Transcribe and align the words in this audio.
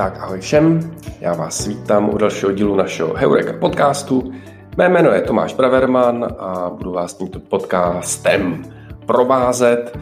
Tak 0.00 0.18
ahoj 0.20 0.40
všem, 0.40 0.96
já 1.20 1.34
vás 1.34 1.66
vítám 1.66 2.14
u 2.14 2.18
dalšího 2.18 2.52
dílu 2.52 2.76
našeho 2.76 3.14
Heureka 3.14 3.52
podcastu. 3.52 4.32
Mé 4.76 4.88
jméno 4.88 5.10
je 5.10 5.22
Tomáš 5.22 5.54
Braverman 5.54 6.36
a 6.38 6.70
budu 6.70 6.92
vás 6.92 7.14
tímto 7.14 7.40
podcastem 7.40 8.64
provázet. 9.06 9.98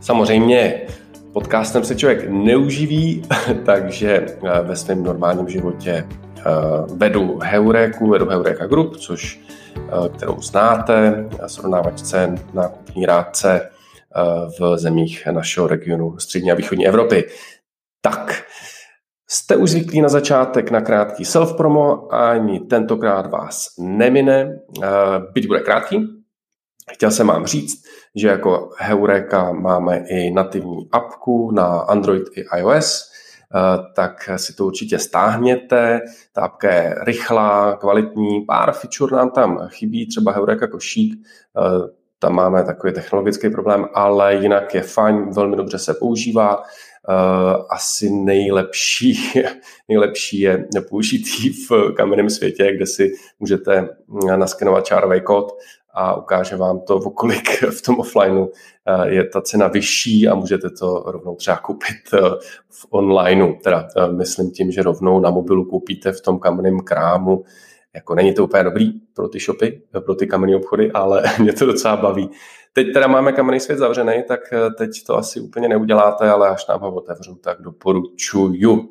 Samozřejmě 0.00 0.82
podcastem 1.32 1.84
se 1.84 1.94
člověk 1.94 2.28
neuživí, 2.28 3.22
takže 3.66 4.26
eh, 4.26 4.62
ve 4.62 4.76
svém 4.76 5.02
normálním 5.02 5.48
životě 5.48 6.06
eh, 6.38 6.42
vedu 6.96 7.38
Heureku, 7.42 8.10
vedu 8.10 8.28
Heureka 8.28 8.66
Group, 8.66 8.96
což 8.96 9.40
eh, 9.76 10.08
kterou 10.16 10.40
znáte, 10.40 11.28
srovnávačce 11.46 12.34
nákupní 12.54 13.06
rádce 13.06 13.70
v 14.60 14.78
zemích 14.78 15.26
našeho 15.26 15.66
regionu 15.66 16.18
střední 16.18 16.52
a 16.52 16.54
východní 16.54 16.86
Evropy. 16.86 17.24
Tak, 18.00 18.44
Jste 19.30 19.56
už 19.56 19.70
zvyklí 19.70 20.00
na 20.00 20.08
začátek 20.08 20.70
na 20.70 20.80
krátký 20.80 21.24
self-promo, 21.24 22.14
ani 22.14 22.60
tentokrát 22.60 23.30
vás 23.30 23.66
nemine, 23.78 24.58
byť 25.32 25.46
bude 25.46 25.60
krátký. 25.60 26.24
Chtěl 26.92 27.10
jsem 27.10 27.26
vám 27.26 27.46
říct, 27.46 27.84
že 28.16 28.28
jako 28.28 28.70
Heureka 28.78 29.52
máme 29.52 30.04
i 30.08 30.30
nativní 30.30 30.88
apku 30.92 31.50
na 31.50 31.66
Android 31.66 32.22
i 32.36 32.44
iOS, 32.58 33.12
tak 33.96 34.30
si 34.36 34.54
to 34.54 34.66
určitě 34.66 34.98
stáhněte. 34.98 36.00
Ta 36.32 36.42
apka 36.42 36.74
je 36.74 36.94
rychlá, 37.06 37.76
kvalitní, 37.76 38.40
pár 38.40 38.72
feature 38.72 39.16
nám 39.16 39.30
tam 39.30 39.68
chybí, 39.68 40.08
třeba 40.08 40.32
Heureka 40.32 40.66
košík, 40.66 41.26
tam 42.18 42.32
máme 42.32 42.64
takový 42.64 42.92
technologický 42.92 43.50
problém, 43.50 43.86
ale 43.94 44.34
jinak 44.34 44.74
je 44.74 44.82
fajn, 44.82 45.30
velmi 45.30 45.56
dobře 45.56 45.78
se 45.78 45.94
používá. 45.94 46.62
Uh, 47.08 47.64
asi 47.70 48.10
nejlepší, 48.10 49.18
nejlepší 49.88 50.40
je 50.40 50.68
použitý 50.88 51.48
v 51.48 51.92
kamenném 51.96 52.30
světě, 52.30 52.72
kde 52.76 52.86
si 52.86 53.12
můžete 53.40 53.88
naskenovat 54.36 54.86
čárový 54.86 55.20
kód 55.20 55.52
a 55.94 56.16
ukáže 56.16 56.56
vám 56.56 56.80
to, 56.80 57.00
kolik 57.00 57.62
v 57.70 57.82
tom 57.82 57.98
offlineu 57.98 58.42
uh, 58.42 59.04
je 59.04 59.24
ta 59.24 59.40
cena 59.40 59.68
vyšší 59.68 60.28
a 60.28 60.34
můžete 60.34 60.70
to 60.70 61.02
rovnou 61.06 61.34
třeba 61.34 61.56
koupit 61.56 62.10
v 62.70 62.86
onlineu. 62.90 63.54
Teda 63.64 63.88
myslím 64.16 64.50
tím, 64.50 64.70
že 64.70 64.82
rovnou 64.82 65.20
na 65.20 65.30
mobilu 65.30 65.64
koupíte 65.64 66.12
v 66.12 66.20
tom 66.20 66.38
kamenném 66.38 66.80
krámu. 66.80 67.44
Jako 67.98 68.14
není 68.14 68.34
to 68.34 68.44
úplně 68.44 68.64
dobrý 68.64 68.92
pro 69.14 69.28
ty 69.28 69.38
shopy, 69.38 69.82
pro 70.04 70.14
ty 70.14 70.26
kamenné 70.26 70.56
obchody, 70.56 70.92
ale 70.92 71.22
mě 71.38 71.52
to 71.52 71.66
docela 71.66 71.96
baví 71.96 72.30
Teď 72.78 72.92
teda 72.92 73.06
máme 73.06 73.32
kamenný 73.32 73.60
svět 73.60 73.78
zavřený, 73.78 74.22
tak 74.28 74.40
eh, 74.52 74.70
teď 74.70 74.90
to 75.06 75.16
asi 75.16 75.40
úplně 75.40 75.68
neuděláte, 75.68 76.30
ale 76.30 76.48
až 76.48 76.66
nám 76.66 76.80
ho 76.80 76.94
otevřu, 76.94 77.34
tak 77.34 77.62
doporučuju. 77.62 78.88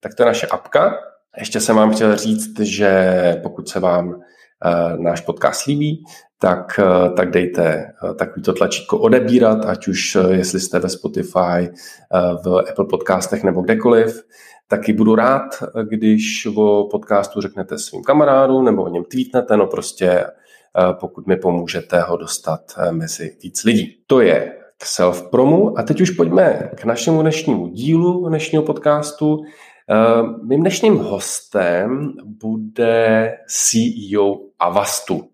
Tak 0.00 0.14
to 0.14 0.22
je 0.22 0.26
naše 0.26 0.46
apka. 0.46 0.98
Ještě 1.38 1.60
jsem 1.60 1.76
vám 1.76 1.92
chtěl 1.92 2.16
říct, 2.16 2.60
že 2.60 3.14
pokud 3.42 3.68
se 3.68 3.80
vám 3.80 4.08
uh, 4.08 5.02
náš 5.02 5.20
podcast 5.20 5.66
líbí, 5.66 6.04
tak, 6.42 6.80
uh, 6.82 7.14
tak 7.14 7.30
dejte 7.30 7.94
uh, 8.02 8.14
takovýto 8.14 8.52
tlačítko 8.52 8.98
odebírat, 8.98 9.64
ať 9.64 9.88
už 9.88 10.16
uh, 10.16 10.32
jestli 10.32 10.60
jste 10.60 10.78
ve 10.78 10.88
Spotify, 10.88 11.70
v 12.44 12.58
Apple 12.70 12.84
podcastech 12.84 13.44
nebo 13.44 13.62
kdekoliv. 13.62 14.22
Taky 14.68 14.92
budu 14.92 15.14
rád, 15.14 15.42
když 15.82 16.48
o 16.56 16.88
podcastu 16.90 17.40
řeknete 17.40 17.78
svým 17.78 18.02
kamarádům 18.02 18.64
nebo 18.64 18.82
o 18.82 18.88
něm 18.88 19.04
tweetnete, 19.04 19.56
no 19.56 19.66
prostě 19.66 20.24
Eh, 20.78 20.94
pokud 21.00 21.26
mi 21.26 21.36
pomůžete 21.36 22.00
ho 22.00 22.16
dostat 22.16 22.60
eh, 22.78 22.92
mezi 22.92 23.36
víc 23.42 23.64
lidí. 23.64 23.96
To 24.06 24.20
je 24.20 24.58
k 24.78 24.84
self-promu 24.86 25.78
a 25.78 25.82
teď 25.82 26.00
už 26.00 26.10
pojďme 26.10 26.70
k 26.74 26.84
našemu 26.84 27.22
dnešnímu 27.22 27.68
dílu 27.68 28.28
dnešního 28.28 28.62
podcastu. 28.62 29.38
Eh, 29.90 30.22
mým 30.44 30.60
dnešním 30.60 30.96
hostem 30.96 32.12
bude 32.24 33.32
CEO 33.46 34.38
Avastu. 34.58 35.31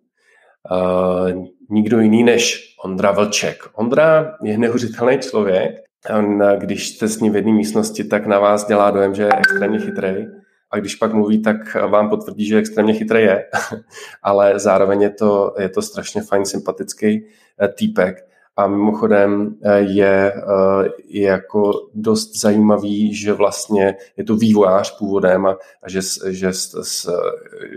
Nikdo 1.70 2.00
jiný 2.00 2.24
než 2.24 2.74
Ondra 2.84 3.12
Vlček. 3.12 3.62
Ondra 3.74 4.36
je 4.42 4.58
neuvěřitelný 4.58 5.18
člověk. 5.18 5.70
Když 6.58 6.88
jste 6.88 7.08
s 7.08 7.20
ním 7.20 7.32
v 7.32 7.36
jedné 7.36 7.52
místnosti, 7.52 8.04
tak 8.04 8.26
na 8.26 8.38
vás 8.38 8.66
dělá 8.66 8.90
dojem, 8.90 9.14
že 9.14 9.22
je 9.22 9.38
extrémně 9.38 9.78
chytrý 9.78 10.26
a 10.70 10.78
když 10.78 10.94
pak 10.94 11.12
mluví, 11.12 11.42
tak 11.42 11.74
vám 11.74 12.10
potvrdí, 12.10 12.46
že 12.46 12.58
extrémně 12.58 12.94
chytrý 12.94 13.22
je, 13.22 13.44
ale 14.22 14.58
zároveň 14.58 15.02
je 15.02 15.10
to, 15.10 15.54
je 15.58 15.68
to 15.68 15.82
strašně 15.82 16.22
fajn, 16.22 16.44
sympatický 16.44 17.26
eh, 17.62 17.68
týpek 17.68 18.27
a 18.58 18.66
mimochodem 18.66 19.56
eh, 19.62 19.80
je, 19.80 20.32
eh, 20.32 20.88
je 21.08 21.22
jako 21.22 21.72
dost 21.94 22.40
zajímavý, 22.40 23.14
že 23.14 23.32
vlastně 23.32 23.96
je 24.16 24.24
to 24.24 24.36
vývojář 24.36 24.98
původem 24.98 25.46
a, 25.46 25.56
a 25.82 25.90
že, 25.90 26.00
že, 26.26 26.50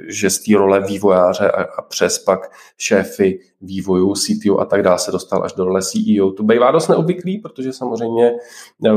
že 0.08 0.30
z 0.30 0.40
té 0.40 0.58
role 0.58 0.81
vývojáře 0.81 1.52
a, 1.52 1.64
a 1.64 1.81
přes 1.81 2.20
pak 2.20 2.52
šéfy 2.78 3.40
vývoju, 3.62 4.14
CTO 4.14 4.60
a 4.60 4.66
tak 4.66 4.84
dále 4.84 5.00
se 5.00 5.12
dostal 5.12 5.44
až 5.44 5.54
do 5.54 5.66
role 5.66 5.82
CEO. 5.82 6.32
To 6.32 6.44
bývá 6.44 6.72
dost 6.72 6.88
neobvyklý, 6.88 7.38
protože 7.38 7.74
samozřejmě 7.74 8.34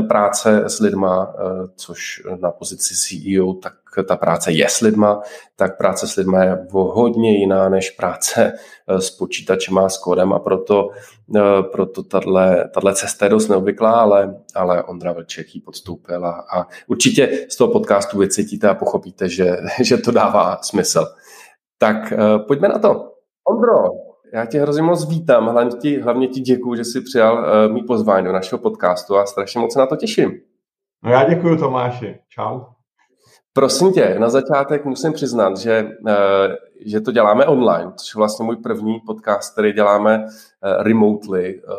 práce 0.07 0.63
s 0.67 0.79
lidma, 0.79 1.33
což 1.75 2.21
na 2.41 2.51
pozici 2.51 2.93
CEO, 2.95 3.53
tak 3.53 3.73
ta 4.03 4.15
práce 4.15 4.51
je 4.51 4.69
s 4.69 4.79
lidma, 4.79 5.21
tak 5.55 5.77
práce 5.77 6.07
s 6.07 6.15
lidma 6.15 6.43
je 6.43 6.67
hodně 6.71 7.37
jiná 7.37 7.69
než 7.69 7.89
práce 7.89 8.53
eh, 8.87 9.01
s 9.01 9.11
počítačem 9.11 9.77
a 9.77 9.89
s 9.89 9.97
kódem 9.97 10.33
a 10.33 10.39
proto, 10.39 10.89
eh, 11.35 11.63
proto 11.71 12.03
tato 12.03 12.93
cesta 12.93 13.25
je 13.25 13.29
dost 13.29 13.47
neobvyklá, 13.47 13.91
ale, 13.91 14.35
ale 14.55 14.83
Ondra 14.83 15.11
Vlček 15.11 15.55
ji 15.55 15.61
podstoupil 15.61 16.25
a, 16.25 16.45
a 16.53 16.67
určitě 16.87 17.47
z 17.49 17.55
toho 17.55 17.71
podcastu 17.71 18.17
vycítíte 18.17 18.69
a 18.69 18.75
pochopíte, 18.75 19.29
že, 19.29 19.57
že 19.81 19.97
to 19.97 20.11
dává 20.11 20.57
smysl. 20.61 21.05
Tak 21.77 22.11
eh, 22.11 22.39
pojďme 22.47 22.67
na 22.67 22.79
to. 22.79 23.11
Ondro, 23.47 24.04
já 24.35 24.45
tě 24.45 24.61
hrozně 24.61 24.81
moc 24.81 25.09
vítám, 25.09 25.47
hlavně 25.47 25.77
ti, 25.77 26.01
hlavně 26.01 26.27
ti 26.27 26.39
děkuju, 26.39 26.75
že 26.75 26.85
jsi 26.85 27.01
přijal 27.01 27.37
uh, 27.37 27.73
mý 27.73 27.83
pozvání 27.83 28.25
do 28.25 28.31
našeho 28.31 28.59
podcastu 28.59 29.17
a 29.17 29.25
strašně 29.25 29.61
moc 29.61 29.73
se 29.73 29.79
na 29.79 29.85
to 29.85 29.95
těším. 29.95 30.31
No 31.03 31.11
já 31.11 31.29
děkuji 31.29 31.57
Tomáši. 31.57 32.19
Čau. 32.29 32.59
Prosím 33.57 33.93
tě, 33.93 34.15
na 34.19 34.29
začátek 34.29 34.85
musím 34.85 35.13
přiznat, 35.13 35.57
že, 35.57 35.91
eh, 36.07 36.55
že 36.85 37.01
to 37.01 37.11
děláme 37.11 37.45
online, 37.45 37.91
což 37.95 38.15
je 38.15 38.17
vlastně 38.17 38.45
můj 38.45 38.55
první 38.55 38.99
podcast, 39.05 39.53
který 39.53 39.73
děláme 39.73 40.25
eh, 40.25 40.83
remotely. 40.83 41.61
Eh, 41.63 41.73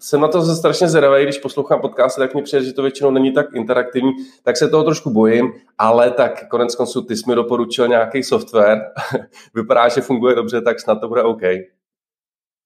jsem 0.00 0.20
na 0.20 0.28
to 0.28 0.42
strašně 0.42 0.88
zvědavý, 0.88 1.22
když 1.22 1.38
poslouchám 1.38 1.80
podcasty, 1.80 2.20
tak 2.20 2.34
mi 2.34 2.42
přijde, 2.42 2.64
že 2.64 2.72
to 2.72 2.82
většinou 2.82 3.10
není 3.10 3.32
tak 3.32 3.46
interaktivní, 3.54 4.12
tak 4.42 4.56
se 4.56 4.68
toho 4.68 4.84
trošku 4.84 5.10
bojím, 5.10 5.52
ale 5.78 6.10
tak 6.10 6.48
konec 6.48 6.74
konců 6.74 7.02
ty 7.02 7.16
jsi 7.16 7.30
mi 7.30 7.34
doporučil 7.34 7.88
nějaký 7.88 8.22
software, 8.22 8.80
vypadá, 9.54 9.88
že 9.88 10.00
funguje 10.00 10.34
dobře, 10.34 10.60
tak 10.60 10.80
snad 10.80 11.00
to 11.00 11.08
bude 11.08 11.22
OK. 11.22 11.42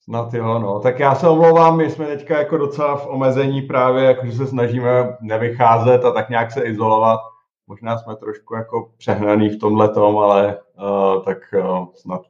Snad 0.04 0.34
jo, 0.34 0.58
no. 0.58 0.80
Tak 0.80 1.00
já 1.00 1.14
se 1.14 1.28
omlouvám, 1.28 1.76
my 1.76 1.90
jsme 1.90 2.06
teďka 2.06 2.38
jako 2.38 2.56
docela 2.56 2.96
v 2.96 3.06
omezení 3.06 3.62
právě, 3.62 4.04
jakože 4.04 4.32
se 4.32 4.46
snažíme 4.46 5.16
nevycházet 5.20 6.04
a 6.04 6.10
tak 6.10 6.30
nějak 6.30 6.52
se 6.52 6.62
izolovat 6.62 7.20
možná 7.72 7.98
jsme 7.98 8.16
trošku 8.16 8.54
jako 8.54 8.92
přehnaný 8.98 9.48
v 9.48 9.58
tomhle 9.58 9.88
tom, 9.88 10.18
ale 10.18 10.58
uh, 10.78 11.24
tak 11.24 11.38
uh, 11.58 11.86
snad 11.94 12.22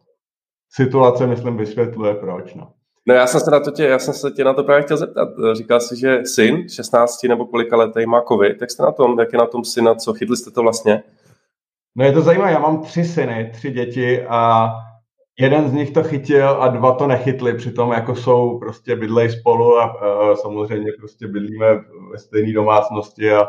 situace, 0.70 1.26
myslím, 1.26 1.56
vysvětluje 1.56 2.14
proč. 2.14 2.54
No. 2.54 2.72
No 3.06 3.14
já 3.14 3.26
jsem 3.26 3.40
se 3.40 3.50
na 3.50 3.60
to 3.60 3.70
tě, 3.70 3.84
já 3.84 3.98
jsem 3.98 4.14
se 4.14 4.30
tě 4.30 4.44
na 4.44 4.54
to 4.54 4.64
právě 4.64 4.82
chtěl 4.82 4.96
zeptat. 4.96 5.28
Říkal 5.52 5.80
jsi, 5.80 5.96
že 6.00 6.20
syn 6.24 6.68
16 6.68 7.22
nebo 7.28 7.46
kolika 7.46 7.76
letý 7.76 8.06
má 8.06 8.22
covid, 8.28 8.60
jak 8.60 8.70
jste 8.70 8.82
na 8.82 8.92
tom, 8.92 9.20
jak 9.20 9.32
je 9.32 9.38
na 9.38 9.46
tom 9.46 9.64
syna, 9.64 9.94
co 9.94 10.14
chytli 10.14 10.36
jste 10.36 10.50
to 10.50 10.62
vlastně? 10.62 11.02
No 11.96 12.04
je 12.04 12.12
to 12.12 12.20
zajímavé, 12.20 12.52
já 12.52 12.58
mám 12.58 12.82
tři 12.82 13.04
syny, 13.04 13.50
tři 13.52 13.70
děti 13.70 14.26
a 14.26 14.70
jeden 15.42 15.68
z 15.68 15.72
nich 15.72 15.90
to 15.90 16.02
chytil 16.02 16.48
a 16.48 16.68
dva 16.68 16.94
to 16.94 17.06
nechytli, 17.06 17.54
přitom 17.54 17.92
jako 17.92 18.14
jsou 18.14 18.58
prostě 18.58 18.96
bydlej 18.96 19.30
spolu 19.30 19.78
a, 19.78 19.84
a 19.84 20.36
samozřejmě 20.36 20.92
prostě 20.98 21.26
bydlíme 21.28 21.66
ve 22.12 22.18
stejné 22.18 22.52
domácnosti 22.52 23.32
a 23.32 23.46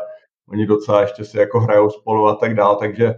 oni 0.48 0.66
docela 0.66 1.00
ještě 1.00 1.24
si 1.24 1.38
jako 1.38 1.60
hrajou 1.60 1.90
spolu 1.90 2.26
a 2.26 2.34
tak 2.34 2.54
dál, 2.54 2.76
takže 2.76 3.14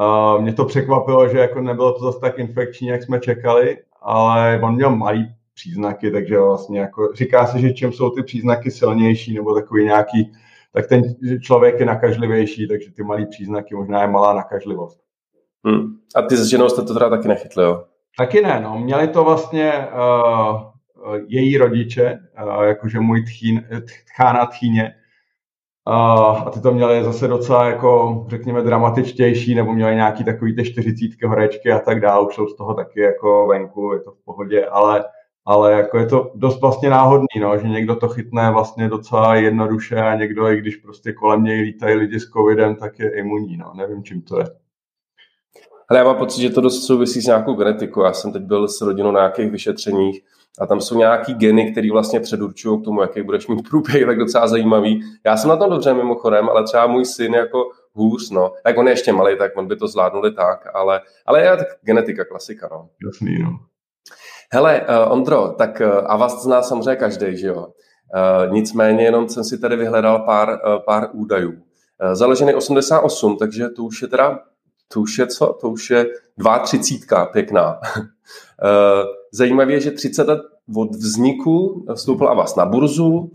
uh, 0.00 0.42
mě 0.42 0.52
to 0.52 0.64
překvapilo, 0.64 1.28
že 1.28 1.38
jako 1.38 1.60
nebylo 1.60 1.92
to 1.92 2.04
zase 2.04 2.20
tak 2.20 2.38
infekční, 2.38 2.88
jak 2.88 3.02
jsme 3.02 3.20
čekali, 3.20 3.78
ale 4.02 4.60
on 4.62 4.74
měl 4.74 4.96
malý 4.96 5.26
příznaky, 5.54 6.10
takže 6.10 6.38
vlastně 6.38 6.80
jako 6.80 7.12
říká 7.14 7.46
se, 7.46 7.58
že 7.58 7.72
čím 7.72 7.92
jsou 7.92 8.10
ty 8.10 8.22
příznaky 8.22 8.70
silnější 8.70 9.34
nebo 9.34 9.54
takový 9.54 9.84
nějaký, 9.84 10.32
tak 10.72 10.86
ten 10.86 11.02
člověk 11.42 11.80
je 11.80 11.86
nakažlivější, 11.86 12.68
takže 12.68 12.92
ty 12.92 13.02
malý 13.02 13.26
příznaky 13.26 13.74
možná 13.74 14.02
je 14.02 14.08
malá 14.08 14.34
nakažlivost. 14.34 15.00
Hmm. 15.64 15.96
A 16.16 16.22
ty 16.22 16.36
s 16.36 16.46
ženou 16.46 16.68
jste 16.68 16.82
to 16.82 16.94
teda 16.94 17.10
taky 17.10 17.28
nechytli, 17.28 17.64
jo? 17.64 17.84
Taky 18.18 18.40
ne, 18.40 18.60
no. 18.60 18.78
Měli 18.78 19.08
to 19.08 19.24
vlastně 19.24 19.72
uh, 19.72 21.14
její 21.26 21.58
rodiče, 21.58 22.18
uh, 22.44 22.62
jakože 22.62 23.00
můj 23.00 23.24
tchín, 23.24 23.64
tchána 24.06 24.46
tchýně, 24.46 24.94
a 25.90 26.50
ty 26.50 26.60
to 26.60 26.72
měly 26.72 27.04
zase 27.04 27.28
docela 27.28 27.66
jako, 27.66 28.24
řekněme, 28.28 28.62
dramatičtější, 28.62 29.54
nebo 29.54 29.72
měly 29.72 29.94
nějaký 29.94 30.24
takový 30.24 30.56
ty 30.56 30.64
čtyřicítky 30.64 31.26
horečky 31.26 31.72
a 31.72 31.78
tak 31.78 32.00
dále, 32.00 32.26
už 32.26 32.34
jsou 32.34 32.46
z 32.46 32.56
toho 32.56 32.74
taky 32.74 33.00
jako 33.00 33.46
venku, 33.46 33.92
je 33.92 34.00
to 34.00 34.12
v 34.12 34.24
pohodě, 34.24 34.66
ale, 34.66 35.04
ale 35.44 35.72
jako 35.72 35.98
je 35.98 36.06
to 36.06 36.32
dost 36.34 36.60
vlastně 36.60 36.90
náhodný, 36.90 37.40
no, 37.40 37.58
že 37.58 37.68
někdo 37.68 37.96
to 37.96 38.08
chytne 38.08 38.50
vlastně 38.50 38.88
docela 38.88 39.34
jednoduše 39.34 39.96
a 39.96 40.14
někdo, 40.14 40.48
i 40.48 40.56
když 40.56 40.76
prostě 40.76 41.12
kolem 41.12 41.44
něj 41.44 41.60
lítají 41.60 41.94
lidi 41.94 42.20
s 42.20 42.30
covidem, 42.30 42.76
tak 42.76 42.98
je 42.98 43.10
imunní, 43.18 43.56
no, 43.56 43.72
nevím, 43.76 44.04
čím 44.04 44.22
to 44.22 44.38
je. 44.38 44.46
Ale 45.90 45.98
já 45.98 46.04
mám 46.04 46.16
pocit, 46.16 46.40
že 46.40 46.50
to 46.50 46.60
dost 46.60 46.86
souvisí 46.86 47.20
s 47.20 47.26
nějakou 47.26 47.54
genetikou. 47.54 48.02
Já 48.02 48.12
jsem 48.12 48.32
teď 48.32 48.42
byl 48.42 48.68
s 48.68 48.80
rodinou 48.80 49.10
na 49.10 49.20
nějakých 49.20 49.50
vyšetřeních 49.50 50.20
a 50.60 50.66
tam 50.66 50.80
jsou 50.80 50.98
nějaký 50.98 51.34
geny, 51.34 51.72
které 51.72 51.88
vlastně 51.92 52.20
předurčují 52.20 52.80
k 52.80 52.84
tomu, 52.84 53.00
jaký 53.00 53.22
budeš 53.22 53.46
mít 53.46 53.68
průběh, 53.68 54.06
tak 54.06 54.18
docela 54.18 54.48
zajímavý. 54.48 55.00
Já 55.26 55.36
jsem 55.36 55.50
na 55.50 55.56
tom 55.56 55.70
dobře 55.70 55.94
mimochodem, 55.94 56.48
ale 56.48 56.64
třeba 56.64 56.86
můj 56.86 57.04
syn 57.04 57.34
jako 57.34 57.64
hůř, 57.92 58.30
no. 58.30 58.52
Tak 58.64 58.78
on 58.78 58.86
je 58.86 58.92
ještě 58.92 59.12
malý, 59.12 59.38
tak 59.38 59.56
on 59.56 59.66
by 59.66 59.76
to 59.76 59.88
zvládnuli 59.88 60.32
tak, 60.32 60.66
ale, 60.74 61.00
ale 61.26 61.42
je 61.42 61.56
tak 61.56 61.66
genetika 61.82 62.24
klasika, 62.24 62.68
no. 62.72 62.88
Jasný, 63.06 63.38
no. 63.38 63.50
Hele, 64.52 64.80
uh, 64.80 65.12
Ondro, 65.12 65.54
tak 65.58 65.80
uh, 65.80 65.86
a 66.06 66.16
vás 66.16 66.42
zná 66.42 66.62
samozřejmě 66.62 66.96
každý, 66.96 67.36
že 67.36 67.46
jo? 67.46 67.66
Uh, 67.66 68.52
nicméně 68.52 69.04
jenom 69.04 69.28
jsem 69.28 69.44
si 69.44 69.58
tady 69.58 69.76
vyhledal 69.76 70.18
pár, 70.18 70.48
uh, 70.48 70.82
pár 70.86 71.08
údajů. 71.12 71.50
Uh, 71.50 72.14
založený 72.14 72.54
88, 72.54 73.36
takže 73.36 73.68
to 73.68 73.84
už 73.84 74.02
je 74.02 74.08
teda, 74.08 74.38
to 74.88 75.00
už 75.00 75.18
je 75.18 75.26
co? 75.26 75.58
To 75.60 75.70
už 75.70 75.90
je 75.90 76.06
32, 76.64 77.26
pěkná. 77.26 77.80
uh, 77.96 78.04
zajímavé 79.32 79.72
je, 79.72 79.80
že 79.80 79.90
30 79.90 80.28
let 80.28 80.40
od 80.76 80.94
vzniku 80.94 81.84
vstoupil 81.94 82.28
Avas 82.28 82.56
na 82.56 82.66
burzu, 82.66 83.30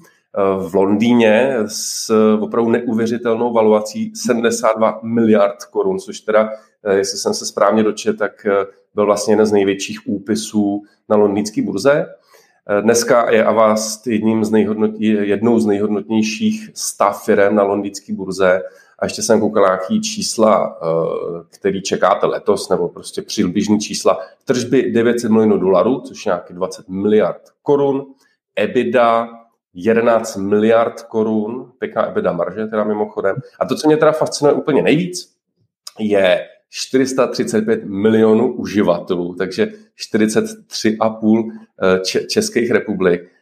v 0.59 0.75
Londýně 0.75 1.57
s 1.65 2.11
opravdu 2.39 2.71
neuvěřitelnou 2.71 3.53
valuací 3.53 4.11
72 4.15 4.99
miliard 5.03 5.65
korun, 5.65 5.99
což 5.99 6.19
teda, 6.19 6.49
jestli 6.95 7.17
jsem 7.17 7.33
se 7.33 7.45
správně 7.45 7.83
dočet, 7.83 8.17
tak 8.17 8.47
byl 8.95 9.05
vlastně 9.05 9.31
jeden 9.31 9.45
z 9.45 9.51
největších 9.51 9.99
úpisů 10.05 10.83
na 11.09 11.15
londýnské 11.15 11.61
burze. 11.61 12.05
Dneska 12.81 13.31
je 13.31 13.45
Avast 13.45 14.07
jedním 14.07 14.45
z 14.45 14.51
nejhodnotí, 14.51 15.05
jednou 15.05 15.59
z 15.59 15.65
nejhodnotnějších 15.65 16.69
stav 16.73 17.25
firm 17.25 17.55
na 17.55 17.63
londýnské 17.63 18.13
burze 18.13 18.61
a 19.03 19.05
ještě 19.05 19.21
jsem 19.21 19.39
koukal 19.39 19.63
nějaký 19.63 20.01
čísla, 20.01 20.79
eh, 20.81 21.43
který 21.49 21.81
čekáte 21.81 22.25
letos, 22.25 22.69
nebo 22.69 22.89
prostě 22.89 23.21
přibližní 23.21 23.79
čísla. 23.79 24.19
Tržby 24.45 24.91
900 24.91 25.31
milionů 25.31 25.57
dolarů, 25.57 25.99
což 25.99 26.25
je 26.25 26.29
nějaký 26.29 26.53
20 26.53 26.89
miliard 26.89 27.41
korun. 27.61 28.05
EBITDA 28.55 29.29
11 29.73 30.35
miliard 30.37 31.01
korun, 31.01 31.71
pěkná 31.79 32.05
EBITDA 32.05 32.31
marže 32.31 32.65
teda 32.65 32.83
mimochodem. 32.83 33.35
A 33.59 33.65
to, 33.65 33.75
co 33.75 33.87
mě 33.87 33.97
teda 33.97 34.11
fascinuje 34.11 34.55
úplně 34.55 34.81
nejvíc, 34.81 35.33
je 35.99 36.47
435 36.69 37.85
milionů 37.85 38.53
uživatelů, 38.53 39.35
takže 39.35 39.67
43,5 39.95 41.51
eh, 41.83 42.25
českých 42.27 42.71
republik. 42.71 43.32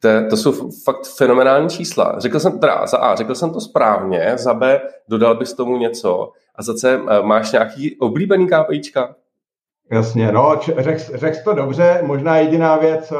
To, 0.00 0.08
to 0.30 0.36
jsou 0.36 0.70
fakt 0.84 1.06
fenomenální 1.16 1.68
čísla. 1.68 2.14
Řekl 2.18 2.40
jsem 2.40 2.58
teda 2.58 2.86
za 2.86 2.98
A, 2.98 3.14
řekl 3.14 3.34
jsem 3.34 3.52
to 3.52 3.60
správně, 3.60 4.32
za 4.36 4.54
B, 4.54 4.80
dodal 5.08 5.34
bys 5.34 5.54
tomu 5.54 5.76
něco 5.76 6.32
a 6.54 6.62
za 6.62 6.74
C, 6.74 7.00
eh, 7.08 7.22
máš 7.22 7.52
nějaký 7.52 7.98
oblíbený 7.98 8.48
KPIčka? 8.48 9.14
Jasně, 9.92 10.32
no, 10.32 10.60
řekl 10.78 11.02
řek 11.14 11.44
to 11.44 11.54
dobře, 11.54 12.00
možná 12.06 12.36
jediná 12.36 12.76
věc, 12.76 13.12
eh, 13.12 13.16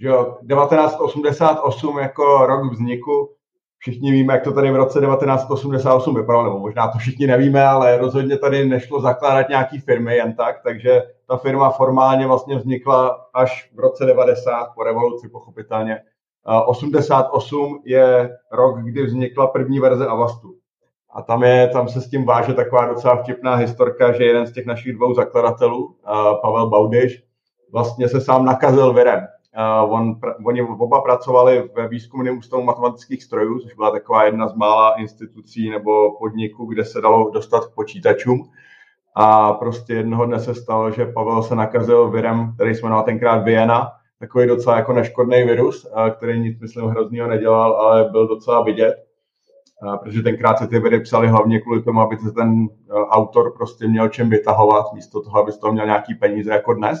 že 0.00 0.10
1988 0.46 1.98
jako 1.98 2.46
rok 2.46 2.72
vzniku, 2.72 3.30
všichni 3.78 4.12
víme, 4.12 4.32
jak 4.32 4.42
to 4.42 4.52
tady 4.52 4.70
v 4.70 4.76
roce 4.76 5.00
1988 5.00 6.14
vypadalo, 6.14 6.44
nebo 6.44 6.58
možná 6.58 6.88
to 6.88 6.98
všichni 6.98 7.26
nevíme, 7.26 7.66
ale 7.66 7.98
rozhodně 7.98 8.38
tady 8.38 8.64
nešlo 8.64 9.00
zakládat 9.00 9.48
nějaký 9.48 9.78
firmy 9.78 10.16
jen 10.16 10.34
tak, 10.34 10.62
takže 10.62 11.02
ta 11.28 11.36
firma 11.36 11.70
formálně 11.70 12.26
vlastně 12.26 12.56
vznikla 12.56 13.26
až 13.34 13.70
v 13.74 13.78
roce 13.78 14.04
90 14.04 14.64
po 14.74 14.82
revoluci, 14.82 15.28
pochopitelně. 15.28 16.02
88 16.66 17.80
je 17.84 18.30
rok, 18.52 18.78
kdy 18.82 19.02
vznikla 19.02 19.46
první 19.46 19.80
verze 19.80 20.06
Avastu. 20.06 20.54
A 21.12 21.22
tam, 21.22 21.42
je, 21.42 21.68
tam 21.68 21.88
se 21.88 22.00
s 22.00 22.10
tím 22.10 22.24
váže 22.24 22.54
taková 22.54 22.86
docela 22.86 23.16
vtipná 23.16 23.54
historka, 23.54 24.12
že 24.12 24.24
jeden 24.24 24.46
z 24.46 24.52
těch 24.52 24.66
našich 24.66 24.92
dvou 24.92 25.14
zakladatelů, 25.14 25.96
Pavel 26.42 26.70
Baudyš, 26.70 27.22
vlastně 27.72 28.08
se 28.08 28.20
sám 28.20 28.44
nakazil 28.44 28.92
virem. 28.92 29.26
On, 29.88 30.14
oni 30.46 30.62
oba 30.62 31.00
pracovali 31.00 31.70
ve 31.76 31.88
výzkumném 31.88 32.38
ústavu 32.38 32.62
matematických 32.62 33.22
strojů, 33.22 33.58
což 33.58 33.74
byla 33.74 33.90
taková 33.90 34.24
jedna 34.24 34.48
z 34.48 34.54
mála 34.54 34.94
institucí 34.94 35.70
nebo 35.70 36.18
podniků, 36.18 36.66
kde 36.66 36.84
se 36.84 37.00
dalo 37.00 37.30
dostat 37.30 37.66
k 37.66 37.74
počítačům. 37.74 38.50
A 39.14 39.52
prostě 39.52 39.94
jednoho 39.94 40.26
dne 40.26 40.40
se 40.40 40.54
stalo, 40.54 40.90
že 40.90 41.06
Pavel 41.06 41.42
se 41.42 41.54
nakazil 41.54 42.10
virem, 42.10 42.52
který 42.54 42.74
jsme 42.74 42.86
jmenoval 42.86 43.04
tenkrát 43.04 43.44
Vienna, 43.44 43.92
takový 44.20 44.46
docela 44.46 44.76
jako 44.76 44.92
neškodný 44.92 45.44
virus, 45.44 45.86
který 46.16 46.40
nic, 46.40 46.60
myslím, 46.60 46.86
hroznýho 46.86 47.28
nedělal, 47.28 47.72
ale 47.72 48.04
byl 48.04 48.28
docela 48.28 48.62
vidět. 48.62 48.94
Protože 50.02 50.22
tenkrát 50.22 50.58
se 50.58 50.66
ty 50.66 50.78
viry 50.78 51.00
psali 51.00 51.28
hlavně 51.28 51.60
kvůli 51.60 51.82
tomu, 51.82 52.00
aby 52.00 52.16
se 52.16 52.32
ten 52.32 52.68
autor 53.08 53.52
prostě 53.56 53.88
měl 53.88 54.08
čem 54.08 54.30
vytahovat, 54.30 54.92
místo 54.92 55.22
toho, 55.22 55.38
aby 55.38 55.52
z 55.52 55.58
toho 55.58 55.72
měl 55.72 55.86
nějaký 55.86 56.14
peníze 56.14 56.52
jako 56.52 56.74
dnes. 56.74 56.98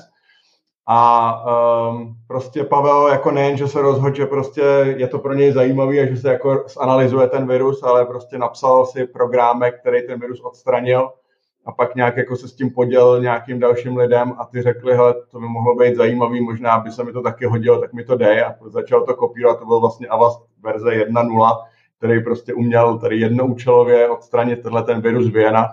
A 0.86 1.44
um, 1.90 2.14
prostě 2.26 2.64
Pavel 2.64 3.08
jako 3.08 3.30
nejen, 3.30 3.56
že 3.56 3.68
se 3.68 3.82
rozhodl, 3.82 4.14
že 4.14 4.26
prostě 4.26 4.60
je 4.96 5.06
to 5.08 5.18
pro 5.18 5.34
něj 5.34 5.52
zajímavý 5.52 6.00
a 6.00 6.06
že 6.06 6.16
se 6.16 6.28
jako 6.28 6.64
zanalizuje 6.80 7.28
ten 7.28 7.46
virus, 7.46 7.82
ale 7.82 8.06
prostě 8.06 8.38
napsal 8.38 8.86
si 8.86 9.06
programek, 9.06 9.80
který 9.80 10.06
ten 10.06 10.20
virus 10.20 10.40
odstranil 10.40 11.10
a 11.66 11.72
pak 11.72 11.94
nějak 11.94 12.16
jako 12.16 12.36
se 12.36 12.48
s 12.48 12.54
tím 12.54 12.70
podělil 12.70 13.20
nějakým 13.20 13.60
dalším 13.60 13.96
lidem 13.96 14.34
a 14.38 14.44
ty 14.44 14.62
řekli, 14.62 14.94
hele, 14.94 15.14
to 15.30 15.40
by 15.40 15.46
mohlo 15.46 15.74
být 15.74 15.96
zajímavý, 15.96 16.40
možná 16.40 16.78
by 16.78 16.90
se 16.90 17.04
mi 17.04 17.12
to 17.12 17.22
taky 17.22 17.46
hodilo, 17.46 17.80
tak 17.80 17.92
mi 17.92 18.04
to 18.04 18.16
dej. 18.16 18.42
A 18.42 18.54
začal 18.66 19.06
to 19.06 19.14
kopírovat, 19.14 19.58
to 19.58 19.66
byl 19.66 19.80
vlastně 19.80 20.08
Avast 20.08 20.46
verze 20.62 20.90
1.0, 20.90 21.64
který 21.98 22.24
prostě 22.24 22.54
uměl 22.54 22.98
tady 22.98 23.16
jednoučelově 23.16 24.08
odstranit 24.08 24.62
tenhle 24.62 24.82
ten 24.82 25.00
virus 25.00 25.28
Vienna 25.28 25.68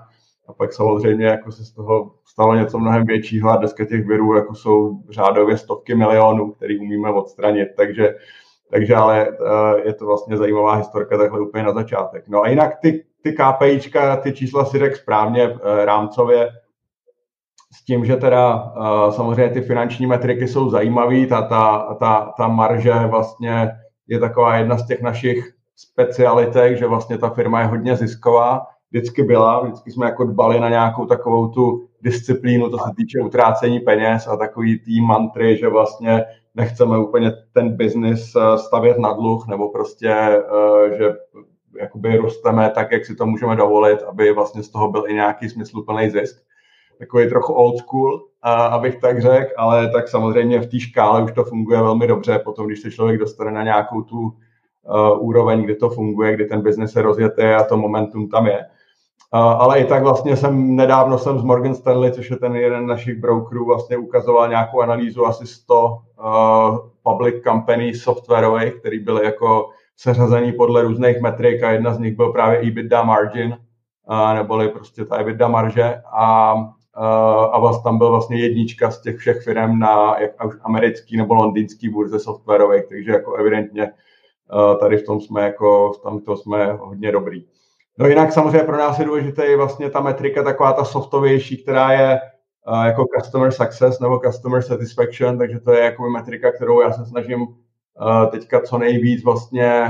a 0.47 0.53
pak 0.53 0.73
samozřejmě 0.73 1.25
jako 1.25 1.51
se 1.51 1.65
z 1.65 1.71
toho 1.71 2.11
stalo 2.25 2.55
něco 2.55 2.79
mnohem 2.79 3.05
většího 3.05 3.49
a 3.49 3.57
dneska 3.57 3.85
těch 3.85 4.05
virů 4.05 4.35
jako 4.35 4.55
jsou 4.55 4.99
řádově 5.09 5.57
stovky 5.57 5.95
milionů, 5.95 6.51
který 6.51 6.79
umíme 6.79 7.11
odstranit, 7.11 7.69
takže, 7.77 8.15
takže 8.71 8.95
ale 8.95 9.29
uh, 9.29 9.79
je 9.85 9.93
to 9.93 10.05
vlastně 10.05 10.37
zajímavá 10.37 10.75
historka 10.75 11.17
takhle 11.17 11.39
úplně 11.39 11.63
na 11.63 11.73
začátek. 11.73 12.27
No 12.27 12.41
a 12.41 12.49
jinak 12.49 12.79
ty, 12.81 13.05
ty 13.27 13.35
KPIčka, 13.43 14.15
ty 14.15 14.33
čísla 14.33 14.65
si 14.65 14.79
řekl 14.79 14.95
správně 14.95 15.49
uh, 15.49 15.57
rámcově, 15.85 16.49
s 17.73 17.85
tím, 17.85 18.05
že 18.05 18.15
teda 18.15 18.55
uh, 18.55 19.11
samozřejmě 19.11 19.49
ty 19.49 19.61
finanční 19.61 20.07
metriky 20.07 20.47
jsou 20.47 20.69
zajímavé, 20.69 21.25
ta, 21.25 21.41
ta, 21.41 21.95
ta, 21.99 22.33
ta 22.37 22.47
marže 22.47 22.93
vlastně 22.93 23.71
je 24.07 24.19
taková 24.19 24.55
jedna 24.55 24.77
z 24.77 24.87
těch 24.87 25.01
našich 25.01 25.53
specialitek, 25.75 26.77
že 26.77 26.87
vlastně 26.87 27.17
ta 27.17 27.29
firma 27.29 27.61
je 27.61 27.67
hodně 27.67 27.95
zisková, 27.95 28.65
vždycky 28.91 29.23
byla, 29.23 29.63
vždycky 29.63 29.91
jsme 29.91 30.05
jako 30.05 30.23
dbali 30.23 30.59
na 30.59 30.69
nějakou 30.69 31.05
takovou 31.05 31.47
tu 31.47 31.87
disciplínu, 32.01 32.69
to 32.69 32.77
se 32.77 32.91
týče 32.97 33.19
utrácení 33.25 33.79
peněz 33.79 34.27
a 34.27 34.37
takový 34.37 34.79
tý 34.79 35.01
mantry, 35.01 35.57
že 35.57 35.67
vlastně 35.67 36.25
nechceme 36.55 36.99
úplně 36.99 37.31
ten 37.53 37.77
biznis 37.77 38.35
eh, 38.35 38.57
stavět 38.57 38.97
na 38.97 39.13
dluh, 39.13 39.47
nebo 39.47 39.69
prostě, 39.69 40.09
eh, 40.09 40.97
že 40.97 41.13
jakoby 41.79 42.17
rosteme 42.17 42.69
tak, 42.69 42.91
jak 42.91 43.05
si 43.05 43.15
to 43.15 43.25
můžeme 43.25 43.55
dovolit, 43.55 44.03
aby 44.03 44.33
vlastně 44.33 44.63
z 44.63 44.69
toho 44.69 44.91
byl 44.91 45.03
i 45.07 45.13
nějaký 45.13 45.49
smysluplný 45.49 46.09
zisk. 46.09 46.37
Takový 46.99 47.29
trochu 47.29 47.53
old 47.53 47.77
school, 47.77 48.25
abych 48.43 48.95
tak 48.95 49.21
řekl, 49.21 49.53
ale 49.57 49.91
tak 49.91 50.07
samozřejmě 50.07 50.59
v 50.59 50.67
té 50.67 50.79
škále 50.79 51.23
už 51.23 51.31
to 51.31 51.43
funguje 51.43 51.81
velmi 51.81 52.07
dobře. 52.07 52.39
Potom, 52.39 52.67
když 52.67 52.79
se 52.79 52.91
člověk 52.91 53.19
dostane 53.19 53.51
na 53.51 53.63
nějakou 53.63 54.01
tu 54.01 54.19
uh, 54.19 54.31
úroveň, 55.19 55.63
kdy 55.63 55.75
to 55.75 55.89
funguje, 55.89 56.33
kdy 56.33 56.45
ten 56.45 56.61
biznes 56.61 56.95
je 56.95 57.01
rozjetý 57.01 57.43
a 57.43 57.63
to 57.63 57.77
momentum 57.77 58.29
tam 58.29 58.47
je, 58.47 58.65
ale 59.31 59.79
i 59.79 59.85
tak 59.85 60.03
vlastně 60.03 60.35
jsem 60.35 60.75
nedávno 60.75 61.17
jsem 61.17 61.39
z 61.39 61.43
Morgan 61.43 61.75
Stanley, 61.75 62.11
což 62.11 62.29
je 62.29 62.37
ten 62.37 62.55
jeden 62.55 62.87
našich 62.87 63.15
brokerů, 63.15 63.65
vlastně 63.65 63.97
ukazoval 63.97 64.49
nějakou 64.49 64.81
analýzu 64.81 65.25
asi 65.25 65.47
100 65.47 65.97
uh, 66.19 66.77
public 67.03 67.43
company 67.43 67.93
softwarových, 67.93 68.73
který 68.73 68.99
byly 68.99 69.25
jako 69.25 69.69
seřazený 69.97 70.51
podle 70.51 70.81
různých 70.81 71.21
metrik 71.21 71.63
a 71.63 71.71
jedna 71.71 71.93
z 71.93 71.99
nich 71.99 72.15
byl 72.15 72.31
právě 72.31 72.59
EBITDA 72.59 73.03
margin, 73.03 73.57
uh, 74.09 74.33
neboli 74.33 74.69
prostě 74.69 75.05
ta 75.05 75.17
EBITDA 75.17 75.47
marže 75.47 76.01
a 76.13 76.55
a 77.51 77.59
vlastně 77.59 77.83
tam 77.83 77.97
byl 77.97 78.09
vlastně 78.09 78.37
jednička 78.39 78.91
z 78.91 79.01
těch 79.01 79.17
všech 79.17 79.43
firm 79.43 79.79
na 79.79 80.19
jak 80.19 80.31
americký 80.61 81.17
nebo 81.17 81.33
londýnský 81.33 81.89
burze 81.89 82.19
softwarových, 82.19 82.85
takže 82.89 83.11
jako 83.11 83.35
evidentně 83.35 83.91
tady 84.79 84.97
v 84.97 85.05
tom 85.05 85.21
jsme 85.21 85.41
jako, 85.41 85.91
tam 86.03 86.19
to 86.19 86.37
jsme 86.37 86.73
hodně 86.73 87.11
dobrý. 87.11 87.45
No 87.99 88.07
jinak 88.07 88.31
samozřejmě 88.31 88.59
pro 88.59 88.77
nás 88.77 88.99
je 88.99 89.05
důležité 89.05 89.57
vlastně 89.57 89.89
ta 89.89 90.01
metrika 90.01 90.43
taková 90.43 90.73
ta 90.73 90.85
softovější, 90.85 91.63
která 91.63 91.91
je 91.91 92.19
jako 92.85 93.05
customer 93.19 93.51
success 93.51 93.99
nebo 93.99 94.19
customer 94.19 94.61
satisfaction, 94.61 95.37
takže 95.37 95.59
to 95.59 95.71
je 95.71 95.83
jako 95.83 96.09
metrika, 96.09 96.51
kterou 96.51 96.81
já 96.81 96.91
se 96.91 97.05
snažím 97.05 97.47
teďka 98.31 98.61
co 98.61 98.77
nejvíc 98.77 99.23
vlastně 99.23 99.87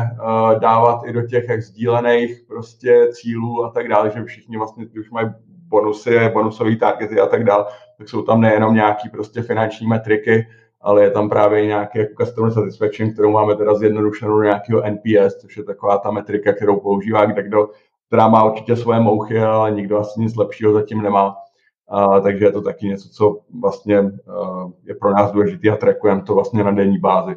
dávat 0.59 1.01
i 1.05 1.13
do 1.13 1.21
těch 1.21 1.49
jak 1.49 1.61
sdílených 1.61 2.43
prostě 2.47 3.07
cílů 3.11 3.65
a 3.65 3.69
tak 3.69 3.87
dále, 3.87 4.09
že 4.09 4.23
všichni 4.23 4.57
vlastně, 4.57 4.85
už 4.99 5.09
mají 5.11 5.27
bonusy, 5.67 6.29
bonusové 6.33 6.75
targety 6.75 7.19
a 7.19 7.25
tak 7.25 7.43
dále, 7.43 7.65
tak 7.97 8.09
jsou 8.09 8.21
tam 8.21 8.41
nejenom 8.41 8.73
nějaký 8.73 9.09
prostě 9.09 9.41
finanční 9.41 9.87
metriky, 9.87 10.47
ale 10.81 11.03
je 11.03 11.11
tam 11.11 11.29
právě 11.29 11.65
nějaký 11.65 11.99
jako 11.99 12.23
customer 12.23 12.51
satisfaction, 12.51 13.11
kterou 13.11 13.31
máme 13.31 13.55
teda 13.55 13.73
zjednodušenou 13.73 14.37
do 14.37 14.43
nějakého 14.43 14.83
NPS, 14.89 15.37
což 15.41 15.57
je 15.57 15.63
taková 15.63 15.97
ta 15.97 16.11
metrika, 16.11 16.53
kterou 16.53 16.79
používá 16.79 17.25
kdo, 17.25 17.69
která 18.07 18.27
má 18.27 18.43
určitě 18.43 18.75
svoje 18.75 18.99
mouchy, 18.99 19.39
ale 19.39 19.71
nikdo 19.71 19.99
asi 19.99 20.21
nic 20.21 20.35
lepšího 20.35 20.73
zatím 20.73 21.01
nemá. 21.01 21.35
A, 21.89 22.19
takže 22.19 22.45
je 22.45 22.51
to 22.51 22.61
taky 22.61 22.87
něco, 22.87 23.09
co 23.09 23.39
vlastně 23.61 24.03
je 24.83 24.95
pro 24.95 25.11
nás 25.11 25.31
důležité 25.31 25.69
a 25.69 25.75
trackujeme 25.75 26.21
to 26.21 26.35
vlastně 26.35 26.63
na 26.63 26.71
denní 26.71 26.97
bázi. 26.97 27.35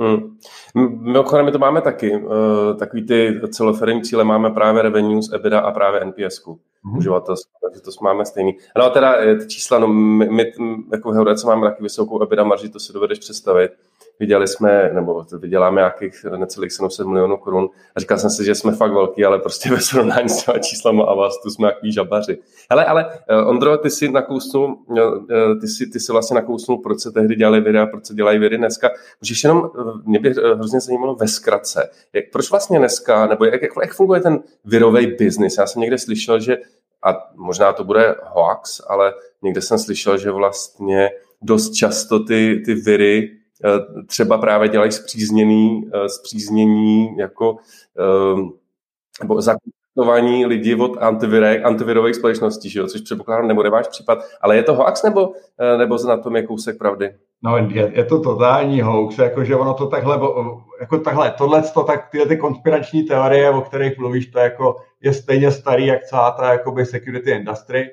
Hmm. 0.00 0.36
Mimochodem, 0.74 1.46
my 1.46 1.52
to 1.52 1.58
máme 1.58 1.80
taky. 1.80 2.16
Uh, 2.16 2.78
takový 2.78 3.06
ty 3.06 3.40
celoferní 3.50 4.02
cíle 4.02 4.24
máme 4.24 4.50
právě 4.50 4.82
revenues, 4.82 5.32
EBITDA 5.32 5.60
a 5.60 5.72
právě 5.72 6.04
NPS-ku 6.04 6.52
mm-hmm. 6.52 6.98
uživatelství, 6.98 7.52
takže 7.62 7.80
to 7.80 7.90
máme 8.02 8.24
stejný. 8.24 8.56
No 8.78 8.84
a 8.84 8.90
teda 8.90 9.14
ty 9.38 9.46
čísla, 9.46 9.78
no 9.78 9.88
my, 9.88 10.28
my 10.28 10.52
jako 10.92 11.10
v 11.10 11.14
Heurece 11.14 11.46
máme 11.46 11.70
taky 11.70 11.82
vysokou 11.82 12.22
EBITDA 12.22 12.44
marži, 12.44 12.68
to 12.68 12.80
si 12.80 12.92
dovedeš 12.92 13.18
představit. 13.18 13.72
Vydělali 14.20 14.48
jsme, 14.48 14.90
nebo 14.94 15.26
vyděláme 15.38 15.80
nějakých 15.80 16.24
necelých 16.36 16.72
700 16.72 17.06
milionů 17.06 17.36
korun 17.36 17.68
a 17.96 18.00
říkal 18.00 18.18
jsem 18.18 18.30
si, 18.30 18.44
že 18.44 18.54
jsme 18.54 18.72
fakt 18.72 18.92
velký, 18.92 19.24
ale 19.24 19.38
prostě 19.38 19.70
ve 19.70 19.80
srovnání 19.80 20.28
s 20.28 20.44
těma 20.44 20.58
číslama 20.58 21.04
a 21.04 21.14
vás 21.14 21.42
tu 21.42 21.50
jsme 21.50 21.68
jaký 21.68 21.92
žabaři. 21.92 22.38
Hele, 22.70 22.84
ale 22.84 23.06
uh, 23.30 23.48
Ondro, 23.48 23.78
ty 23.78 23.90
si 23.90 24.08
nakousnul, 24.08 24.78
uh, 24.88 24.98
ty 25.60 25.68
si, 25.68 25.86
ty 25.86 26.00
si 26.00 26.12
vlastně 26.12 26.34
nakousnul, 26.34 26.78
proč 26.78 27.00
se 27.00 27.10
tehdy 27.12 27.34
dělali 27.34 27.60
videa, 27.60 27.86
proč 27.86 28.06
se 28.06 28.14
dělají 28.14 28.38
vidy 28.38 28.58
dneska. 28.58 28.90
Můžeš 29.20 29.44
jenom, 29.44 29.70
mě 30.04 30.18
by 30.18 30.30
hrozně 30.54 30.80
zajímalo 30.80 31.14
ve 31.14 31.28
zkratce, 31.28 31.90
jak, 32.12 32.24
proč 32.32 32.50
vlastně 32.50 32.78
dneska, 32.78 33.26
nebo 33.26 33.44
jak, 33.44 33.62
jak, 33.62 33.72
jak 33.82 33.94
funguje 33.94 34.20
ten 34.20 34.42
virový 34.64 35.06
biznis? 35.06 35.58
Já 35.58 35.66
jsem 35.66 35.80
někde 35.80 35.98
slyšel, 35.98 36.40
že 36.40 36.58
a 37.02 37.30
možná 37.34 37.72
to 37.72 37.84
bude 37.84 38.14
hoax, 38.22 38.80
ale 38.88 39.14
někde 39.42 39.62
jsem 39.62 39.78
slyšel, 39.78 40.18
že 40.18 40.30
vlastně 40.30 41.10
dost 41.42 41.70
často 41.70 42.24
ty, 42.24 42.62
ty 42.64 42.74
viry 42.74 43.30
eh, 43.32 43.39
třeba 44.06 44.38
právě 44.38 44.68
dělají 44.68 44.92
zpřízněný, 44.92 45.90
eh, 45.94 46.08
zpříznění 46.08 47.16
jako 47.18 47.56
eh, 47.98 48.42
nebo 49.22 49.40
zakontaktování 49.40 50.46
lidí 50.46 50.74
od 50.74 50.96
antivirek, 51.00 51.64
antivirových 51.64 52.14
společností, 52.14 52.70
že 52.70 52.80
jo? 52.80 52.86
což 52.86 53.00
předpokládám 53.00 53.48
nebude 53.48 53.70
váš 53.70 53.88
případ. 53.88 54.18
Ale 54.40 54.56
je 54.56 54.62
to 54.62 54.74
hoax 54.74 55.02
nebo, 55.02 55.32
nebo 55.78 55.96
na 56.08 56.16
tom 56.16 56.36
je 56.36 56.42
kousek 56.42 56.78
pravdy? 56.78 57.10
No, 57.42 57.56
je, 57.56 57.92
je 57.94 58.04
to 58.04 58.20
totální 58.20 58.80
hoax, 58.80 59.18
jakože 59.18 59.56
ono 59.56 59.74
to 59.74 59.86
takhle, 59.86 60.20
jako 60.80 60.98
takhle, 60.98 61.34
tohle, 61.38 61.62
to, 61.62 61.82
tak 61.82 62.08
tyhle 62.10 62.26
ty 62.26 62.36
konspirační 62.36 63.02
teorie, 63.02 63.50
o 63.50 63.60
kterých 63.60 63.98
mluvíš, 63.98 64.26
to 64.26 64.38
jako 64.38 64.76
je 65.00 65.12
stejně 65.12 65.50
starý, 65.50 65.86
jak 65.86 66.04
celá 66.04 66.30
ta 66.30 66.52
jakoby 66.52 66.86
security 66.86 67.30
industry. 67.30 67.90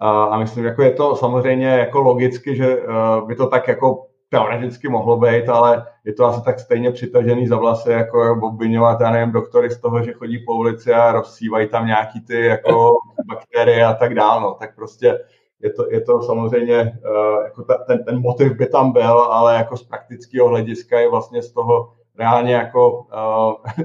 A, 0.00 0.24
a 0.24 0.38
myslím, 0.38 0.64
jako 0.64 0.82
je 0.82 0.90
to 0.90 1.16
samozřejmě 1.16 1.66
jako 1.66 2.00
logicky, 2.00 2.56
že 2.56 2.76
uh, 2.76 3.28
by 3.28 3.34
to 3.34 3.46
tak 3.46 3.68
jako 3.68 4.06
teoreticky 4.28 4.88
mohlo 4.88 5.16
být, 5.16 5.48
ale 5.48 5.86
je 6.04 6.12
to 6.12 6.24
asi 6.24 6.44
tak 6.44 6.60
stejně 6.60 6.90
přitažený 6.90 7.46
za 7.46 7.56
vlasy, 7.56 7.90
jako 7.90 8.38
obvinovat, 8.42 9.00
já 9.00 9.10
nevím, 9.10 9.32
doktory 9.32 9.70
z 9.70 9.80
toho, 9.80 10.04
že 10.04 10.12
chodí 10.12 10.38
po 10.38 10.54
ulici 10.54 10.92
a 10.92 11.12
rozsívají 11.12 11.68
tam 11.68 11.86
nějaký 11.86 12.20
ty 12.20 12.44
jako 12.44 12.94
bakterie 13.28 13.84
a 13.84 13.94
tak 13.94 14.14
dále, 14.14 14.40
no. 14.40 14.56
tak 14.60 14.74
prostě 14.74 15.18
je 15.60 15.72
to, 15.72 15.90
je 15.90 16.00
to 16.00 16.22
samozřejmě, 16.22 16.98
uh, 17.10 17.44
jako 17.44 17.62
ta, 17.62 17.74
ten, 17.74 18.04
ten 18.04 18.20
motiv 18.20 18.52
by 18.56 18.66
tam 18.66 18.92
byl, 18.92 19.18
ale 19.18 19.54
jako 19.54 19.76
z 19.76 19.82
praktického 19.82 20.48
hlediska 20.48 21.00
je 21.00 21.10
vlastně 21.10 21.42
z 21.42 21.52
toho 21.52 21.92
reálně 22.18 22.54
jako 22.54 22.90
uh, 22.92 23.54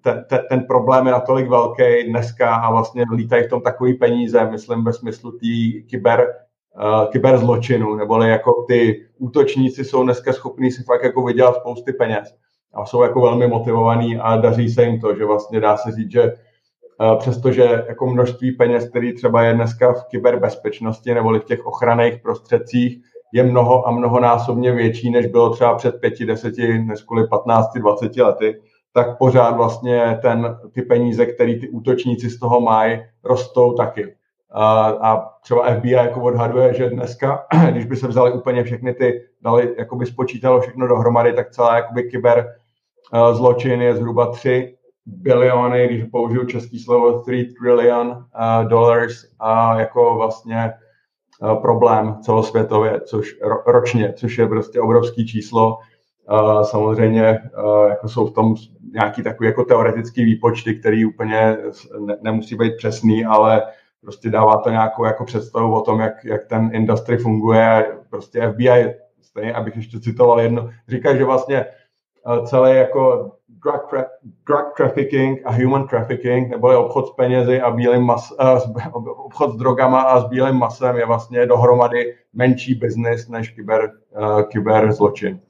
ten, 0.00 0.24
ten, 0.28 0.40
ten 0.48 0.60
problém 0.66 1.06
je 1.06 1.12
natolik 1.12 1.48
velký 1.48 2.04
dneska 2.08 2.54
a 2.54 2.70
vlastně 2.70 3.04
lítají 3.14 3.44
v 3.44 3.50
tom 3.50 3.60
takový 3.60 3.94
peníze, 3.94 4.50
myslím 4.50 4.84
ve 4.84 4.92
smyslu 4.92 5.32
té 5.32 5.80
kyber, 5.90 6.43
uh, 6.76 7.10
kyberzločinu, 7.10 7.94
neboli 7.94 8.28
jako 8.28 8.64
ty 8.68 9.06
útočníci 9.18 9.84
jsou 9.84 10.02
dneska 10.02 10.32
schopní 10.32 10.72
si 10.72 10.82
fakt 10.82 11.04
jako 11.04 11.22
vydělat 11.22 11.56
spousty 11.56 11.92
peněz 11.92 12.34
a 12.74 12.86
jsou 12.86 13.02
jako 13.02 13.20
velmi 13.20 13.46
motivovaní 13.46 14.16
a 14.16 14.36
daří 14.36 14.68
se 14.68 14.84
jim 14.84 15.00
to, 15.00 15.14
že 15.14 15.24
vlastně 15.24 15.60
dá 15.60 15.76
se 15.76 15.92
říct, 15.92 16.10
že 16.10 16.32
přestože 17.18 17.84
jako 17.88 18.06
množství 18.06 18.52
peněz, 18.52 18.88
který 18.88 19.14
třeba 19.14 19.42
je 19.42 19.54
dneska 19.54 19.92
v 19.92 20.04
kyberbezpečnosti 20.04 21.14
nebo 21.14 21.38
v 21.38 21.44
těch 21.44 21.66
ochranných 21.66 22.20
prostředcích, 22.22 22.98
je 23.32 23.42
mnoho 23.42 23.88
a 23.88 23.90
mnohonásobně 23.90 24.72
větší, 24.72 25.10
než 25.10 25.26
bylo 25.26 25.50
třeba 25.50 25.74
před 25.74 26.00
pěti, 26.00 26.26
deseti, 26.26 26.78
než 26.78 27.02
kvůli 27.02 27.28
15, 27.28 27.72
20 27.74 28.16
lety, 28.16 28.60
tak 28.92 29.18
pořád 29.18 29.56
vlastně 29.56 30.18
ten, 30.22 30.58
ty 30.72 30.82
peníze, 30.82 31.26
které 31.26 31.54
ty 31.54 31.68
útočníci 31.68 32.30
z 32.30 32.38
toho 32.38 32.60
mají, 32.60 33.00
rostou 33.24 33.72
taky. 33.72 34.14
A, 34.54 34.86
a 34.88 35.30
třeba 35.42 35.74
FBI 35.74 35.90
jako 35.90 36.22
odhaduje, 36.22 36.74
že 36.74 36.90
dneska, 36.90 37.46
když 37.70 37.84
by 37.84 37.96
se 37.96 38.08
vzali 38.08 38.32
úplně 38.32 38.64
všechny 38.64 38.94
ty, 38.94 39.22
dali, 39.42 39.74
jako 39.78 39.96
by 39.96 40.06
spočítalo 40.06 40.60
všechno 40.60 40.88
dohromady, 40.88 41.32
tak 41.32 41.50
celá 41.50 41.76
jakoby 41.76 42.02
kyber 42.02 42.54
zločin 43.32 43.82
je 43.82 43.96
zhruba 43.96 44.26
3 44.26 44.76
biliony, 45.06 45.88
když 45.88 46.04
použiju 46.04 46.46
český 46.46 46.78
slovo 46.78 47.20
3 47.20 47.48
trillion 47.60 48.08
uh, 48.08 48.68
dollars 48.68 49.24
uh, 49.24 49.78
jako 49.78 50.14
vlastně 50.14 50.72
uh, 51.42 51.62
problém 51.62 52.16
celosvětově, 52.22 53.00
což 53.00 53.36
ro, 53.42 53.56
ročně, 53.66 54.12
což 54.12 54.38
je 54.38 54.46
prostě 54.46 54.80
obrovský 54.80 55.26
číslo. 55.26 55.78
Samozřejmě 56.62 57.40
jako 57.88 58.08
jsou 58.08 58.26
v 58.26 58.32
tom 58.32 58.54
nějaký 58.92 59.22
takový 59.22 59.46
jako 59.46 59.64
teoretický 59.64 60.24
výpočty, 60.24 60.74
který 60.74 61.04
úplně 61.04 61.56
ne, 62.06 62.16
nemusí 62.22 62.56
být 62.56 62.76
přesný, 62.76 63.24
ale 63.24 63.62
prostě 64.04 64.30
dává 64.30 64.56
to 64.56 64.70
nějakou 64.70 65.04
jako 65.04 65.24
představu 65.24 65.74
o 65.74 65.80
tom, 65.80 66.00
jak, 66.00 66.24
jak 66.24 66.46
ten 66.46 66.70
industry 66.72 67.16
funguje. 67.16 67.86
Prostě 68.10 68.50
FBI, 68.50 68.94
stejně, 69.22 69.54
abych 69.54 69.76
ještě 69.76 70.00
citoval 70.00 70.40
jedno, 70.40 70.70
říká, 70.88 71.16
že 71.16 71.24
vlastně 71.24 71.66
celý 72.46 72.76
jako 72.76 73.32
drug, 73.48 73.92
tra- 73.92 74.06
drug 74.46 74.72
trafficking 74.76 75.42
a 75.44 75.52
human 75.52 75.88
trafficking, 75.88 76.50
nebo 76.50 76.84
obchod 76.84 77.08
s 77.08 77.10
penězi 77.10 77.60
a 77.60 77.70
bílým 77.70 78.02
mas, 78.02 78.32
uh, 78.40 78.94
obchod 79.24 79.52
s 79.52 79.56
drogama 79.56 80.00
a 80.00 80.20
s 80.20 80.24
bílým 80.24 80.54
masem 80.54 80.96
je 80.96 81.06
vlastně 81.06 81.46
dohromady 81.46 82.14
menší 82.32 82.74
biznis 82.74 83.28
než 83.28 83.50
kyber, 83.50 83.90
uh, 84.20 84.42
kyber 84.42 84.92
zločin. 84.92 85.40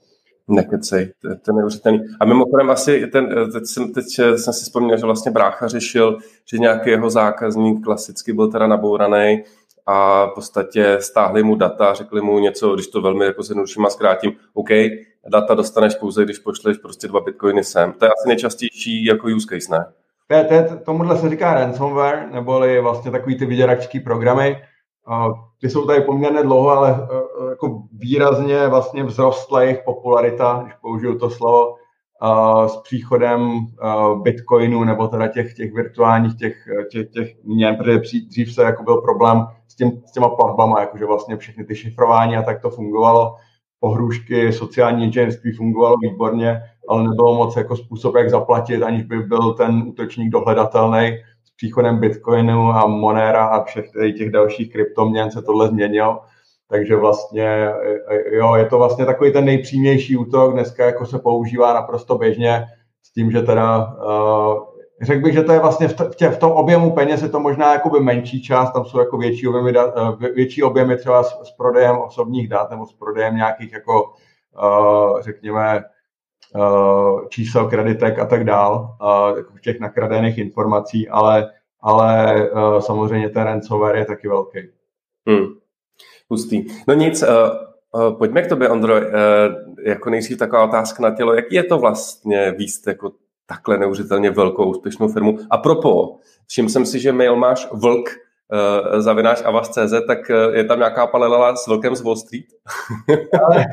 Nekecej, 0.48 1.12
to, 1.22 1.28
to 1.28 1.50
je 1.50 1.54
neuvěřitelný. 1.54 2.00
A 2.20 2.24
mimochodem 2.24 2.70
asi, 2.70 3.06
ten, 3.06 3.28
teď, 3.52 3.66
jsem, 3.66 3.92
teď 3.92 4.04
jsem 4.36 4.52
si 4.52 4.64
vzpomněl, 4.64 4.96
že 4.98 5.06
vlastně 5.06 5.32
brácha 5.32 5.68
řešil, 5.68 6.18
že 6.50 6.58
nějaký 6.58 6.90
jeho 6.90 7.10
zákazník 7.10 7.84
klasicky 7.84 8.32
byl 8.32 8.50
teda 8.50 8.66
nabouraný 8.66 9.42
a 9.86 10.26
v 10.26 10.34
podstatě 10.34 10.96
stáhli 11.00 11.42
mu 11.42 11.54
data, 11.54 11.94
řekli 11.94 12.20
mu 12.20 12.38
něco, 12.38 12.74
když 12.74 12.86
to 12.86 13.00
velmi 13.02 13.24
jako 13.24 13.42
zjednoduším 13.42 13.86
a 13.86 13.90
zkrátím, 13.90 14.32
OK, 14.54 14.68
data 15.28 15.54
dostaneš 15.54 15.94
pouze, 15.94 16.24
když 16.24 16.38
pošleš 16.38 16.78
prostě 16.78 17.08
dva 17.08 17.20
bitcoiny 17.20 17.64
sem. 17.64 17.92
To 17.92 18.04
je 18.04 18.08
asi 18.08 18.28
nejčastější 18.28 19.04
jako 19.04 19.26
use 19.36 19.46
case, 19.50 19.72
ne? 19.72 19.86
To 20.48 20.68
to 20.68 20.84
tomuhle 20.84 21.18
se 21.18 21.30
říká 21.30 21.54
ransomware, 21.54 22.28
neboli 22.32 22.80
vlastně 22.80 23.10
takový 23.10 23.38
ty 23.38 23.46
vyděračský 23.46 24.00
programy. 24.00 24.56
Ty 25.60 25.70
jsou 25.70 25.86
tady 25.86 26.00
poměrně 26.00 26.42
dlouho, 26.42 26.70
ale 26.70 27.08
jako 27.50 27.82
výrazně 27.98 28.68
vlastně 28.68 29.04
vzrostla 29.04 29.62
jejich 29.62 29.78
popularita, 29.84 30.60
když 30.62 30.74
použiju 30.74 31.18
to 31.18 31.30
slovo, 31.30 31.74
s 32.66 32.76
příchodem 32.76 33.66
bitcoinu 34.22 34.84
nebo 34.84 35.08
teda 35.08 35.28
těch, 35.28 35.54
těch 35.54 35.72
virtuálních 35.74 36.36
těch, 36.36 36.56
těch, 36.92 37.10
těch 37.10 37.44
měn, 37.44 37.76
protože 37.76 37.98
dřív 38.28 38.54
se 38.54 38.62
jako 38.62 38.82
byl 38.82 38.96
problém 38.96 39.46
s, 39.68 39.74
tím, 39.74 40.02
s 40.06 40.12
těma 40.12 40.28
platbama, 40.28 40.80
jakože 40.80 41.04
vlastně 41.04 41.36
všechny 41.36 41.64
ty 41.64 41.74
šifrování 41.76 42.36
a 42.36 42.42
tak 42.42 42.62
to 42.62 42.70
fungovalo 42.70 43.36
pohrůžky, 43.80 44.52
sociální 44.52 45.04
inženýrství 45.04 45.52
fungovalo 45.52 45.96
výborně, 46.02 46.60
ale 46.88 47.02
nebylo 47.02 47.34
moc 47.34 47.56
jako 47.56 47.76
způsob, 47.76 48.14
jak 48.14 48.30
zaplatit, 48.30 48.82
aniž 48.82 49.02
by 49.02 49.18
byl 49.18 49.54
ten 49.54 49.82
útočník 49.86 50.32
dohledatelný. 50.32 51.16
S 51.44 51.56
příchodem 51.56 52.00
Bitcoinu 52.00 52.70
a 52.70 52.86
Monera 52.86 53.46
a 53.46 53.64
všech 53.64 53.90
těch 54.16 54.30
dalších 54.30 54.72
kryptoměn 54.72 55.30
se 55.30 55.42
tohle 55.42 55.68
změnilo. 55.68 56.20
Takže 56.71 56.97
vlastně, 56.97 57.68
jo, 58.33 58.54
je 58.54 58.66
to 58.66 58.78
vlastně 58.78 59.06
takový 59.06 59.33
ten 59.33 59.44
nejpřímější 59.44 60.16
útok, 60.16 60.52
dneska 60.52 60.85
jako 60.85 61.06
se 61.06 61.18
používá 61.18 61.73
naprosto 61.75 62.18
běžně, 62.18 62.64
s 63.02 63.12
tím, 63.12 63.30
že 63.30 63.42
teda 63.42 63.94
uh, 63.94 64.75
Řekl 65.02 65.23
bych, 65.23 65.35
že 65.35 65.42
to 65.42 65.52
je 65.52 65.59
vlastně 65.59 65.88
v, 65.88 65.94
tě, 66.16 66.28
v 66.28 66.38
tom 66.38 66.52
objemu 66.52 66.90
peněz 66.90 67.23
je 67.23 67.28
to 67.28 67.40
možná 67.40 67.73
jakoby 67.73 68.00
menší 68.00 68.42
část, 68.42 68.73
tam 68.73 68.85
jsou 68.85 68.99
jako 68.99 69.18
větší 69.18 69.49
objemy, 69.49 69.73
větší 70.35 70.62
objemy 70.62 70.97
třeba 70.97 71.23
s, 71.23 71.49
s 71.49 71.50
prodejem 71.50 71.99
osobních 71.99 72.49
dat 72.49 72.71
nebo 72.71 72.87
s 72.87 72.92
prodejem 72.92 73.37
nějakých 73.37 73.73
jako, 73.73 74.12
řekněme, 75.21 75.85
čísel, 77.28 77.68
kreditek 77.68 78.18
a 78.18 78.26
tak 78.26 78.44
dál, 78.44 78.97
uh, 79.02 79.59
těch 79.59 79.80
nakradených 79.80 80.38
informací, 80.38 81.09
ale, 81.09 81.50
ale 81.80 82.50
samozřejmě 82.78 83.28
ten 83.28 83.42
ransomware 83.42 83.97
je 83.97 84.04
taky 84.04 84.28
velký. 84.28 84.59
Hmm. 85.28 85.47
Hustý. 86.30 86.64
No 86.88 86.94
nic, 86.94 87.22
uh, 87.22 87.28
uh, 88.08 88.18
pojďme 88.18 88.42
k 88.42 88.48
tobě, 88.48 88.68
Ondro, 88.68 88.94
uh, 88.94 89.02
jako 89.84 90.10
nejdřív 90.10 90.38
taková 90.38 90.64
otázka 90.64 91.02
na 91.02 91.10
tělo, 91.10 91.34
jaký 91.34 91.54
je 91.54 91.64
to 91.64 91.78
vlastně 91.78 92.54
výst 92.58 92.86
jako 92.86 93.12
takhle 93.46 93.78
neuvěřitelně 93.78 94.30
velkou 94.30 94.70
úspěšnou 94.70 95.08
firmu. 95.08 95.38
A 95.50 95.58
propo, 95.58 96.18
všiml 96.46 96.68
jsem 96.68 96.86
si, 96.86 97.00
že 97.00 97.12
mail 97.12 97.36
máš 97.36 97.68
vlk 97.72 98.08
uh, 98.08 99.00
zavináš 99.00 99.42
avas.cz, 99.44 99.94
tak 100.06 100.18
uh, 100.30 100.54
je 100.54 100.64
tam 100.64 100.78
nějaká 100.78 101.06
paralela 101.06 101.56
s 101.56 101.66
Vlkem 101.66 101.96
z 101.96 102.00
Wall 102.00 102.16
Street? 102.16 102.44
Ale, 103.44 103.64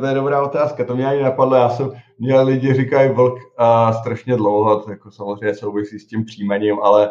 to 0.00 0.06
je 0.06 0.14
dobrá 0.14 0.42
otázka, 0.42 0.84
to 0.84 0.96
mě 0.96 1.06
ani 1.06 1.22
napadlo, 1.22 1.56
já 1.56 1.68
jsem, 1.68 1.90
mě 2.18 2.40
lidi 2.40 2.74
říkají 2.74 3.12
Vlk 3.12 3.38
a 3.58 3.92
strašně 3.92 4.36
dlouho, 4.36 4.80
to 4.80 4.90
jako 4.90 5.10
samozřejmě 5.10 5.54
souvisí 5.54 5.98
s 5.98 6.06
tím 6.06 6.24
příjmením, 6.24 6.78
ale 6.82 7.10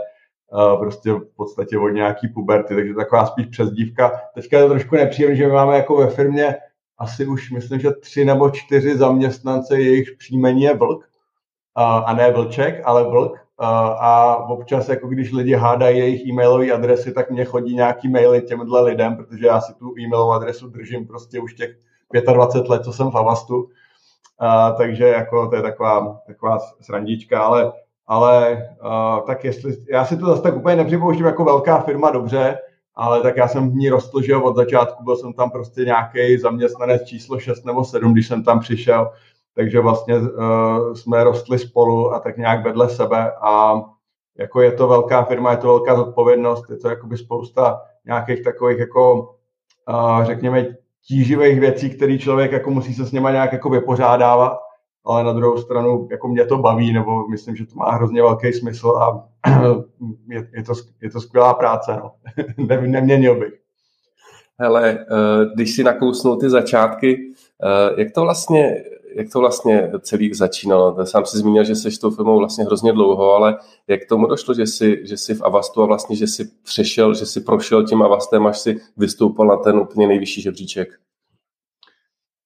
prostě 0.79 1.11
v 1.13 1.35
podstatě 1.35 1.77
od 1.77 1.89
nějaký 1.89 2.27
puberty, 2.27 2.75
takže 2.75 2.93
taková 2.93 3.25
spíš 3.25 3.45
přezdívka. 3.45 4.11
Teďka 4.35 4.57
je 4.57 4.63
to 4.63 4.69
trošku 4.69 4.95
nepříjemné, 4.95 5.35
že 5.35 5.47
my 5.47 5.53
máme 5.53 5.75
jako 5.77 5.97
ve 5.97 6.07
firmě 6.07 6.55
asi 6.97 7.25
už 7.25 7.51
myslím, 7.51 7.79
že 7.79 7.91
tři 7.91 8.25
nebo 8.25 8.49
čtyři 8.49 8.97
zaměstnance, 8.97 9.81
jejich 9.81 10.11
příjmení 10.19 10.63
je 10.63 10.75
Vlk, 10.75 11.09
a 11.75 12.13
ne 12.13 12.31
Vlček, 12.31 12.81
ale 12.85 13.03
Vlk. 13.03 13.39
A 13.99 14.35
občas, 14.49 14.89
jako 14.89 15.07
když 15.07 15.31
lidi 15.31 15.53
hádají 15.53 15.99
jejich 15.99 16.27
e-mailové 16.27 16.71
adresy, 16.71 17.13
tak 17.13 17.31
mě 17.31 17.45
chodí 17.45 17.75
nějaký 17.75 18.09
maily 18.09 18.41
těmhle 18.41 18.81
lidem, 18.81 19.15
protože 19.15 19.47
já 19.47 19.61
si 19.61 19.73
tu 19.73 19.93
e-mailovou 19.99 20.31
adresu 20.31 20.67
držím 20.67 21.07
prostě 21.07 21.39
už 21.39 21.53
těch 21.53 21.69
25 22.33 22.69
let, 22.69 22.83
co 22.83 22.93
jsem 22.93 23.11
v 23.11 23.15
Avastu. 23.17 23.69
A, 24.39 24.71
takže 24.71 25.07
jako 25.07 25.47
to 25.47 25.55
je 25.55 25.61
taková, 25.61 26.21
taková 26.27 26.59
srandička, 26.81 27.41
ale, 27.41 27.71
ale 28.07 28.67
a, 28.81 29.19
tak 29.19 29.43
jestli, 29.43 29.75
já 29.89 30.05
si 30.05 30.17
to 30.17 30.25
zase 30.25 30.41
tak 30.41 30.55
úplně 30.55 30.75
nepřipouštím 30.75 31.25
jako 31.25 31.43
velká 31.43 31.79
firma, 31.79 32.11
dobře, 32.11 32.57
ale 32.95 33.21
tak 33.21 33.37
já 33.37 33.47
jsem 33.47 33.71
v 33.71 33.73
ní 33.73 33.89
rostl, 33.89 34.21
že 34.21 34.35
od 34.35 34.55
začátku 34.55 35.03
byl 35.03 35.15
jsem 35.15 35.33
tam 35.33 35.51
prostě 35.51 35.81
nějaký 35.81 36.37
zaměstnanec 36.37 37.03
číslo 37.03 37.39
6 37.39 37.65
nebo 37.65 37.83
7, 37.85 38.13
když 38.13 38.27
jsem 38.27 38.43
tam 38.43 38.59
přišel, 38.59 39.11
takže 39.55 39.79
vlastně 39.79 40.17
uh, 40.17 40.93
jsme 40.93 41.23
rostli 41.23 41.59
spolu 41.59 42.13
a 42.13 42.19
tak 42.19 42.37
nějak 42.37 42.63
vedle 42.63 42.89
sebe 42.89 43.31
a 43.41 43.81
jako 44.37 44.61
je 44.61 44.71
to 44.71 44.87
velká 44.87 45.23
firma, 45.23 45.51
je 45.51 45.57
to 45.57 45.67
velká 45.67 45.95
zodpovědnost, 45.95 46.69
je 46.69 46.77
to 46.77 46.89
jakoby 46.89 47.17
spousta 47.17 47.81
nějakých 48.05 48.43
takových 48.43 48.79
jako, 48.79 49.35
uh, 49.89 50.23
řekněme, 50.23 50.67
tíživých 51.07 51.59
věcí, 51.59 51.89
které 51.89 52.17
člověk 52.17 52.51
jako 52.51 52.71
musí 52.71 52.93
se 52.93 53.05
s 53.05 53.11
něma 53.11 53.31
nějak 53.31 53.53
jako 53.53 53.69
vypořádávat, 53.69 54.57
ale 55.05 55.23
na 55.23 55.33
druhou 55.33 55.57
stranu 55.57 56.07
jako 56.11 56.27
mě 56.27 56.45
to 56.45 56.57
baví, 56.57 56.93
nebo 56.93 57.27
myslím, 57.27 57.55
že 57.55 57.65
to 57.65 57.75
má 57.75 57.91
hrozně 57.91 58.21
velký 58.21 58.53
smysl 58.53 58.89
a 58.89 59.27
je, 60.29 60.49
je, 60.53 60.63
to, 60.63 60.73
je 61.01 61.09
to 61.09 61.21
skvělá 61.21 61.53
práce, 61.53 61.97
no. 61.97 62.11
ne, 62.67 62.87
neměnil 62.87 63.39
bych. 63.39 63.53
Hele, 64.59 64.91
eh, 64.91 65.05
když 65.55 65.75
si 65.75 65.83
nakousnul 65.83 66.37
ty 66.37 66.49
začátky, 66.49 67.33
jak 67.97 68.11
to 68.11 68.21
vlastně 68.21 68.83
jak 69.15 69.29
to 69.31 69.39
vlastně 69.39 69.91
celý 69.99 70.33
začínalo? 70.33 71.05
Sám 71.05 71.25
si 71.25 71.37
zmínil, 71.37 71.63
že 71.63 71.75
jsi 71.75 71.99
tou 71.99 72.11
firmou 72.11 72.37
vlastně 72.37 72.63
hrozně 72.63 72.93
dlouho, 72.93 73.33
ale 73.33 73.57
jak 73.87 74.05
tomu 74.09 74.27
došlo, 74.27 74.53
že 74.53 74.67
jsi, 74.67 75.01
že 75.03 75.17
jsi 75.17 75.35
v 75.35 75.41
Avastu 75.41 75.83
a 75.83 75.85
vlastně, 75.85 76.15
že 76.15 76.27
jsi 76.27 76.51
přešel, 76.63 77.13
že 77.13 77.25
jsi 77.25 77.41
prošel 77.41 77.87
tím 77.87 78.01
Avastem, 78.01 78.47
až 78.47 78.59
si 78.59 78.81
vystoupil 78.97 79.45
na 79.45 79.57
ten 79.57 79.77
úplně 79.77 80.07
nejvyšší 80.07 80.41
žebříček? 80.41 80.89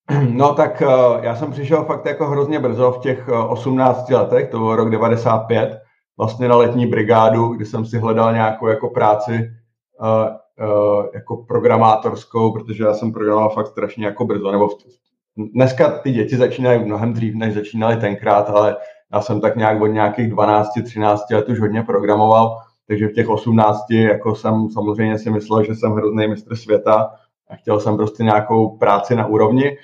No 0.30 0.54
tak 0.54 0.82
eh, 0.82 0.86
já 1.22 1.36
jsem 1.36 1.52
přišel 1.52 1.84
fakt 1.84 2.06
jako 2.06 2.28
hrozně 2.28 2.60
brzo 2.60 2.92
v 2.92 3.00
těch 3.00 3.30
18 3.48 4.12
eh, 4.12 4.16
letech, 4.16 4.50
to 4.50 4.60
byl 4.60 4.76
rok 4.76 4.90
95, 4.90 5.80
vlastně 6.18 6.48
na 6.48 6.56
letní 6.56 6.88
brigádu, 6.88 7.48
kdy 7.48 7.66
jsem 7.66 7.86
si 7.86 7.98
hledal 7.98 8.34
nějakou 8.34 8.68
jako 8.68 8.90
práci 8.90 9.52
uh, 10.02 11.06
jako 11.14 11.38
programátorskou, 11.38 12.54
protože 12.54 12.84
já 12.84 12.94
jsem 12.94 13.12
programoval 13.12 13.50
fakt 13.50 13.68
strašně 13.68 14.06
jako 14.06 14.26
brzo, 14.26 14.52
nebo 14.52 14.68
v, 14.68 14.72
dneska 15.38 16.00
ty 16.00 16.12
děti 16.12 16.38
začínají 16.38 16.86
mnohem 16.86 17.14
dřív, 17.14 17.36
než 17.36 17.54
začínali 17.54 17.98
tenkrát, 17.98 18.50
ale 18.50 18.76
já 19.14 19.22
jsem 19.22 19.42
tak 19.42 19.56
nějak 19.56 19.82
od 19.82 19.88
nějakých 19.88 20.34
12-13 20.34 21.18
let 21.32 21.50
už 21.50 21.60
hodně 21.60 21.84
programoval, 21.84 22.58
takže 22.88 23.08
v 23.08 23.14
těch 23.14 23.30
18 23.30 23.92
jako 23.92 24.36
jsem 24.36 24.70
samozřejmě 24.70 25.20
si 25.20 25.30
myslel, 25.30 25.64
že 25.64 25.76
jsem 25.76 25.92
hrozný 25.92 26.28
mistr 26.28 26.56
světa 26.56 27.12
a 27.50 27.56
chtěl 27.56 27.80
jsem 27.80 27.98
prostě 27.98 28.24
nějakou 28.24 28.78
práci 28.78 29.16
na 29.16 29.26
úrovni 29.26 29.78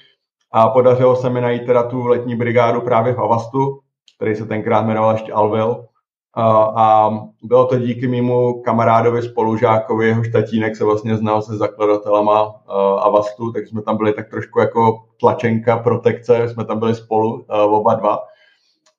a 0.51 0.69
podařilo 0.69 1.15
se 1.15 1.29
mi 1.29 1.41
najít 1.41 1.65
teda 1.65 1.83
tu 1.83 2.07
letní 2.07 2.35
brigádu 2.35 2.81
právě 2.81 3.13
v 3.13 3.19
Avastu, 3.19 3.79
který 4.15 4.35
se 4.35 4.45
tenkrát 4.45 4.85
jmenoval 4.85 5.13
ještě 5.13 5.33
Alvil 5.33 5.85
a, 6.33 6.63
a 6.75 7.09
bylo 7.43 7.65
to 7.65 7.79
díky 7.79 8.07
mému 8.07 8.61
kamarádovi, 8.61 9.21
spolužákovi, 9.21 10.07
jeho 10.07 10.23
tatínek 10.31 10.75
se 10.75 10.83
vlastně 10.83 11.17
znal 11.17 11.41
se 11.41 11.57
zakladatelama 11.57 12.43
uh, 12.43 12.53
Avastu, 13.03 13.51
tak 13.51 13.67
jsme 13.67 13.81
tam 13.81 13.97
byli 13.97 14.13
tak 14.13 14.29
trošku 14.29 14.59
jako 14.59 15.03
tlačenka, 15.19 15.77
protekce, 15.77 16.49
jsme 16.49 16.65
tam 16.65 16.79
byli 16.79 16.95
spolu, 16.95 17.33
uh, 17.33 17.73
oba 17.73 17.93
dva. 17.93 18.19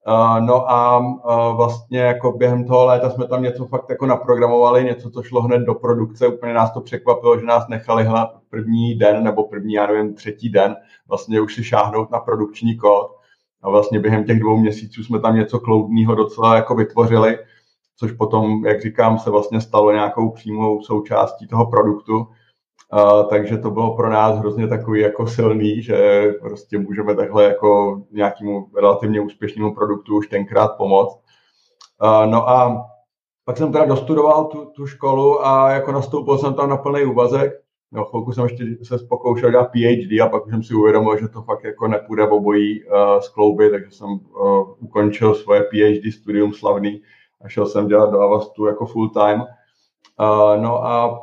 Uh, 0.08 0.46
no 0.46 0.70
a 0.70 0.98
uh, 0.98 1.56
vlastně 1.56 1.98
jako 1.98 2.32
během 2.32 2.64
toho 2.64 2.84
léta 2.84 3.10
jsme 3.10 3.26
tam 3.26 3.42
něco 3.42 3.66
fakt 3.66 3.90
jako 3.90 4.06
naprogramovali, 4.06 4.84
něco, 4.84 5.10
co 5.10 5.22
šlo 5.22 5.42
hned 5.42 5.58
do 5.58 5.74
produkce. 5.74 6.28
Úplně 6.28 6.54
nás 6.54 6.72
to 6.72 6.80
překvapilo, 6.80 7.38
že 7.38 7.46
nás 7.46 7.68
nechali 7.68 8.04
hned 8.04 8.28
první 8.50 8.94
den 8.94 9.24
nebo 9.24 9.44
první, 9.44 9.72
já 9.72 9.86
nevím, 9.86 10.14
třetí 10.14 10.50
den 10.50 10.76
vlastně 11.08 11.40
už 11.40 11.54
si 11.54 11.64
šáhnout 11.64 12.10
na 12.10 12.20
produkční 12.20 12.76
kód 12.76 13.16
a 13.62 13.70
vlastně 13.70 13.98
během 13.98 14.24
těch 14.24 14.40
dvou 14.40 14.56
měsíců 14.56 15.04
jsme 15.04 15.20
tam 15.20 15.36
něco 15.36 15.60
kloudního 15.60 16.14
docela 16.14 16.56
jako 16.56 16.74
vytvořili, 16.74 17.38
což 17.96 18.12
potom, 18.12 18.66
jak 18.66 18.82
říkám, 18.82 19.18
se 19.18 19.30
vlastně 19.30 19.60
stalo 19.60 19.92
nějakou 19.92 20.30
přímou 20.30 20.82
součástí 20.82 21.46
toho 21.46 21.66
produktu. 21.66 22.28
Uh, 22.92 23.28
takže 23.28 23.58
to 23.58 23.70
bylo 23.70 23.96
pro 23.96 24.10
nás 24.10 24.38
hrozně 24.38 24.68
takový 24.68 25.00
jako 25.00 25.26
silný, 25.26 25.82
že 25.82 26.28
prostě 26.40 26.78
můžeme 26.78 27.14
takhle 27.14 27.44
jako 27.44 28.02
nějakému 28.12 28.66
relativně 28.76 29.20
úspěšnému 29.20 29.74
produktu 29.74 30.16
už 30.16 30.28
tenkrát 30.28 30.76
pomoct. 30.76 31.18
Uh, 32.02 32.26
no 32.30 32.48
a 32.48 32.86
pak 33.44 33.56
jsem 33.56 33.72
teda 33.72 33.84
dostudoval 33.84 34.44
tu, 34.44 34.64
tu 34.64 34.86
školu 34.86 35.46
a 35.46 35.70
jako 35.70 35.92
nastoupil 35.92 36.38
jsem 36.38 36.54
tam 36.54 36.68
na 36.68 36.76
plný 36.76 37.04
úvazek 37.04 37.62
No, 37.92 38.04
chvilku 38.04 38.32
jsem 38.32 38.44
ještě 38.44 38.64
se 38.82 38.98
pokoušel 39.08 39.50
dělat 39.50 39.70
PhD 39.70 40.20
a 40.20 40.28
pak 40.28 40.42
jsem 40.50 40.62
si 40.62 40.74
uvědomil, 40.74 41.18
že 41.18 41.28
to 41.28 41.42
fakt 41.42 41.64
jako 41.64 41.88
nepůjde 41.88 42.28
obojí 42.28 42.84
uh, 42.84 43.20
skloubit, 43.20 43.70
takže 43.70 43.90
jsem 43.90 44.08
uh, 44.08 44.70
ukončil 44.78 45.34
svoje 45.34 45.62
PhD 45.62 46.14
studium 46.14 46.52
slavný 46.52 47.02
a 47.44 47.48
šel 47.48 47.66
jsem 47.66 47.88
dělat 47.88 48.10
do 48.10 48.20
Avastu 48.20 48.66
jako 48.66 48.86
full 48.86 49.08
time. 49.08 49.40
Uh, 49.40 50.62
no 50.62 50.84
a 50.84 51.20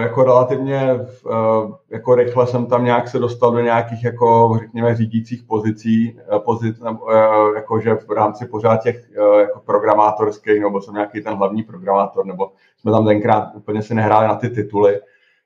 jako 0.00 0.24
relativně 0.24 0.94
uh, 0.94 1.74
jako 1.90 2.14
rychle 2.14 2.46
jsem 2.46 2.66
tam 2.66 2.84
nějak 2.84 3.08
se 3.08 3.18
dostal 3.18 3.52
do 3.52 3.60
nějakých 3.60 4.04
jako 4.04 4.56
řekněme 4.60 4.94
řídících 4.94 5.42
pozicí, 5.42 6.18
uh, 6.32 6.38
pozic, 6.38 6.80
uh, 6.80 7.10
jako 7.56 7.80
že 7.80 7.94
v 7.94 8.10
rámci 8.10 8.46
pořád 8.46 8.82
těch 8.82 9.10
jako 9.40 9.60
programátorských, 9.60 10.60
nebo 10.60 10.80
jsem 10.80 10.94
nějaký 10.94 11.22
ten 11.22 11.34
hlavní 11.34 11.62
programátor, 11.62 12.26
nebo 12.26 12.52
jsme 12.80 12.92
tam 12.92 13.06
tenkrát 13.06 13.48
úplně 13.54 13.82
si 13.82 13.94
nehráli 13.94 14.28
na 14.28 14.34
ty 14.34 14.50
tituly, 14.50 15.00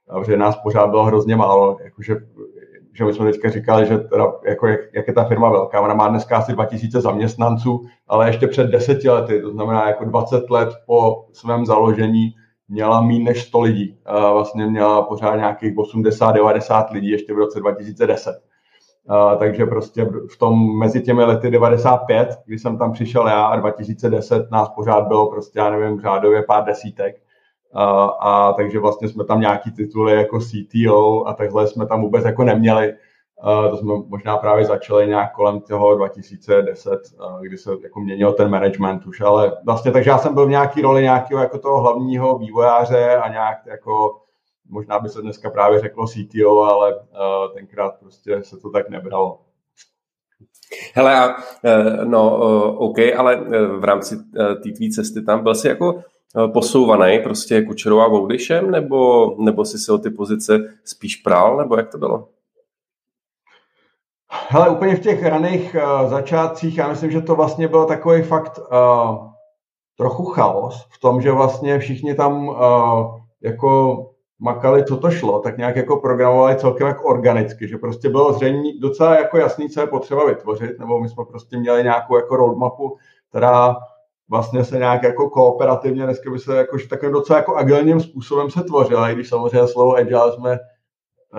protože 0.09 0.37
nás 0.37 0.57
pořád 0.57 0.91
bylo 0.91 1.05
hrozně 1.05 1.37
málo, 1.37 1.79
jakože 1.85 2.17
že 2.95 3.05
my 3.05 3.15
jsme 3.15 3.33
teďka 3.33 3.51
říkali, 3.51 3.87
že 3.87 3.99
teda, 3.99 4.33
jako 4.45 4.67
jak, 4.67 4.81
jak, 4.93 5.09
je 5.09 5.15
ta 5.15 5.25
firma 5.25 5.51
velká, 5.51 5.81
ona 5.81 5.95
má 5.95 6.09
dneska 6.09 6.37
asi 6.37 6.53
2000 6.53 7.01
zaměstnanců, 7.01 7.87
ale 8.09 8.29
ještě 8.29 8.47
před 8.47 8.71
deseti 8.71 9.11
lety, 9.11 9.41
to 9.41 9.51
znamená 9.51 9.89
jako 9.89 10.05
20 10.05 10.51
let 10.51 10.69
po 10.87 11.27
svém 11.33 11.67
založení, 11.67 12.35
měla 12.69 13.01
méně 13.01 13.25
než 13.25 13.43
100 13.43 13.61
lidí. 13.61 13.99
Vlastně 14.33 14.67
měla 14.67 15.03
pořád 15.03 15.37
nějakých 15.37 15.75
80-90 15.75 16.93
lidí 16.93 17.11
ještě 17.11 17.35
v 17.35 17.39
roce 17.39 17.61
2010. 17.61 18.41
A, 19.09 19.37
takže 19.37 19.67
prostě 19.67 20.05
v 20.05 20.39
tom 20.39 20.79
mezi 20.79 21.03
těmi 21.03 21.25
lety 21.25 21.51
95, 21.51 22.29
kdy 22.47 22.59
jsem 22.59 22.79
tam 22.79 22.93
přišel 22.93 23.27
já 23.27 23.45
a 23.45 23.57
2010 23.57 24.51
nás 24.51 24.69
pořád 24.69 25.07
bylo 25.09 25.31
prostě, 25.31 25.59
já 25.59 25.71
nevím, 25.71 26.01
řádově 26.01 26.43
pár 26.43 26.65
desítek. 26.65 27.17
A, 27.75 28.05
a 28.05 28.53
takže 28.53 28.79
vlastně 28.79 29.09
jsme 29.09 29.25
tam 29.25 29.41
nějaký 29.41 29.73
tituly 29.73 30.13
jako 30.13 30.39
CTO 30.41 31.27
a 31.27 31.35
takhle 31.35 31.67
jsme 31.67 31.87
tam 31.87 32.03
vůbec 32.03 32.25
jako 32.25 32.45
neměli. 32.45 32.95
A 33.43 33.69
to 33.69 33.77
jsme 33.77 33.95
možná 34.07 34.37
právě 34.37 34.65
začali 34.65 35.07
nějak 35.07 35.35
kolem 35.35 35.61
toho 35.61 35.97
2010, 35.97 36.91
kdy 37.41 37.59
se 37.59 37.71
jako 37.83 38.01
měnil 38.01 38.33
ten 38.33 38.51
management 38.51 39.07
už, 39.07 39.21
ale 39.21 39.53
vlastně 39.65 39.93
takže 39.93 40.11
já 40.11 40.19
jsem 40.19 40.35
byl 40.35 40.47
v 40.47 40.51
nějaký 40.51 40.83
roli 40.83 41.03
nějakého 41.03 41.41
jako 41.41 41.59
toho 41.59 41.81
hlavního 41.81 42.39
vývojáře 42.39 43.17
a 43.17 43.29
nějak 43.29 43.67
jako 43.67 44.17
možná 44.71 44.99
by 44.99 45.09
se 45.09 45.23
dneska 45.23 45.51
právě 45.51 45.81
řeklo 45.81 46.07
CTO, 46.07 46.63
ale 46.63 46.95
tenkrát 47.55 47.95
prostě 48.01 48.43
se 48.43 48.57
to 48.57 48.71
tak 48.71 48.89
nebralo. 48.89 49.41
Hele, 50.95 51.19
a, 51.19 51.37
e, 51.65 52.05
no, 52.05 52.39
OK, 52.77 52.99
ale 53.17 53.35
e, 53.35 53.67
v 53.67 53.85
rámci 53.85 54.15
e, 54.15 54.55
té 54.55 54.71
tvý 54.77 54.91
cesty 54.91 55.23
tam 55.23 55.43
byl 55.43 55.55
jsi 55.55 55.69
jako 55.69 56.03
posouvaný 56.53 57.19
prostě 57.23 57.63
Kučerou 57.63 58.01
a 58.01 58.09
Voudyšem, 58.09 58.71
nebo, 58.71 59.31
nebo 59.39 59.65
si 59.65 59.79
se 59.79 59.93
o 59.93 59.99
ty 59.99 60.11
pozice 60.11 60.59
spíš 60.85 61.17
prál, 61.17 61.57
nebo 61.57 61.77
jak 61.77 61.89
to 61.89 61.99
bylo? 61.99 62.29
Hele, 64.49 64.71
úplně 64.71 64.97
v 64.97 65.01
těch 65.01 65.27
raných 65.27 65.77
uh, 65.77 66.11
začátcích, 66.11 66.79
já 66.79 66.89
myslím, 66.89 67.11
že 67.11 67.21
to 67.21 67.35
vlastně 67.35 67.69
byl 67.69 67.85
takový 67.85 68.23
fakt 68.23 68.59
uh, 68.59 69.29
trochu 69.97 70.25
chaos 70.25 70.87
v 70.91 71.01
tom, 71.01 71.21
že 71.21 71.33
vlastně 71.33 71.79
všichni 71.79 72.15
tam 72.15 72.49
uh, 72.49 72.57
jako 73.43 73.97
makali, 74.39 74.85
co 74.85 74.97
to 74.97 75.11
šlo, 75.11 75.39
tak 75.39 75.59
nějak 75.59 75.77
jako 75.77 75.97
programovali 75.97 76.57
celkem 76.57 76.87
jako 76.87 77.05
organicky, 77.05 77.69
že 77.69 77.79
prostě 77.79 78.09
bylo 78.09 78.33
zřejmě 78.33 78.73
docela 78.81 79.15
jako 79.19 79.39
jasný, 79.39 79.69
co 79.69 79.81
je 79.81 79.87
potřeba 79.87 80.27
vytvořit, 80.27 80.79
nebo 80.79 81.01
my 81.01 81.09
jsme 81.09 81.25
prostě 81.25 81.59
měli 81.59 81.83
nějakou 81.83 82.17
jako 82.17 82.37
roadmapu, 82.37 82.97
která 83.29 83.77
vlastně 84.29 84.65
se 84.65 84.79
nějak 84.79 85.03
jako 85.03 85.31
kooperativně, 85.31 86.05
dneska 86.05 86.31
by 86.31 86.39
se 86.39 86.57
jako, 86.57 86.77
takovým 86.91 87.13
docela 87.13 87.39
jako 87.39 87.57
agilním 87.57 88.01
způsobem 88.01 88.51
se 88.51 88.63
tvořil, 88.63 88.99
i 88.99 89.15
když 89.15 89.29
samozřejmě 89.29 89.69
slovo 89.69 89.95
agile 89.95 90.33
jsme 90.33 90.59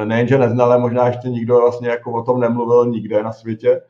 nejenže 0.04 0.38
neznali, 0.38 0.82
možná 0.82 1.08
ještě 1.08 1.30
nikdo 1.30 1.60
vlastně 1.60 1.90
jako 1.90 2.12
o 2.12 2.24
tom 2.24 2.40
nemluvil 2.40 2.86
nikde 2.86 3.24
na 3.24 3.32
světě. 3.32 3.82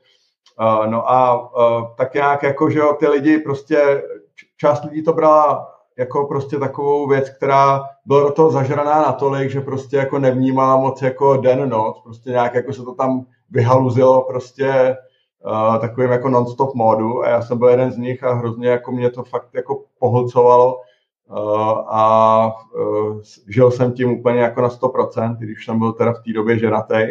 No 0.90 1.12
a 1.12 1.50
tak 1.98 2.14
nějak 2.14 2.44
jako, 2.44 2.70
že 2.70 2.80
jo, 2.80 2.94
ty 3.00 3.08
lidi 3.08 3.38
prostě, 3.38 4.04
část 4.58 4.84
lidí 4.84 5.04
to 5.04 5.14
brala 5.14 5.72
jako 5.98 6.26
prostě 6.26 6.60
takovou 6.60 7.08
věc, 7.08 7.30
která 7.30 7.84
byla 8.06 8.24
do 8.24 8.32
toho 8.32 8.52
zažraná 8.52 9.02
natolik, 9.02 9.50
že 9.50 9.62
prostě 9.62 9.98
jako 9.98 10.20
nevnímala 10.20 10.78
moc 10.78 11.02
jako 11.02 11.38
den, 11.38 11.70
noc, 11.70 12.02
prostě 12.04 12.30
nějak 12.30 12.54
jako 12.54 12.74
se 12.74 12.84
to 12.84 12.96
tam 12.96 13.26
vyhaluzilo 13.50 14.22
prostě 14.22 14.98
uh, 15.46 15.78
takovým 15.78 16.12
jako 16.12 16.30
non-stop 16.30 16.74
módu 16.74 17.24
a 17.24 17.30
já 17.30 17.42
jsem 17.42 17.58
byl 17.58 17.70
jeden 17.70 17.92
z 17.92 17.98
nich 17.98 18.24
a 18.24 18.34
hrozně 18.34 18.70
jako 18.70 18.92
mě 18.92 19.10
to 19.10 19.24
fakt 19.24 19.50
jako 19.54 19.84
pohlcovalo 20.00 20.82
a 21.30 22.52
uh, 22.76 23.22
žil 23.48 23.72
jsem 23.72 23.94
tím 23.94 24.12
úplně 24.12 24.40
jako 24.40 24.62
na 24.62 24.70
100%, 24.70 25.38
když 25.38 25.66
jsem 25.66 25.80
byl 25.80 25.94
teda 25.94 26.14
v 26.14 26.20
té 26.20 26.34
době 26.34 26.60
ženatý 26.60 27.04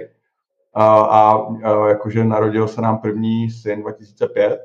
a, 0.75 1.01
a, 1.01 1.47
a 1.65 1.89
jakože 1.89 2.25
narodil 2.25 2.69
se 2.69 2.81
nám 2.81 2.99
první 2.99 3.51
syn 3.51 3.83
2005, 3.83 4.61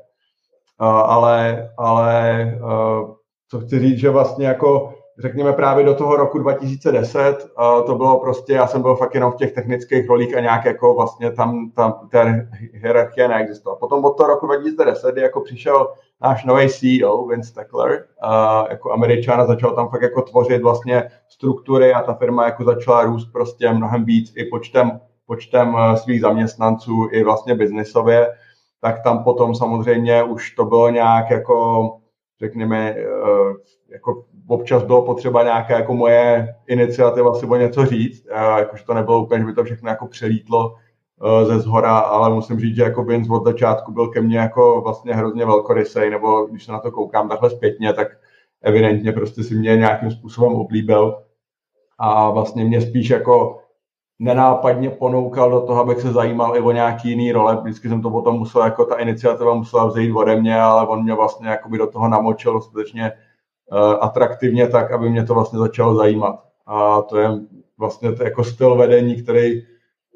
uh, 0.80 0.86
ale, 0.86 1.70
ale 1.78 2.44
uh, 2.62 3.14
co 3.48 3.60
chci 3.60 3.78
říct, 3.78 3.98
že 3.98 4.10
vlastně 4.10 4.46
jako 4.46 4.94
řekněme 5.18 5.52
právě 5.52 5.84
do 5.84 5.94
toho 5.94 6.16
roku 6.16 6.38
2010, 6.38 7.50
uh, 7.58 7.86
to 7.86 7.94
bylo 7.94 8.20
prostě, 8.20 8.52
já 8.52 8.66
jsem 8.66 8.82
byl 8.82 8.96
fakt 8.96 9.14
jenom 9.14 9.32
v 9.32 9.36
těch 9.36 9.52
technických 9.52 10.08
rolích 10.08 10.36
a 10.36 10.40
nějak 10.40 10.64
jako 10.64 10.94
vlastně 10.94 11.30
tam, 11.30 11.70
tam 11.70 12.08
ta 12.10 12.24
hierarchie 12.72 13.28
neexistovala. 13.28 13.78
Potom 13.78 14.04
od 14.04 14.16
toho 14.16 14.28
roku 14.28 14.46
2010, 14.46 15.12
kdy 15.12 15.20
jako 15.20 15.40
přišel 15.40 15.88
náš 16.22 16.44
nový 16.44 16.68
CEO, 16.68 17.26
Vince 17.26 17.48
Steckler, 17.48 18.04
uh, 18.24 18.66
jako 18.70 18.92
američan 18.92 19.40
a 19.40 19.46
začal 19.46 19.74
tam 19.74 19.88
fakt 19.88 20.02
jako 20.02 20.22
tvořit 20.22 20.62
vlastně 20.62 21.10
struktury 21.28 21.92
a 21.92 22.02
ta 22.02 22.14
firma 22.14 22.44
jako 22.44 22.64
začala 22.64 23.04
růst 23.04 23.32
prostě 23.32 23.72
mnohem 23.72 24.04
víc 24.04 24.32
i 24.36 24.44
počtem, 24.44 25.00
počtem 25.26 25.76
svých 25.94 26.20
zaměstnanců 26.20 27.08
i 27.12 27.24
vlastně 27.24 27.54
biznisově, 27.54 28.32
tak 28.80 29.02
tam 29.02 29.24
potom 29.24 29.54
samozřejmě 29.54 30.22
už 30.22 30.50
to 30.50 30.64
bylo 30.64 30.90
nějak 30.90 31.30
jako 31.30 31.86
řekněme, 32.40 32.94
eh, 32.98 33.54
jako 33.92 34.24
občas 34.48 34.82
bylo 34.82 35.02
potřeba 35.02 35.42
nějaká 35.42 35.76
jako 35.76 35.94
moje 35.94 36.54
iniciativa 36.66 37.34
si 37.34 37.46
o 37.46 37.56
něco 37.56 37.86
říct, 37.86 38.26
jakože 38.58 38.84
to 38.84 38.94
nebylo 38.94 39.22
úplně, 39.22 39.40
že 39.40 39.46
by 39.46 39.54
to 39.54 39.64
všechno 39.64 39.90
jako 39.90 40.06
přelítlo 40.06 40.74
eh, 40.76 40.89
ze 41.44 41.60
zhora, 41.60 41.98
ale 41.98 42.34
musím 42.34 42.60
říct, 42.60 42.76
že 42.76 42.82
jako 42.82 43.04
Vince 43.04 43.32
od 43.32 43.44
začátku 43.44 43.92
byl 43.92 44.08
ke 44.08 44.20
mně 44.20 44.38
jako 44.38 44.80
vlastně 44.80 45.14
hrozně 45.14 45.46
velkorysej, 45.46 46.10
nebo 46.10 46.46
když 46.46 46.64
se 46.64 46.72
na 46.72 46.78
to 46.78 46.90
koukám 46.90 47.28
takhle 47.28 47.50
zpětně, 47.50 47.92
tak 47.92 48.08
evidentně 48.62 49.12
prostě 49.12 49.44
si 49.44 49.54
mě 49.54 49.76
nějakým 49.76 50.10
způsobem 50.10 50.52
oblíbil 50.52 51.22
a 51.98 52.30
vlastně 52.30 52.64
mě 52.64 52.80
spíš 52.80 53.10
jako 53.10 53.58
nenápadně 54.18 54.90
ponoukal 54.90 55.50
do 55.50 55.60
toho, 55.60 55.80
abych 55.80 56.00
se 56.00 56.12
zajímal 56.12 56.56
i 56.56 56.60
o 56.60 56.72
nějaký 56.72 57.08
jiný 57.08 57.32
role. 57.32 57.56
Vždycky 57.62 57.88
jsem 57.88 58.02
to 58.02 58.10
potom 58.10 58.38
musel, 58.38 58.62
jako 58.62 58.84
ta 58.84 58.94
iniciativa 58.94 59.54
musela 59.54 59.86
vzít 59.86 60.12
ode 60.12 60.40
mě, 60.40 60.60
ale 60.60 60.86
on 60.86 61.02
mě 61.02 61.14
vlastně 61.14 61.48
jakoby 61.48 61.78
do 61.78 61.86
toho 61.86 62.08
namočil 62.08 62.60
skutečně 62.60 63.12
uh, 63.72 63.78
atraktivně 64.00 64.68
tak, 64.68 64.92
aby 64.92 65.10
mě 65.10 65.24
to 65.24 65.34
vlastně 65.34 65.58
začalo 65.58 65.94
zajímat. 65.94 66.44
A 66.66 67.02
to 67.02 67.18
je 67.18 67.28
vlastně 67.78 68.12
to 68.12 68.24
jako 68.24 68.44
styl 68.44 68.76
vedení, 68.76 69.22
který 69.22 69.62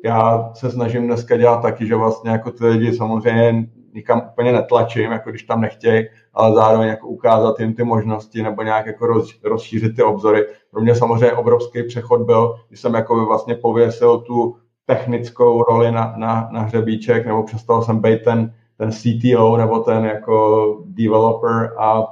já 0.05 0.51
se 0.55 0.71
snažím 0.71 1.07
dneska 1.07 1.37
dělat 1.37 1.63
taky, 1.63 1.87
že 1.87 1.97
vlastně 1.97 2.31
jako 2.31 2.51
ty 2.51 2.67
lidi 2.67 2.93
samozřejmě 2.93 3.67
nikam 3.95 4.23
úplně 4.33 4.53
netlačím, 4.53 5.13
jako 5.13 5.31
když 5.31 5.43
tam 5.43 5.61
nechtějí, 5.61 6.05
ale 6.35 6.55
zároveň 6.55 6.89
jako 6.89 7.09
ukázat 7.09 7.61
jim 7.61 7.75
ty 7.75 7.85
možnosti 7.85 8.43
nebo 8.43 8.63
nějak 8.63 8.87
jako 8.87 9.07
roz, 9.07 9.41
rozšířit 9.45 9.97
ty 9.97 10.03
obzory. 10.03 10.47
Pro 10.71 10.81
mě 10.81 10.95
samozřejmě 10.95 11.33
obrovský 11.33 11.83
přechod 11.83 12.23
byl, 12.23 12.55
když 12.69 12.81
jsem 12.81 12.95
jako 12.95 13.27
vlastně 13.27 13.55
pověsil 13.55 14.19
tu 14.19 14.57
technickou 14.87 15.63
roli 15.63 15.93
na, 15.93 16.15
na, 16.17 16.49
na 16.53 16.61
hřebíček, 16.61 17.27
nebo 17.27 17.43
přestal 17.43 17.83
jsem 17.83 17.99
být 17.99 18.23
ten, 18.25 18.55
ten 18.79 18.93
CTO 18.93 19.57
nebo 19.57 19.79
ten 19.79 20.05
jako 20.05 20.67
developer 20.87 21.73
a 21.79 22.07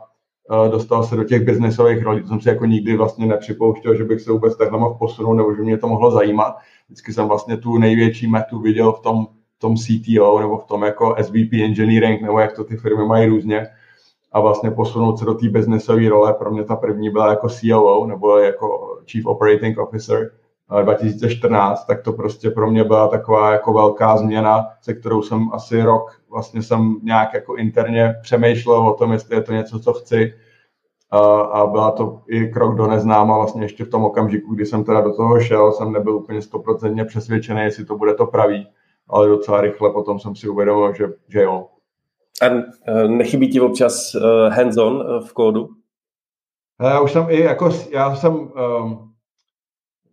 dostal 0.71 1.05
se 1.05 1.17
do 1.17 1.25
těch 1.25 1.43
biznesových 1.43 2.03
rolí. 2.03 2.23
To 2.23 2.29
jsem 2.29 2.41
si 2.41 2.49
jako 2.49 2.67
nikdy 2.67 2.97
vlastně 2.97 3.27
nepřipouštěl, 3.27 3.95
že 3.95 4.05
bych 4.05 4.21
se 4.21 4.33
vůbec 4.33 4.57
takhle 4.57 4.79
mohl 4.79 4.95
posunout, 4.95 5.35
nebo 5.35 5.55
že 5.55 5.63
mě 5.63 5.79
to 5.79 5.89
mohlo 5.89 6.11
zajímat. 6.11 6.57
Vždycky 6.87 7.13
jsem 7.13 7.29
vlastně 7.29 7.57
tu 7.57 7.79
největší 7.79 8.27
metu 8.27 8.61
viděl 8.61 8.93
v 8.93 9.01
tom, 9.01 9.27
tom 9.59 9.77
CTO 9.77 10.41
nebo 10.41 10.59
v 10.59 10.65
tom 10.65 10.83
jako 10.83 11.17
SVP 11.23 11.53
engineering, 11.53 12.23
nebo 12.23 12.39
jak 12.39 12.57
to 12.57 12.65
ty 12.65 12.77
firmy 12.77 13.05
mají 13.05 13.27
různě 13.27 13.67
a 14.33 14.41
vlastně 14.41 14.71
posunout 14.71 15.19
se 15.19 15.25
do 15.25 15.35
té 15.35 15.49
businessové 15.49 16.09
role. 16.09 16.35
Pro 16.35 16.51
mě 16.51 16.65
ta 16.65 16.77
první 16.77 17.11
byla 17.11 17.31
jako 17.31 17.49
COO 17.49 18.07
nebo 18.07 18.39
jako 18.39 18.99
Chief 19.11 19.27
Operating 19.27 19.79
Officer 19.79 20.31
2014, 20.83 21.85
tak 21.85 22.03
to 22.03 22.13
prostě 22.13 22.51
pro 22.51 22.71
mě 22.71 22.85
byla 22.85 23.09
taková 23.09 23.53
jako 23.53 23.73
velká 23.73 24.17
změna, 24.17 24.67
se 24.81 24.95
kterou 24.95 25.23
jsem 25.23 25.49
asi 25.53 25.83
rok 25.83 26.21
vlastně 26.31 26.63
jsem 26.63 26.97
nějak 27.03 27.35
jako 27.35 27.57
interně 27.57 28.15
přemýšlel 28.23 28.89
o 28.89 28.95
tom, 28.95 29.13
jestli 29.13 29.37
je 29.37 29.43
to 29.43 29.53
něco, 29.53 29.81
co 29.81 29.93
chci. 29.93 30.35
A 31.53 31.67
byla 31.67 31.91
to 31.91 32.21
i 32.29 32.47
krok 32.47 32.75
do 32.75 32.87
neznáma 32.87 33.37
vlastně 33.37 33.65
ještě 33.65 33.85
v 33.85 33.89
tom 33.89 34.05
okamžiku, 34.05 34.55
kdy 34.55 34.67
jsem 34.67 34.85
teda 34.85 35.01
do 35.01 35.17
toho 35.17 35.41
šel, 35.41 35.73
jsem 35.73 35.93
nebyl 35.93 36.17
úplně 36.17 36.43
stoprocentně 36.43 37.05
přesvědčený, 37.05 37.61
jestli 37.61 37.85
to 37.85 37.97
bude 37.97 38.15
to 38.15 38.27
pravý, 38.27 38.69
ale 39.09 39.29
docela 39.29 39.61
rychle 39.61 39.91
potom 39.91 40.21
jsem 40.21 40.35
si 40.35 40.49
uvědomil, 40.49 40.95
že, 40.95 41.05
že 41.29 41.43
jo, 41.43 41.67
a 42.43 42.47
e, 42.47 43.09
nechybí 43.09 43.51
ti 43.51 43.61
občas 43.61 44.15
e, 44.15 44.51
hands-on 44.51 45.03
e, 45.03 45.27
v 45.27 45.33
kódu? 45.33 45.69
Já 46.83 47.01
už 47.01 47.13
jsem 47.13 47.27
i 47.29 47.41
jako, 47.41 47.71
já 47.91 48.15
jsem, 48.15 48.35
um, 48.35 49.12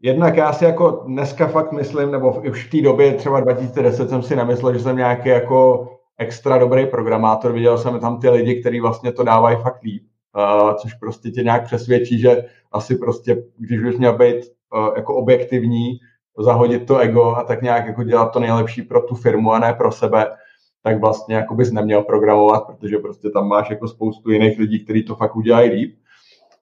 jednak 0.01 0.37
já 0.37 0.53
si 0.53 0.65
jako 0.65 0.89
dneska 0.89 1.47
fakt 1.47 1.71
myslím, 1.71 2.11
nebo 2.11 2.41
už 2.49 2.67
v 2.67 2.71
té 2.71 2.81
době 2.81 3.13
třeba 3.13 3.39
2010 3.39 4.09
jsem 4.09 4.21
si 4.21 4.35
nemyslel, 4.35 4.73
že 4.73 4.79
jsem 4.79 4.97
nějaký 4.97 5.29
jako 5.29 5.87
extra 6.17 6.57
dobrý 6.57 6.85
programátor, 6.85 7.51
viděl 7.51 7.77
jsem 7.77 7.99
tam 7.99 8.19
ty 8.19 8.29
lidi, 8.29 8.61
kteří 8.61 8.79
vlastně 8.79 9.11
to 9.11 9.23
dávají 9.23 9.57
fakt 9.57 9.83
líp, 9.83 10.03
uh, 10.35 10.73
což 10.73 10.93
prostě 10.93 11.29
tě 11.29 11.43
nějak 11.43 11.63
přesvědčí, 11.63 12.19
že 12.19 12.45
asi 12.71 12.95
prostě, 12.95 13.43
když 13.57 13.79
bys 13.79 13.97
měl 13.97 14.17
být 14.17 14.35
uh, 14.75 14.89
jako 14.95 15.15
objektivní, 15.15 15.99
zahodit 16.39 16.87
to 16.87 16.97
ego 16.97 17.35
a 17.35 17.43
tak 17.43 17.61
nějak 17.61 17.85
jako 17.85 18.03
dělat 18.03 18.25
to 18.25 18.39
nejlepší 18.39 18.81
pro 18.81 19.01
tu 19.01 19.15
firmu 19.15 19.53
a 19.53 19.59
ne 19.59 19.73
pro 19.73 19.91
sebe, 19.91 20.25
tak 20.83 20.99
vlastně 20.99 21.35
jako 21.35 21.55
bys 21.55 21.71
neměl 21.71 22.03
programovat, 22.03 22.67
protože 22.67 22.97
prostě 22.97 23.29
tam 23.29 23.47
máš 23.47 23.69
jako 23.69 23.87
spoustu 23.87 24.31
jiných 24.31 24.59
lidí, 24.59 24.83
kteří 24.83 25.03
to 25.03 25.15
fakt 25.15 25.35
udělají 25.35 25.69
líp. 25.69 25.95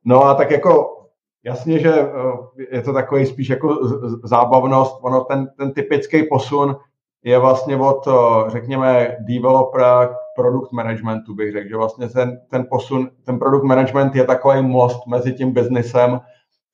No 0.06 0.24
a 0.24 0.34
tak 0.34 0.52
jako 0.52 0.97
jasně, 1.44 1.80
že 1.80 1.94
eh, 1.94 2.76
je 2.76 2.82
to 2.82 2.94
takový 2.94 3.26
spíš 3.26 3.50
jako 3.50 3.78
zábavnost, 4.24 5.00
ono 5.02 5.24
ten, 5.24 5.48
ten 5.58 5.72
typický 5.72 6.24
posun 6.24 6.76
je 7.24 7.40
vlastně 7.40 7.78
od, 7.78 8.08
eh, 8.08 8.50
řekněme, 8.50 9.18
developera 9.20 10.08
k 10.08 10.16
product 10.36 10.72
managementu, 10.72 11.36
bych 11.36 11.52
řekl, 11.52 11.70
že 11.70 11.78
vlastně 11.78 12.10
ten, 12.10 12.40
ten 12.50 12.66
posun, 12.70 13.10
ten 13.24 13.40
product 13.40 13.64
management 13.64 14.16
je 14.16 14.24
takový 14.24 14.62
most 14.62 15.08
mezi 15.08 15.34
tím 15.34 15.52
biznesem 15.52 16.20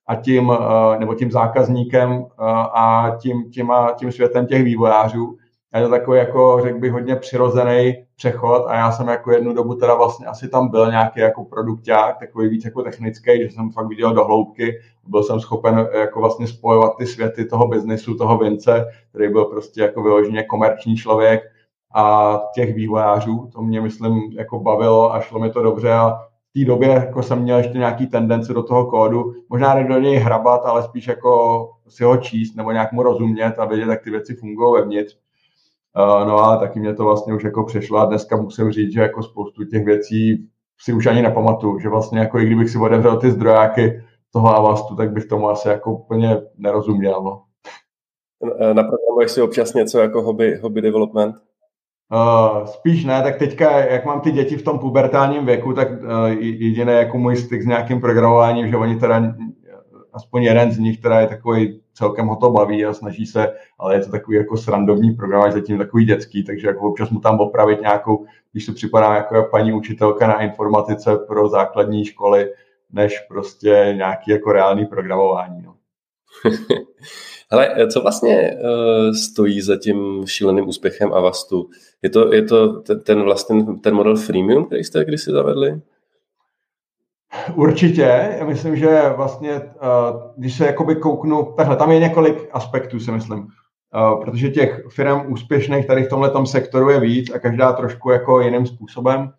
a 0.08 0.16
tím, 0.16 0.52
eh, 0.52 1.00
nebo 1.00 1.16
tím 1.16 1.32
zákazníkem 1.32 2.26
a 2.74 3.12
tím, 3.22 3.52
tím, 3.52 3.72
a 3.72 3.92
tím 3.92 4.12
světem 4.12 4.48
těch 4.48 4.64
vývojářů 4.64 5.38
je 5.78 5.84
to 5.84 5.90
takový 5.90 6.18
jako, 6.18 6.60
řekl 6.64 6.80
bych, 6.80 6.92
hodně 6.92 7.16
přirozený 7.16 8.06
přechod 8.16 8.66
a 8.68 8.76
já 8.76 8.92
jsem 8.92 9.08
jako 9.08 9.32
jednu 9.32 9.54
dobu 9.54 9.76
teda 9.76 9.96
vlastně 9.96 10.26
asi 10.26 10.48
tam 10.48 10.70
byl 10.70 10.92
nějaký 10.92 11.20
jako 11.20 11.46
produkták, 11.46 12.18
takový 12.20 12.50
víc 12.50 12.66
jako 12.66 12.82
technický, 12.82 13.42
že 13.42 13.50
jsem 13.50 13.72
fakt 13.72 13.88
viděl 13.88 14.14
do 14.14 14.26
hloubky, 14.26 14.80
byl 15.08 15.24
jsem 15.24 15.40
schopen 15.40 15.88
jako 15.94 16.20
vlastně 16.20 16.48
spojovat 16.48 16.98
ty 16.98 17.08
světy 17.08 17.46
toho 17.46 17.68
biznesu, 17.68 18.16
toho 18.16 18.38
Vince, 18.38 18.86
který 19.10 19.30
byl 19.30 19.46
prostě 19.46 19.82
jako 19.82 20.04
vyloženě 20.04 20.44
komerční 20.44 20.96
člověk 20.96 21.42
a 21.96 22.40
těch 22.56 22.76
vývojářů, 22.76 23.50
to 23.54 23.62
mě 23.62 23.82
myslím 23.82 24.32
jako 24.32 24.60
bavilo 24.60 25.14
a 25.14 25.20
šlo 25.20 25.40
mi 25.40 25.50
to 25.50 25.62
dobře 25.62 25.94
a 25.94 26.10
v 26.56 26.60
té 26.60 26.66
době 26.66 26.90
jako 26.90 27.24
jsem 27.24 27.42
měl 27.42 27.58
ještě 27.58 27.78
nějaký 27.78 28.08
tendence 28.08 28.54
do 28.54 28.64
toho 28.64 28.86
kódu, 28.86 29.34
možná 29.50 29.76
ne 29.76 29.84
do 29.84 30.00
něj 30.00 30.16
hrabat, 30.16 30.66
ale 30.66 30.84
spíš 30.84 31.08
jako 31.08 31.70
si 31.88 32.04
ho 32.04 32.18
číst 32.18 32.56
nebo 32.56 32.72
nějak 32.72 32.92
mu 32.92 33.04
rozumět 33.04 33.60
a 33.60 33.66
vědět, 33.66 33.90
jak 33.90 34.04
ty 34.04 34.10
věci 34.10 34.36
fungují 34.36 34.74
vevnitř. 34.74 35.23
Uh, 35.98 36.28
no 36.28 36.40
a 36.40 36.58
taky 36.58 36.80
mě 36.80 36.94
to 36.94 37.04
vlastně 37.04 37.34
už 37.34 37.44
jako 37.44 37.64
přešlo 37.64 38.00
a 38.00 38.06
dneska 38.06 38.38
musím 38.38 38.72
říct, 38.72 38.94
že 38.94 39.02
jako 39.02 39.24
spoustu 39.24 39.64
těch 39.64 39.86
věcí 39.86 40.50
si 40.80 40.94
už 40.94 41.06
ani 41.06 41.22
nepamatuju, 41.22 41.80
že 41.80 41.90
vlastně 41.90 42.20
jako 42.20 42.40
i 42.40 42.46
kdybych 42.46 42.70
si 42.70 42.78
otevřel 42.78 43.18
ty 43.18 43.32
zdrojáky 43.32 44.04
toho 44.34 44.56
Avastu, 44.56 44.96
tak 44.96 45.12
bych 45.12 45.26
tomu 45.26 45.50
asi 45.50 45.68
jako 45.68 45.94
úplně 45.94 46.42
nerozuměl. 46.58 47.22
No. 47.24 47.44
Eh, 48.60 48.74
naprogramuješ 48.74 49.32
si 49.32 49.42
občas 49.42 49.74
něco 49.74 50.00
jako 50.00 50.22
hobby, 50.22 50.56
hobby 50.56 50.82
development? 50.82 51.36
Uh, 52.14 52.66
spíš 52.66 53.06
ne, 53.06 53.24
tak 53.24 53.38
teďka, 53.38 53.80
jak 53.80 54.06
mám 54.06 54.22
ty 54.22 54.32
děti 54.32 54.58
v 54.58 54.64
tom 54.64 54.80
pubertálním 54.80 55.46
věku, 55.46 55.74
tak 55.74 55.90
uh, 55.92 56.28
jediný 56.40 56.92
jako 56.92 57.18
můj 57.18 57.36
styk 57.36 57.62
s 57.62 57.66
nějakým 57.66 58.02
programováním, 58.02 58.68
že 58.68 58.78
oni 58.78 59.00
teda, 59.00 59.36
aspoň 60.14 60.44
jeden 60.44 60.72
z 60.72 60.80
nich, 60.80 61.02
teda 61.02 61.20
je 61.20 61.28
takový 61.28 61.83
celkem 61.94 62.28
ho 62.28 62.36
to 62.36 62.50
baví 62.50 62.86
a 62.86 62.94
snaží 62.94 63.26
se, 63.26 63.54
ale 63.80 63.96
je 63.96 64.02
to 64.02 64.12
takový 64.12 64.38
jako 64.38 64.58
srandovní 64.58 65.12
program, 65.12 65.52
zatím 65.52 65.78
takový 65.78 66.06
dětský, 66.06 66.44
takže 66.44 66.68
jako 66.68 66.90
občas 66.90 67.10
mu 67.10 67.20
tam 67.20 67.40
opravit 67.40 67.82
nějakou, 67.82 68.26
když 68.52 68.66
se 68.66 68.74
připadá 68.74 69.16
jako 69.16 69.48
paní 69.52 69.74
učitelka 69.74 70.28
na 70.28 70.42
informatice 70.42 71.16
pro 71.28 71.50
základní 71.50 72.06
školy, 72.06 72.54
než 72.92 73.20
prostě 73.20 73.94
nějaký 73.98 74.32
jako 74.32 74.52
reálný 74.52 74.86
programování. 74.86 75.62
No. 75.62 75.76
Ale 77.52 77.88
co 77.88 78.02
vlastně 78.02 78.52
uh, 78.54 79.14
stojí 79.14 79.62
za 79.62 79.78
tím 79.78 80.24
šíleným 80.26 80.68
úspěchem 80.68 81.14
Avastu? 81.14 81.70
Je 82.02 82.10
to, 82.10 82.34
je 82.34 82.42
to 82.42 82.82
ten, 82.82 83.00
ten, 83.00 83.22
vlastně, 83.22 83.66
ten 83.84 83.96
model 83.96 84.16
freemium, 84.16 84.66
který 84.66 84.84
jste 84.84 85.06
kdysi 85.06 85.32
zavedli? 85.32 85.82
Určitě, 87.56 88.36
já 88.40 88.46
myslím, 88.46 88.76
že 88.76 89.14
vlastně, 89.16 89.62
když 90.38 90.58
se 90.58 90.66
jakoby 90.66 90.96
kouknu, 90.96 91.54
takhle, 91.58 91.76
tam 91.76 91.92
je 91.92 92.00
několik 92.00 92.50
aspektů, 92.52 93.00
si 93.00 93.12
myslím, 93.12 93.48
protože 94.22 94.50
těch 94.50 94.84
firm 94.90 95.32
úspěšných 95.32 95.88
tady 95.88 96.04
v 96.04 96.10
tomhle 96.10 96.46
sektoru 96.46 96.90
je 96.90 97.00
víc 97.00 97.36
a 97.36 97.40
každá 97.40 97.74
trošku 97.74 98.10
jako 98.10 98.42
jiným 98.42 98.66
způsobem. 98.66 99.30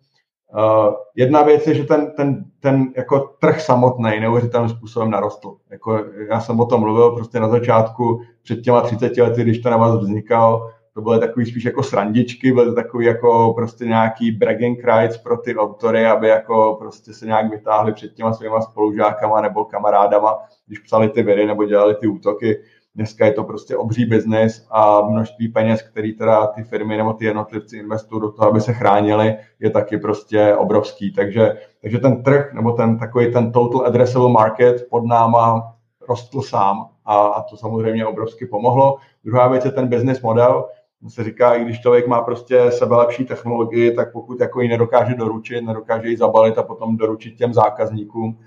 Jedna 1.15 1.41
věc 1.41 1.67
je, 1.67 1.75
že 1.75 1.83
ten, 1.83 2.11
ten, 2.17 2.45
ten 2.59 2.93
jako 2.97 3.19
trh 3.19 3.61
samotný 3.61 4.19
neuvěřitelným 4.19 4.69
způsobem 4.69 5.11
narostl. 5.11 5.55
Jako 5.71 5.99
já 6.29 6.39
jsem 6.39 6.59
o 6.59 6.65
tom 6.65 6.81
mluvil 6.81 7.11
prostě 7.11 7.39
na 7.39 7.47
začátku, 7.47 8.21
před 8.43 8.61
těma 8.61 8.81
30 8.81 9.17
lety, 9.17 9.41
když 9.43 9.59
to 9.59 9.69
na 9.69 9.77
vás 9.77 9.95
vznikal, 9.95 10.71
to 10.95 11.01
byly 11.01 11.19
takový 11.19 11.45
spíš 11.45 11.65
jako 11.65 11.83
srandičky, 11.83 12.51
byly 12.51 12.65
to 12.65 12.75
takový 12.75 13.05
jako 13.05 13.53
prostě 13.55 13.85
nějaký 13.85 14.31
bragging 14.31 14.83
rights 14.85 15.17
pro 15.17 15.37
ty 15.37 15.55
autory, 15.55 16.05
aby 16.05 16.27
jako 16.27 16.75
prostě 16.79 17.13
se 17.13 17.25
nějak 17.25 17.51
vytáhli 17.51 17.93
před 17.93 18.13
těma 18.13 18.33
svýma 18.33 18.61
spolužákama 18.61 19.41
nebo 19.41 19.65
kamarádama, 19.65 20.37
když 20.67 20.79
psali 20.79 21.09
ty 21.09 21.23
viry 21.23 21.45
nebo 21.45 21.65
dělali 21.65 21.95
ty 21.95 22.07
útoky. 22.07 22.61
Dneska 22.95 23.25
je 23.25 23.31
to 23.31 23.43
prostě 23.43 23.77
obří 23.77 24.05
biznis 24.05 24.67
a 24.71 25.01
množství 25.01 25.47
peněz, 25.47 25.81
který 25.81 26.13
teda 26.13 26.47
ty 26.47 26.63
firmy 26.63 26.97
nebo 26.97 27.13
ty 27.13 27.25
jednotlivci 27.25 27.77
investují 27.77 28.21
do 28.21 28.31
toho, 28.31 28.49
aby 28.49 28.61
se 28.61 28.73
chránili, 28.73 29.35
je 29.59 29.69
taky 29.69 29.97
prostě 29.97 30.55
obrovský. 30.55 31.13
Takže, 31.13 31.57
takže 31.81 31.99
ten 31.99 32.23
trh 32.23 32.53
nebo 32.53 32.71
ten 32.71 32.99
takový 32.99 33.33
ten 33.33 33.51
total 33.51 33.85
addressable 33.85 34.31
market 34.31 34.87
pod 34.89 35.05
náma 35.05 35.73
rostl 36.09 36.41
sám 36.41 36.89
a, 37.05 37.15
a 37.27 37.41
to 37.41 37.57
samozřejmě 37.57 38.05
obrovsky 38.05 38.45
pomohlo. 38.45 38.97
Druhá 39.23 39.47
věc 39.47 39.65
je 39.65 39.71
ten 39.71 39.87
business 39.87 40.21
model, 40.21 40.65
se 41.09 41.23
říká, 41.23 41.53
i 41.53 41.63
když 41.63 41.81
člověk 41.81 42.07
má 42.07 42.21
prostě 42.21 42.71
sebe 42.71 42.95
lepší 42.95 43.25
technologii, 43.25 43.91
tak 43.91 44.11
pokud 44.11 44.39
jako 44.39 44.61
ji 44.61 44.67
nedokáže 44.67 45.15
doručit, 45.15 45.61
nedokáže 45.61 46.09
ji 46.09 46.17
zabalit 46.17 46.57
a 46.57 46.63
potom 46.63 46.97
doručit 46.97 47.37
těm 47.37 47.53
zákazníkům, 47.53 48.37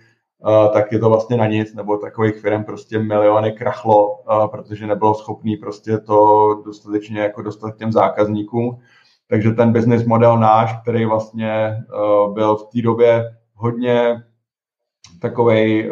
uh, 0.47 0.73
tak 0.73 0.93
je 0.93 0.99
to 0.99 1.09
vlastně 1.09 1.37
na 1.37 1.47
nic, 1.47 1.75
nebo 1.75 1.97
takových 1.97 2.37
firm 2.37 2.65
prostě 2.65 2.99
miliony 2.99 3.53
krachlo, 3.53 4.09
uh, 4.09 4.47
protože 4.47 4.87
nebylo 4.87 5.15
schopný 5.15 5.57
prostě 5.57 5.99
to 5.99 6.49
dostatečně 6.65 7.21
jako 7.21 7.43
dostat 7.43 7.77
těm 7.77 7.93
zákazníkům. 7.93 8.79
Takže 9.29 9.51
ten 9.51 9.73
business 9.73 10.05
model 10.05 10.39
náš, 10.39 10.81
který 10.83 11.05
vlastně 11.05 11.77
uh, 11.95 12.35
byl 12.35 12.57
v 12.57 12.67
té 12.73 12.83
době 12.83 13.25
hodně 13.55 14.23
takovej, 15.21 15.91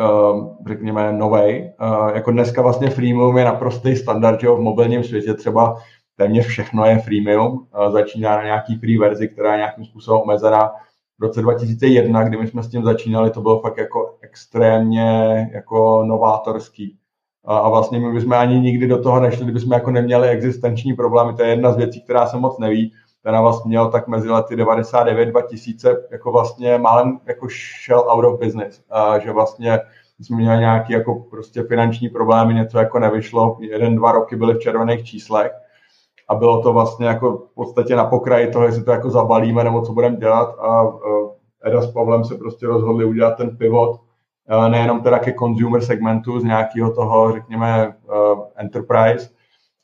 řekněme, 0.68 1.12
novej. 1.12 1.72
Jako 2.14 2.30
dneska 2.30 2.62
vlastně 2.62 2.90
freemium 2.90 3.38
je 3.38 3.44
naprostý 3.44 3.96
standard, 3.96 4.40
že 4.40 4.48
v 4.48 4.60
mobilním 4.60 5.04
světě 5.04 5.34
třeba 5.34 5.76
téměř 6.16 6.46
všechno 6.46 6.84
je 6.84 6.98
freemium, 6.98 7.66
začíná 7.92 8.36
na 8.36 8.44
nějaký 8.44 8.78
free 8.78 8.98
verzi, 8.98 9.28
která 9.28 9.52
je 9.52 9.58
nějakým 9.58 9.84
způsobem 9.84 10.20
omezená. 10.20 10.72
V 11.18 11.22
roce 11.22 11.42
2001, 11.42 12.24
kdy 12.24 12.36
my 12.36 12.46
jsme 12.46 12.62
s 12.62 12.68
tím 12.68 12.84
začínali, 12.84 13.30
to 13.30 13.40
bylo 13.40 13.60
fakt 13.60 13.78
jako 13.78 14.16
extrémně 14.20 15.50
jako 15.54 16.04
novátorský. 16.04 16.98
A 17.44 17.68
vlastně 17.68 18.00
my 18.00 18.12
bychom 18.12 18.32
ani 18.32 18.60
nikdy 18.60 18.86
do 18.86 19.02
toho 19.02 19.20
nešli, 19.20 19.44
kdybychom 19.44 19.72
jako 19.72 19.90
neměli 19.90 20.28
existenční 20.28 20.94
problémy. 20.94 21.34
To 21.36 21.42
je 21.42 21.48
jedna 21.48 21.72
z 21.72 21.76
věcí, 21.76 22.02
která 22.02 22.26
se 22.26 22.36
moc 22.36 22.58
neví. 22.58 22.92
Ten 23.22 23.38
vlastně 23.40 23.68
měl 23.68 23.90
tak 23.90 24.08
mezi 24.08 24.30
lety 24.30 24.56
99 24.56 25.26
2000 25.26 25.96
jako 26.10 26.32
vlastně 26.32 26.78
málem 26.78 27.18
jako 27.26 27.48
šel 27.48 28.04
out 28.08 28.24
of 28.24 28.40
business. 28.40 28.82
A 28.90 29.18
že 29.18 29.32
vlastně 29.32 29.80
jsme 30.20 30.36
měli 30.36 30.58
nějaký 30.58 30.92
jako 30.92 31.14
prostě 31.14 31.62
finanční 31.62 32.08
problémy, 32.08 32.54
něco 32.54 32.78
jako 32.78 32.98
nevyšlo. 32.98 33.58
Jeden, 33.60 33.96
dva 33.96 34.12
roky 34.12 34.36
byly 34.36 34.54
v 34.54 34.58
červených 34.58 35.04
číslech 35.04 35.52
a 36.28 36.34
bylo 36.34 36.62
to 36.62 36.72
vlastně 36.72 37.06
jako 37.06 37.36
v 37.36 37.54
podstatě 37.54 37.96
na 37.96 38.04
pokraji 38.04 38.50
toho, 38.50 38.64
jestli 38.64 38.84
to 38.84 38.90
jako 38.90 39.10
zabalíme 39.10 39.64
nebo 39.64 39.82
co 39.82 39.92
budeme 39.92 40.16
dělat. 40.16 40.58
A 40.58 40.84
e, 40.84 41.68
Eda 41.68 41.82
s 41.82 41.92
Pavlem 41.92 42.24
se 42.24 42.34
prostě 42.34 42.66
rozhodli 42.66 43.04
udělat 43.04 43.36
ten 43.36 43.56
pivot 43.56 44.00
e, 44.48 44.68
nejenom 44.68 45.00
teda 45.00 45.18
ke 45.18 45.32
consumer 45.32 45.82
segmentu 45.82 46.40
z 46.40 46.44
nějakého 46.44 46.94
toho, 46.94 47.32
řekněme, 47.32 47.82
e, 47.82 47.92
enterprise, 48.56 49.28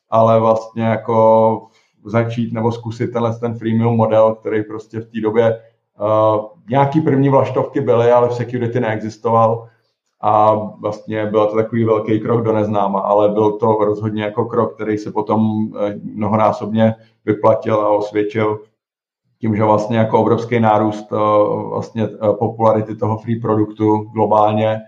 ale 0.09 0.39
vlastně 0.39 0.83
jako 0.83 1.67
začít 2.05 2.53
nebo 2.53 2.71
zkusit 2.71 3.07
tenhle 3.07 3.39
ten 3.39 3.53
freemium 3.53 3.97
model, 3.97 4.35
který 4.35 4.63
prostě 4.63 4.99
v 4.99 5.05
té 5.05 5.21
době 5.21 5.61
uh, 5.99 6.45
nějaký 6.69 7.01
první 7.01 7.29
vlaštovky 7.29 7.81
byly, 7.81 8.11
ale 8.11 8.29
v 8.29 8.33
security 8.33 8.79
neexistoval 8.79 9.69
a 10.25 10.55
vlastně 10.79 11.25
byl 11.25 11.47
to 11.47 11.55
takový 11.55 11.83
velký 11.83 12.19
krok 12.19 12.43
do 12.43 12.53
neznáma, 12.53 12.99
ale 12.99 13.29
byl 13.29 13.51
to 13.51 13.77
rozhodně 13.79 14.23
jako 14.23 14.45
krok, 14.45 14.75
který 14.75 14.97
se 14.97 15.11
potom 15.11 15.67
eh, 15.79 15.99
mnohonásobně 16.03 16.95
vyplatil 17.25 17.75
a 17.75 17.89
osvědčil 17.89 18.59
tím, 19.39 19.55
že 19.55 19.63
vlastně 19.63 19.97
jako 19.97 20.19
obrovský 20.19 20.59
nárůst 20.59 21.07
eh, 21.11 21.15
vlastně 21.69 22.03
eh, 22.03 22.33
popularity 22.39 22.95
toho 22.95 23.17
free 23.17 23.39
produktu 23.39 23.97
globálně 23.97 24.81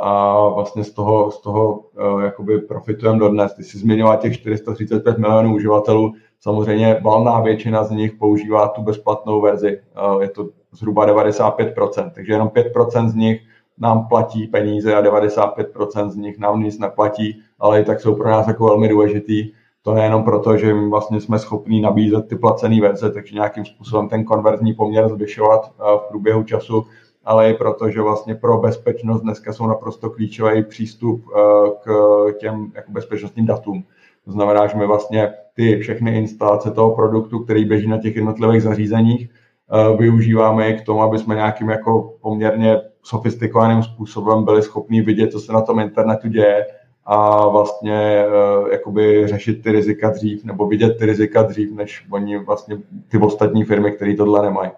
a 0.00 0.38
vlastně 0.48 0.84
z 0.84 0.92
toho, 0.92 1.30
z 1.30 1.40
toho 1.40 1.84
jakoby 2.22 2.58
profitujeme 2.58 3.18
dodnes. 3.18 3.54
Ty 3.54 3.64
jsi 3.64 3.78
zmiňoval 3.78 4.16
těch 4.16 4.34
435 4.34 5.18
milionů 5.18 5.54
uživatelů, 5.54 6.12
samozřejmě 6.40 7.00
valná 7.02 7.40
většina 7.40 7.84
z 7.84 7.90
nich 7.90 8.12
používá 8.12 8.68
tu 8.68 8.82
bezplatnou 8.82 9.40
verzi, 9.40 9.80
je 10.20 10.28
to 10.28 10.48
zhruba 10.72 11.06
95%, 11.06 12.10
takže 12.14 12.32
jenom 12.32 12.48
5% 12.48 13.08
z 13.08 13.14
nich 13.14 13.40
nám 13.80 14.08
platí 14.08 14.46
peníze 14.46 14.94
a 14.94 15.02
95% 15.02 16.08
z 16.08 16.16
nich 16.16 16.38
nám 16.38 16.62
nic 16.62 16.78
neplatí, 16.78 17.42
ale 17.58 17.80
i 17.80 17.84
tak 17.84 18.00
jsou 18.00 18.14
pro 18.14 18.30
nás 18.30 18.48
jako 18.48 18.64
velmi 18.64 18.88
důležitý. 18.88 19.52
To 19.82 19.94
nejenom 19.94 20.24
proto, 20.24 20.56
že 20.56 20.74
my 20.74 20.88
vlastně 20.88 21.20
jsme 21.20 21.38
schopni 21.38 21.80
nabízet 21.80 22.28
ty 22.28 22.36
placené 22.36 22.80
verze, 22.80 23.10
takže 23.10 23.34
nějakým 23.34 23.64
způsobem 23.64 24.08
ten 24.08 24.24
konverzní 24.24 24.74
poměr 24.74 25.08
zvyšovat 25.08 25.72
eh, 25.72 25.82
v 25.98 26.08
průběhu 26.08 26.42
času, 26.42 26.86
ale 27.24 27.50
i 27.50 27.54
proto, 27.54 27.90
že 27.90 28.02
vlastně 28.02 28.34
pro 28.34 28.58
bezpečnost 28.58 29.20
dneska 29.20 29.52
jsou 29.52 29.66
naprosto 29.66 30.10
klíčový 30.10 30.64
přístup 30.64 31.24
eh, 31.36 31.40
k 31.84 32.38
těm 32.38 32.72
jako 32.74 32.92
bezpečnostním 32.92 33.46
datům. 33.46 33.84
To 34.24 34.32
znamená, 34.32 34.66
že 34.66 34.78
my 34.78 34.86
vlastně 34.86 35.32
ty 35.54 35.78
všechny 35.78 36.18
instalace 36.18 36.70
toho 36.70 36.94
produktu, 36.94 37.38
který 37.38 37.64
běží 37.64 37.88
na 37.88 37.98
těch 37.98 38.16
jednotlivých 38.16 38.62
zařízeních, 38.62 39.28
eh, 39.30 39.96
využíváme 39.96 40.72
k 40.72 40.84
tomu, 40.84 41.02
aby 41.02 41.18
jsme 41.18 41.34
nějakým 41.34 41.70
jako 41.70 42.14
poměrně 42.20 42.80
sofistikovaným 43.02 43.82
způsobem 43.82 44.44
byli 44.44 44.62
schopni 44.62 45.02
vidět, 45.02 45.32
co 45.32 45.40
se 45.40 45.52
na 45.52 45.60
tom 45.60 45.80
internetu 45.80 46.28
děje 46.28 46.66
a 47.04 47.48
vlastně 47.48 48.26
uh, 48.26 48.68
jakoby 48.68 49.28
řešit 49.28 49.62
ty 49.62 49.72
rizika 49.72 50.10
dřív 50.10 50.44
nebo 50.44 50.66
vidět 50.66 50.98
ty 50.98 51.06
rizika 51.06 51.42
dřív, 51.42 51.72
než 51.72 52.06
oni 52.10 52.38
vlastně 52.38 52.78
ty 53.08 53.18
ostatní 53.18 53.64
firmy, 53.64 53.92
které 53.92 54.14
tohle 54.14 54.42
nemají. 54.42 54.70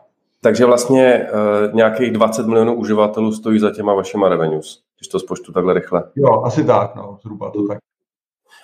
Takže 0.42 0.66
vlastně 0.66 1.26
uh, 1.68 1.74
nějakých 1.74 2.12
20 2.12 2.46
milionů 2.46 2.74
uživatelů 2.74 3.32
stojí 3.32 3.58
za 3.58 3.70
těma 3.70 3.94
vašima 3.94 4.28
revenues, 4.28 4.82
když 4.98 5.08
to 5.08 5.20
spočtu 5.20 5.52
takhle 5.52 5.74
rychle. 5.74 6.04
Jo, 6.16 6.42
asi 6.44 6.64
tak, 6.64 6.96
no, 6.96 7.18
zhruba 7.22 7.50
to 7.50 7.66
tak. 7.66 7.78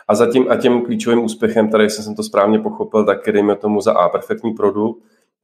A 0.08 0.14
zatím 0.14 0.50
a 0.50 0.56
tím 0.56 0.84
klíčovým 0.84 1.24
úspěchem, 1.24 1.70
tady 1.70 1.90
jsem 1.90 2.14
to 2.14 2.22
správně 2.22 2.58
pochopil, 2.58 3.04
tak 3.04 3.18
dejme 3.32 3.56
tomu 3.56 3.80
za 3.80 3.92
A 3.92 4.08
perfektní 4.08 4.52
produkt, 4.54 5.02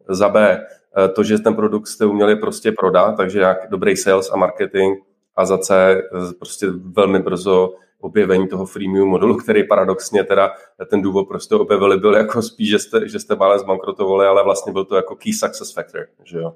za 0.08 0.28
B 0.28 0.66
Eh, 0.98 1.08
to, 1.08 1.22
že 1.22 1.38
ten 1.38 1.54
produkt 1.54 1.86
jste 1.86 2.06
uměli 2.06 2.36
prostě 2.36 2.72
prodat, 2.72 3.16
takže 3.16 3.40
jak 3.40 3.58
dobrý 3.70 3.96
sales 3.96 4.30
a 4.32 4.36
marketing 4.36 4.98
a 5.36 5.44
za 5.44 5.58
C 5.58 5.92
eh, 5.92 6.02
prostě 6.38 6.66
velmi 6.96 7.18
brzo 7.18 7.74
objevení 8.00 8.48
toho 8.48 8.66
freemium 8.66 9.08
modelu, 9.08 9.36
který 9.36 9.68
paradoxně 9.68 10.24
teda 10.24 10.50
ten 10.90 11.02
důvod 11.02 11.28
prostě 11.28 11.54
objevili 11.54 11.96
byl 11.96 12.14
jako 12.14 12.42
spíš, 12.42 12.70
že 12.70 12.78
jste, 12.78 13.08
že 13.08 13.18
jste 13.18 13.36
mále 13.36 13.58
zbankrotovali, 13.58 14.26
ale 14.26 14.44
vlastně 14.44 14.72
byl 14.72 14.84
to 14.84 14.96
jako 14.96 15.16
key 15.16 15.32
success 15.32 15.74
factor, 15.74 16.06
že 16.24 16.38
jo? 16.38 16.54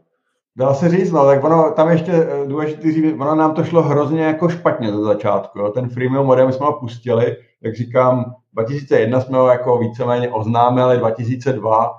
Dá 0.57 0.75
se 0.75 0.89
říct, 0.89 1.13
no, 1.13 1.25
tak 1.25 1.45
ono, 1.45 1.73
tam 1.77 1.91
ještě 1.91 2.13
eh, 2.13 2.47
důležitý 2.47 2.93
říct, 2.93 3.15
ono 3.21 3.35
nám 3.35 3.55
to 3.55 3.65
šlo 3.65 3.83
hrozně 3.83 4.25
jako 4.25 4.49
špatně 4.49 4.93
za 4.93 5.01
začátku, 5.01 5.59
jo. 5.59 5.69
ten 5.69 5.89
freemium 5.89 6.27
model 6.27 6.53
jsme 6.53 6.67
ho 6.67 6.73
pustili, 6.73 7.37
jak 7.63 7.75
říkám, 7.75 8.35
2001 8.53 9.21
jsme 9.21 9.39
ho 9.39 9.49
jako 9.49 9.79
víceméně 9.79 10.29
oznámili, 10.29 10.99
2002 10.99 11.91
uh, 11.91 11.97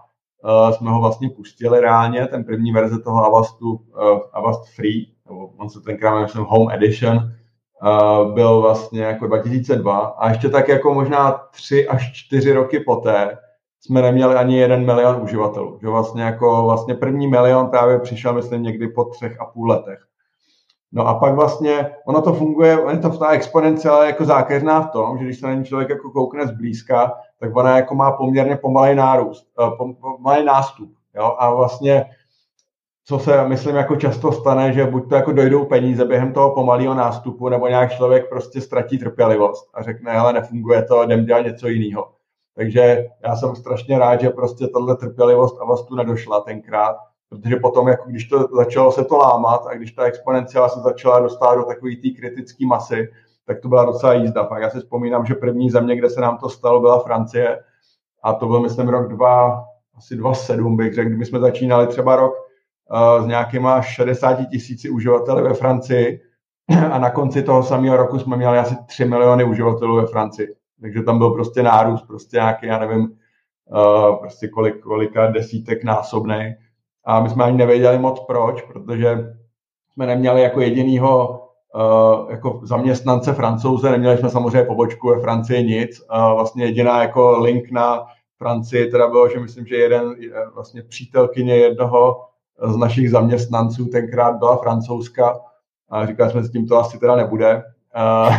jsme 0.72 0.92
ho 0.92 1.00
vlastně 1.00 1.30
pustili 1.30 1.80
reálně, 1.80 2.28
ten 2.28 2.44
první 2.44 2.72
verze 2.72 3.00
toho 3.00 3.26
Avastu, 3.26 3.72
uh, 3.72 4.20
Avast 4.34 4.76
Free, 4.76 5.12
nebo 5.30 5.48
on 5.58 5.70
se 5.70 5.80
tenkrát 5.82 6.12
jmenuje 6.14 6.48
Home 6.50 6.72
Edition, 6.72 7.18
uh, 7.18 8.34
byl 8.34 8.62
vlastně 8.62 9.02
jako 9.02 9.28
2002 9.28 9.98
a 9.98 10.30
ještě 10.30 10.50
tak 10.50 10.68
jako 10.68 10.94
možná 10.94 11.32
tři 11.32 11.88
až 11.88 12.12
čtyři 12.14 12.54
roky 12.54 12.80
poté 12.80 13.38
jsme 13.82 14.02
neměli 14.02 14.36
ani 14.36 14.58
jeden 14.58 14.86
milion 14.86 15.22
uživatelů. 15.22 15.80
Že 15.82 15.88
vlastně 15.88 16.24
jako 16.24 16.64
vlastně 16.64 16.94
první 16.96 17.28
milion 17.28 17.68
právě 17.70 18.00
přišel, 18.00 18.34
myslím, 18.34 18.64
někdy 18.64 18.88
po 18.88 19.04
třech 19.06 19.42
a 19.42 19.46
půl 19.46 19.68
letech. 19.70 20.00
No 20.92 21.08
a 21.08 21.14
pak 21.14 21.36
vlastně, 21.36 21.96
ono 22.06 22.22
to 22.22 22.34
funguje, 22.34 22.80
on 22.80 23.02
to 23.02 23.18
ta 23.18 23.30
exponenciála 23.30 24.06
jako 24.06 24.26
zákeřná 24.26 24.82
v 24.82 24.92
tom, 24.92 25.18
že 25.18 25.24
když 25.24 25.40
se 25.40 25.48
na 25.48 25.54
ní 25.54 25.66
člověk 25.66 25.90
jako 25.90 26.12
koukne 26.12 26.48
zblízka, 26.48 27.14
tak 27.40 27.56
ona 27.56 27.78
jako 27.78 27.96
má 27.96 28.12
poměrně 28.12 28.56
pomalý 28.56 28.96
nárůst, 28.96 29.48
eh, 29.62 29.70
pomalý 30.02 30.46
nástup. 30.46 30.92
Jo? 31.16 31.36
A 31.40 31.54
vlastně, 31.54 32.06
co 33.06 33.20
se, 33.20 33.48
myslím, 33.48 33.76
jako 33.76 33.96
často 33.96 34.32
stane, 34.32 34.74
že 34.74 34.86
buď 34.86 35.10
to 35.10 35.16
jako 35.16 35.32
dojdou 35.32 35.66
peníze 35.66 36.06
během 36.06 36.34
toho 36.34 36.54
pomalého 36.54 36.94
nástupu, 36.94 37.50
nebo 37.50 37.68
nějak 37.68 37.92
člověk 37.92 38.30
prostě 38.30 38.62
ztratí 38.62 38.98
trpělivost 38.98 39.70
a 39.74 39.84
řekne, 39.84 40.14
hele, 40.14 40.34
nefunguje 40.34 40.84
to, 40.84 41.04
jdem 41.04 41.26
dělat 41.26 41.46
něco 41.46 41.68
jiného. 41.68 42.12
Takže 42.56 43.08
já 43.24 43.36
jsem 43.36 43.56
strašně 43.56 44.00
rád, 44.00 44.22
že 44.22 44.30
prostě 44.30 44.68
tahle 44.68 44.96
trpělivost 44.96 45.58
a 45.62 45.84
tu 45.88 45.96
nedošla 45.96 46.42
tenkrát, 46.42 46.98
protože 47.30 47.56
potom, 47.56 47.88
jako 47.88 48.10
když 48.10 48.26
to 48.26 48.48
začalo 48.56 48.92
se 48.92 49.06
to 49.06 49.18
lámat 49.18 49.68
a 49.68 49.76
když 49.76 49.92
ta 49.92 50.04
exponenciála 50.04 50.70
se 50.70 50.80
začala 50.80 51.20
dostat 51.20 51.56
do 51.56 51.64
takové 51.64 51.92
té 51.96 52.10
kritické 52.10 52.66
masy, 52.66 53.12
tak 53.46 53.60
to 53.60 53.68
byla 53.68 53.86
docela 53.86 54.14
jízda. 54.14 54.44
Fakt 54.44 54.62
já 54.62 54.70
si 54.70 54.80
vzpomínám, 54.80 55.26
že 55.26 55.36
první 55.36 55.70
země, 55.70 55.96
kde 55.96 56.10
se 56.10 56.22
nám 56.22 56.38
to 56.38 56.50
stalo, 56.50 56.82
byla 56.82 57.00
Francie 57.00 57.64
a 58.24 58.34
to 58.34 58.46
byl, 58.46 58.60
myslím, 58.60 58.90
rok 58.90 59.08
2, 59.08 59.66
asi 59.98 60.16
2,7 60.16 60.76
bych 60.76 60.94
řekl, 60.94 61.10
kdy 61.10 61.26
jsme 61.26 61.40
začínali 61.40 61.88
třeba 61.88 62.16
rok 62.16 62.34
uh, 62.92 63.26
s 63.26 63.28
nějakýma 63.28 63.82
60 63.82 64.50
tisíci 64.50 64.90
uživateli 64.90 65.42
ve 65.42 65.54
Francii 65.54 66.22
a 66.92 67.00
na 67.00 67.10
konci 67.10 67.44
toho 67.44 67.64
samého 67.64 67.98
roku 67.98 68.20
jsme 68.20 68.38
měli 68.38 68.58
asi 68.58 68.76
3 68.86 69.06
miliony 69.06 69.44
uživatelů 69.44 69.96
ve 69.96 70.08
Francii. 70.08 70.56
Takže 70.82 71.04
tam 71.04 71.18
byl 71.18 71.30
prostě 71.30 71.64
nárůst, 71.64 72.02
prostě 72.08 72.38
nějaký, 72.38 72.68
já 72.68 72.80
nevím, 72.80 73.02
uh, 73.02 74.20
prostě 74.20 74.48
kolik, 74.48 74.80
kolika 74.80 75.28
desítek 75.28 75.84
násobný. 75.84 76.56
A 77.08 77.20
my 77.20 77.30
jsme 77.30 77.44
ani 77.44 77.58
nevěděli 77.58 78.00
moc 78.00 78.20
proč, 78.20 78.62
protože 78.62 79.34
jsme 79.94 80.06
neměli 80.06 80.42
jako 80.42 80.62
jedinýho 80.62 81.42
uh, 81.76 82.32
jako 82.32 82.60
zaměstnance 82.64 83.34
francouze, 83.34 83.92
neměli 83.92 84.18
jsme 84.18 84.30
samozřejmě 84.30 84.64
pobočku 84.64 85.10
ve 85.10 85.22
Francii 85.22 85.64
nic. 85.64 86.02
Uh, 86.02 86.36
vlastně 86.36 86.66
jediná 86.66 87.02
jako 87.02 87.40
link 87.40 87.72
na 87.72 88.06
Francii 88.38 88.92
teda 88.92 89.08
bylo, 89.08 89.30
že 89.30 89.40
myslím, 89.40 89.66
že 89.66 89.76
jeden 89.76 90.16
vlastně 90.56 90.84
přítelkyně 90.84 91.56
jednoho 91.56 92.22
z 92.64 92.76
našich 92.76 93.12
zaměstnanců 93.12 93.86
tenkrát 93.86 94.36
byla 94.36 94.58
francouzska 94.58 95.40
a 95.90 96.06
říkali 96.06 96.32
jsme, 96.32 96.44
s 96.44 96.52
tím 96.52 96.68
to 96.68 96.78
asi 96.78 97.00
teda 97.00 97.16
nebude. 97.16 97.64
Uh, 97.96 98.36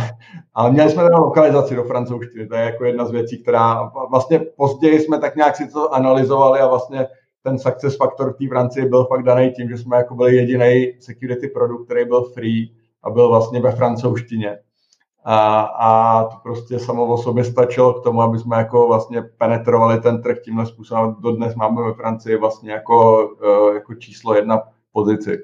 ale 0.53 0.71
měli 0.71 0.89
jsme 0.89 1.03
teda 1.03 1.17
lokalizaci 1.17 1.75
do 1.75 1.83
francouzštiny, 1.83 2.47
to 2.47 2.55
je 2.55 2.61
jako 2.61 2.85
jedna 2.85 3.05
z 3.05 3.11
věcí, 3.11 3.41
která 3.41 3.91
vlastně 4.09 4.39
později 4.39 4.99
jsme 4.99 5.19
tak 5.19 5.35
nějak 5.35 5.55
si 5.55 5.71
to 5.71 5.93
analyzovali 5.93 6.59
a 6.59 6.67
vlastně 6.67 7.07
ten 7.43 7.59
success 7.59 7.97
faktor 7.97 8.33
v 8.33 8.37
té 8.37 8.47
Francii 8.47 8.85
byl 8.85 9.05
fakt 9.05 9.23
daný 9.23 9.51
tím, 9.51 9.69
že 9.69 9.77
jsme 9.77 9.97
jako 9.97 10.15
byli 10.15 10.35
jediný 10.35 10.93
security 10.99 11.47
produkt, 11.47 11.85
který 11.85 12.05
byl 12.05 12.23
free 12.23 12.71
a 13.03 13.09
byl 13.09 13.29
vlastně 13.29 13.61
ve 13.61 13.71
francouzštině. 13.71 14.59
A, 15.23 15.61
a 15.61 16.23
to 16.23 16.37
prostě 16.43 16.79
samo 16.79 17.05
o 17.05 17.17
sobě 17.17 17.43
stačilo 17.43 17.93
k 17.93 18.03
tomu, 18.03 18.21
aby 18.21 18.39
jsme 18.39 18.57
jako 18.57 18.87
vlastně 18.87 19.21
penetrovali 19.21 20.01
ten 20.01 20.21
trh 20.21 20.37
tímhle 20.39 20.65
způsobem. 20.65 21.15
Dodnes 21.19 21.55
máme 21.55 21.83
ve 21.83 21.93
Francii 21.93 22.37
vlastně 22.37 22.71
jako, 22.71 23.29
e, 23.43 23.73
jako 23.73 23.95
číslo 23.95 24.35
jedna 24.35 24.61
pozici. 24.93 25.37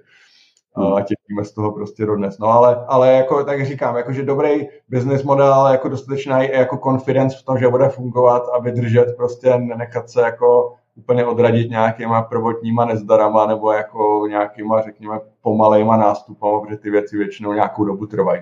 A 0.76 1.02
těšíme 1.02 1.44
z 1.44 1.52
toho 1.52 1.72
prostě 1.72 2.06
dodnes. 2.06 2.38
No 2.38 2.48
ale, 2.48 2.86
ale 2.88 3.14
jako 3.14 3.44
tak 3.44 3.66
říkám, 3.66 3.96
jako, 3.96 4.14
že 4.14 4.24
dobrý 4.24 4.68
business 4.90 5.24
model, 5.24 5.68
jako 5.72 5.90
dostatečná 5.90 6.44
jako 6.44 6.78
confidence 6.78 7.38
v 7.38 7.44
tom, 7.44 7.58
že 7.58 7.68
bude 7.68 7.90
fungovat 7.90 8.44
a 8.54 8.60
vydržet, 8.60 9.16
prostě 9.18 9.58
nenechat 9.58 10.10
se 10.10 10.22
jako 10.22 10.74
úplně 10.96 11.26
odradit 11.26 11.70
nějakýma 11.70 12.22
prvotníma 12.22 12.86
nezdarama 12.86 13.46
nebo 13.46 13.72
jako 13.72 14.28
nějakýma, 14.30 14.82
řekněme, 14.82 15.20
pomalejma 15.42 15.98
nástupama, 15.98 16.60
protože 16.60 16.78
ty 16.78 16.90
věci 16.90 17.18
většinou 17.18 17.54
nějakou 17.54 17.86
dobu 17.86 18.06
trvají. 18.06 18.42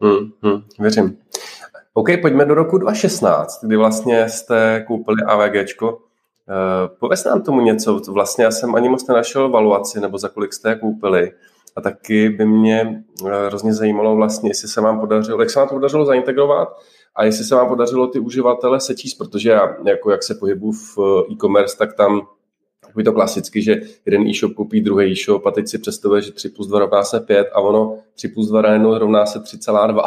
Hmm, 0.00 0.30
hmm, 0.42 0.62
věřím. 0.78 1.18
OK, 1.94 2.08
pojďme 2.20 2.44
do 2.44 2.54
roku 2.54 2.78
2016, 2.78 3.64
kdy 3.64 3.76
vlastně 3.76 4.28
jste 4.28 4.84
koupili 4.86 5.22
AVGčko. 5.22 5.98
Eh, 6.48 6.88
pověz 7.00 7.24
nám 7.24 7.42
tomu 7.42 7.60
něco. 7.60 8.00
Vlastně 8.12 8.44
já 8.44 8.50
jsem 8.50 8.74
ani 8.74 8.88
moc 8.88 9.08
nenašel 9.08 9.50
valuaci, 9.50 10.00
nebo 10.00 10.18
za 10.18 10.28
kolik 10.28 10.52
jste 10.52 10.68
je 10.68 10.76
koupili. 10.76 11.32
A 11.76 11.80
taky 11.80 12.28
by 12.28 12.46
mě 12.46 13.04
eh, 13.26 13.46
hrozně 13.46 13.74
zajímalo 13.74 14.16
vlastně, 14.16 14.50
jestli 14.50 14.68
se 14.68 14.80
vám 14.80 15.00
podařilo, 15.00 15.40
jak 15.40 15.50
se 15.50 15.58
vám 15.58 15.68
to 15.68 15.74
podařilo 15.74 16.04
zaintegrovat 16.04 16.68
a 17.14 17.24
jestli 17.24 17.44
se 17.44 17.54
vám 17.54 17.68
podařilo 17.68 18.06
ty 18.06 18.18
uživatele 18.18 18.80
sečíst, 18.80 19.14
protože 19.14 19.50
já, 19.50 19.76
jako 19.86 20.10
jak 20.10 20.22
se 20.22 20.34
pohybu 20.34 20.72
v 20.72 20.98
eh, 20.98 21.32
e-commerce, 21.32 21.76
tak 21.76 21.94
tam 21.94 22.20
takový 22.86 23.04
to 23.04 23.12
klasicky, 23.12 23.62
že 23.62 23.80
jeden 24.06 24.26
e-shop 24.26 24.54
koupí 24.54 24.80
druhý 24.80 25.12
e-shop 25.12 25.46
a 25.46 25.50
teď 25.50 25.68
si 25.68 25.78
představuje, 25.78 26.22
že 26.22 26.32
3 26.32 26.48
plus 26.48 26.68
2 26.68 26.78
rovná 26.78 27.02
se 27.02 27.20
5 27.20 27.48
a 27.52 27.60
ono 27.60 27.98
3 28.14 28.28
plus 28.28 28.48
2 28.48 28.62
najednou 28.62 28.98
rovná 28.98 29.26
se 29.26 29.38
3,2, 29.38 30.02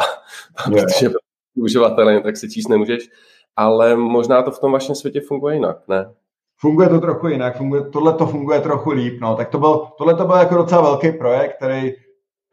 protože 0.64 1.10
uživatele 1.56 2.20
tak 2.20 2.36
se 2.36 2.48
číst 2.48 2.68
nemůžeš, 2.68 3.08
ale 3.56 3.96
možná 3.96 4.42
to 4.42 4.50
v 4.50 4.60
tom 4.60 4.72
vašem 4.72 4.94
světě 4.94 5.20
funguje 5.20 5.54
jinak, 5.54 5.88
ne? 5.88 6.14
Funguje 6.58 6.88
to 6.88 7.00
trochu 7.00 7.28
jinak, 7.28 7.56
funguje, 7.56 7.82
tohle 7.90 8.12
to 8.12 8.26
funguje 8.26 8.60
trochu 8.60 8.90
líp, 8.90 9.20
no. 9.20 9.36
Tak 9.36 9.48
to 9.48 9.58
byl, 9.58 9.88
tohle 9.98 10.14
to 10.14 10.24
byl 10.24 10.36
jako 10.36 10.54
docela 10.54 10.82
velký 10.82 11.12
projekt, 11.12 11.56
který 11.56 11.92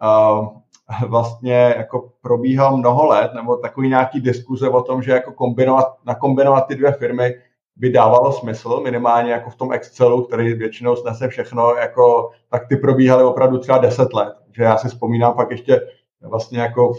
uh, 0.03 0.47
vlastně 1.07 1.73
jako 1.77 2.09
probíhal 2.21 2.77
mnoho 2.77 3.05
let, 3.05 3.31
nebo 3.33 3.55
takový 3.55 3.89
nějaký 3.89 4.21
diskuze 4.21 4.69
o 4.69 4.81
tom, 4.81 5.01
že 5.01 5.11
jako 5.11 5.31
kombinovat, 5.31 5.87
nakombinovat 6.05 6.67
ty 6.67 6.75
dvě 6.75 6.91
firmy 6.91 7.35
by 7.75 7.89
dávalo 7.89 8.31
smysl, 8.31 8.81
minimálně 8.83 9.31
jako 9.31 9.49
v 9.49 9.55
tom 9.55 9.73
Excelu, 9.73 10.23
který 10.23 10.53
většinou 10.53 10.95
snese 10.95 11.27
všechno, 11.27 11.75
jako, 11.75 12.31
tak 12.49 12.67
ty 12.67 12.75
probíhaly 12.75 13.23
opravdu 13.23 13.57
třeba 13.57 13.77
10 13.77 14.13
let. 14.13 14.33
Že 14.51 14.63
já 14.63 14.77
si 14.77 14.87
vzpomínám 14.87 15.33
fakt 15.33 15.51
ještě 15.51 15.81
vlastně 16.21 16.59
jako 16.59 16.93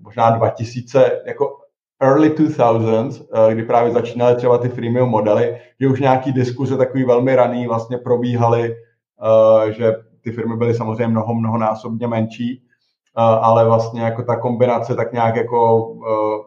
možná 0.00 0.30
2000, 0.30 1.22
jako 1.26 1.58
early 2.00 2.30
2000s, 2.30 3.26
eh, 3.32 3.54
kdy 3.54 3.62
právě 3.62 3.92
začínaly 3.92 4.36
třeba 4.36 4.58
ty 4.58 4.68
freemium 4.68 5.08
modely, 5.08 5.56
že 5.80 5.88
už 5.88 6.00
nějaký 6.00 6.32
diskuze 6.32 6.76
takový 6.76 7.04
velmi 7.04 7.36
raný 7.36 7.66
vlastně 7.66 7.98
probíhaly, 7.98 8.76
eh, 8.76 9.72
že 9.72 9.92
ty 10.20 10.32
firmy 10.32 10.56
byly 10.56 10.74
samozřejmě 10.74 11.08
mnoho, 11.08 11.34
mnohonásobně 11.34 12.06
menší, 12.06 12.62
eh, 12.62 12.71
ale 13.14 13.64
vlastně 13.64 14.02
jako 14.02 14.22
ta 14.22 14.36
kombinace 14.36 14.94
tak 14.94 15.12
nějak 15.12 15.36
jako 15.36 15.88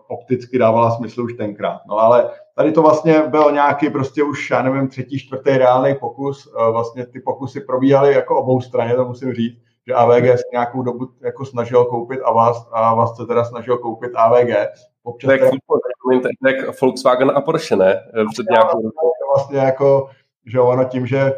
opticky 0.07 0.57
dávala 0.57 0.91
smysl 0.91 1.21
už 1.21 1.33
tenkrát. 1.33 1.81
No 1.87 1.97
ale 1.97 2.29
tady 2.55 2.71
to 2.71 2.81
vlastně 2.81 3.21
byl 3.21 3.51
nějaký 3.51 3.89
prostě 3.89 4.23
už, 4.23 4.49
já 4.49 4.61
nevím, 4.61 4.87
třetí, 4.87 5.19
čtvrtý 5.19 5.57
reálný 5.57 5.95
pokus. 5.95 6.53
Vlastně 6.71 7.05
ty 7.05 7.19
pokusy 7.19 7.61
probíhaly 7.61 8.13
jako 8.13 8.39
obou 8.39 8.61
straně, 8.61 8.95
to 8.95 9.05
musím 9.05 9.33
říct, 9.33 9.57
že 9.87 9.93
AVG 9.93 10.25
se 10.25 10.43
nějakou 10.51 10.81
dobu 10.81 11.07
jako 11.21 11.45
snažil 11.45 11.85
koupit 11.85 12.19
Avast 12.21 12.69
a 12.73 12.89
Avast 12.89 13.17
se 13.17 13.25
teda 13.25 13.43
snažil 13.43 13.77
koupit 13.77 14.11
AVG. 14.15 14.55
Občas 15.03 15.29
tak, 15.29 15.39
tak, 15.39 16.31
tak 16.43 16.81
Volkswagen 16.81 17.31
a 17.35 17.41
Porsche, 17.41 17.75
ne? 17.75 18.01
Před 18.33 18.45
nějakou 18.49 18.91
Vlastně 19.35 19.59
jako, 19.59 20.09
že 20.45 20.59
ono 20.59 20.83
tím, 20.83 21.07
že 21.07 21.33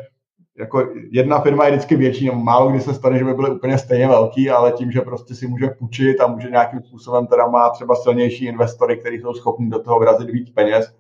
jako 0.58 0.88
jedna 1.12 1.40
firma 1.40 1.66
je 1.66 1.72
vždycky 1.72 1.96
větší, 1.96 2.28
no 2.28 2.34
málo 2.34 2.70
kdy 2.70 2.82
se 2.82 2.94
stane, 2.94 3.18
že 3.18 3.26
by 3.26 3.34
byly 3.34 3.50
úplně 3.50 3.78
stejně 3.78 4.08
velký, 4.08 4.50
ale 4.50 4.72
tím, 4.72 4.92
že 4.92 5.02
prostě 5.02 5.36
si 5.36 5.48
může 5.48 5.68
půjčit 5.68 6.22
a 6.22 6.28
může 6.28 6.50
nějakým 6.50 6.82
způsobem 6.82 7.28
teda 7.28 7.48
má 7.48 7.70
třeba 7.70 7.96
silnější 7.96 8.46
investory, 8.46 8.98
kteří 8.98 9.18
jsou 9.18 9.34
schopni 9.34 9.70
do 9.70 9.80
toho 9.80 10.00
vrazit 10.00 10.30
víc 10.30 10.50
peněz, 10.50 10.96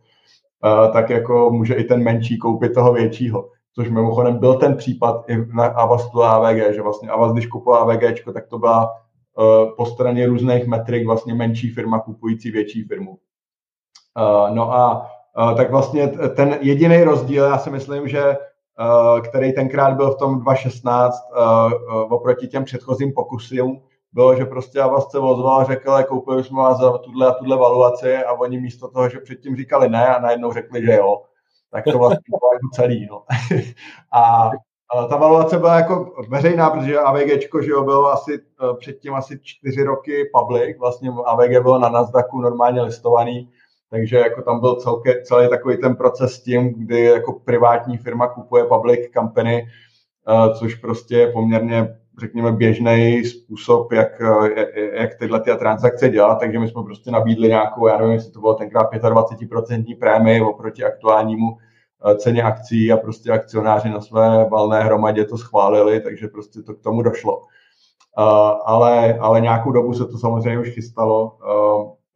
uh, 0.64 0.94
tak 0.94 1.10
jako 1.10 1.50
může 1.52 1.74
i 1.74 1.84
ten 1.84 2.04
menší 2.04 2.38
koupit 2.38 2.74
toho 2.74 2.94
většího. 2.94 3.50
Což 3.76 3.90
mimochodem 3.90 4.38
byl 4.38 4.56
ten 4.56 4.76
případ 4.76 5.30
i 5.30 5.38
na 5.56 5.66
Avastu 5.66 6.24
a 6.24 6.36
AVG, 6.36 6.76
že 6.76 6.82
vlastně 6.82 7.10
Avast, 7.10 7.34
když 7.34 7.48
kupoval 7.48 7.92
AVG, 7.92 8.34
tak 8.34 8.48
to 8.48 8.60
byla 8.60 8.92
uh, 8.92 9.76
po 9.78 9.86
straně 9.86 10.26
různých 10.26 10.68
metrik 10.68 11.06
vlastně 11.06 11.34
menší 11.34 11.70
firma 11.70 12.00
kupující 12.00 12.52
větší 12.52 12.84
firmu. 12.84 13.10
Uh, 13.10 14.56
no 14.56 14.74
a 14.74 15.12
tak 15.58 15.72
vlastně 15.72 16.08
ten 16.08 16.58
jediný 16.62 17.04
rozdíl, 17.04 17.44
já 17.44 17.58
si 17.58 17.70
myslím, 17.70 18.08
že 18.08 18.36
který 19.24 19.54
tenkrát 19.54 19.94
byl 19.94 20.12
v 20.12 20.18
tom 20.18 20.40
2016 20.40 21.16
uh, 21.32 21.74
uh, 21.74 22.14
oproti 22.14 22.48
těm 22.48 22.64
předchozím 22.64 23.14
pokusům, 23.14 23.82
bylo, 24.14 24.36
že 24.36 24.46
prostě 24.46 24.82
Avast 24.82 25.12
se 25.12 25.20
ozval 25.20 25.62
a 25.62 25.64
řekl, 25.64 26.04
koupili 26.08 26.44
jsme 26.44 26.58
vás 26.58 26.78
za 26.78 26.98
tuhle 26.98 27.28
a 27.28 27.32
tuhle 27.32 27.58
valuaci 27.58 28.18
a 28.18 28.34
oni 28.34 28.60
místo 28.60 28.88
toho, 28.88 29.10
že 29.10 29.20
předtím 29.20 29.56
říkali 29.56 29.90
ne 29.90 30.08
a 30.08 30.22
najednou 30.22 30.54
řekli, 30.54 30.86
že 30.86 30.94
jo, 30.94 31.22
tak 31.72 31.84
to 31.84 31.98
vlastně 31.98 32.24
bylo 32.30 32.54
jako 32.54 32.68
celý. 32.74 33.08
No. 33.12 33.24
a 34.14 34.52
ta 35.10 35.18
valuace 35.18 35.58
byla 35.58 35.76
jako 35.76 36.14
veřejná, 36.30 36.70
protože 36.70 37.00
AVG 37.00 37.28
že 37.62 37.72
jo, 37.72 37.84
bylo 37.84 38.12
asi 38.12 38.40
předtím 38.80 39.14
asi 39.14 39.40
čtyři 39.44 39.84
roky 39.84 40.30
public, 40.34 40.78
vlastně 40.80 41.12
AVG 41.26 41.62
bylo 41.62 41.80
na 41.80 41.90
Nasdaqu 41.90 42.42
normálně 42.42 42.82
listovaný, 42.82 43.50
takže 43.90 44.18
jako 44.18 44.42
tam 44.42 44.60
byl 44.60 44.76
celké, 44.76 45.22
celý 45.22 45.50
takový 45.50 45.78
ten 45.78 45.96
proces 45.96 46.34
s 46.34 46.44
tím, 46.44 46.74
kdy 46.74 47.04
jako 47.04 47.34
privátní 47.34 47.98
firma 47.98 48.28
kupuje 48.28 48.64
public 48.64 49.00
company, 49.14 49.68
e, 50.28 50.54
což 50.60 50.76
prostě 50.76 51.16
je 51.16 51.32
poměrně 51.32 51.98
řekněme, 52.20 52.52
běžný 52.52 53.26
způsob, 53.26 53.92
jak, 53.92 54.22
jak 54.94 55.16
tyhle 55.16 55.40
ty 55.40 55.52
transakce 55.56 56.10
dělat, 56.10 56.36
takže 56.36 56.60
my 56.60 56.68
jsme 56.68 56.84
prostě 56.84 57.12
nabídli 57.12 57.48
nějakou, 57.48 57.88
já 57.88 57.98
nevím, 57.98 58.14
jestli 58.14 58.32
to 58.32 58.40
bylo 58.40 58.54
tenkrát 58.54 58.94
25% 58.94 60.00
prémii 60.00 60.42
oproti 60.42 60.84
aktuálnímu 60.84 61.58
eh, 61.58 62.16
ceně 62.16 62.44
akcí 62.44 62.92
a 62.92 62.98
prostě 62.98 63.32
akcionáři 63.32 63.90
na 63.90 64.02
své 64.02 64.50
valné 64.50 64.84
hromadě 64.84 65.26
to 65.26 65.38
schválili, 65.38 66.02
takže 66.02 66.28
prostě 66.28 66.62
to 66.62 66.74
k 66.74 66.82
tomu 66.82 67.02
došlo. 67.02 67.42
ale, 68.66 69.18
ale 69.20 69.42
nějakou 69.42 69.72
dobu 69.72 69.94
se 69.94 70.06
to 70.06 70.18
samozřejmě 70.18 70.60
už 70.60 70.70
chystalo. 70.70 71.38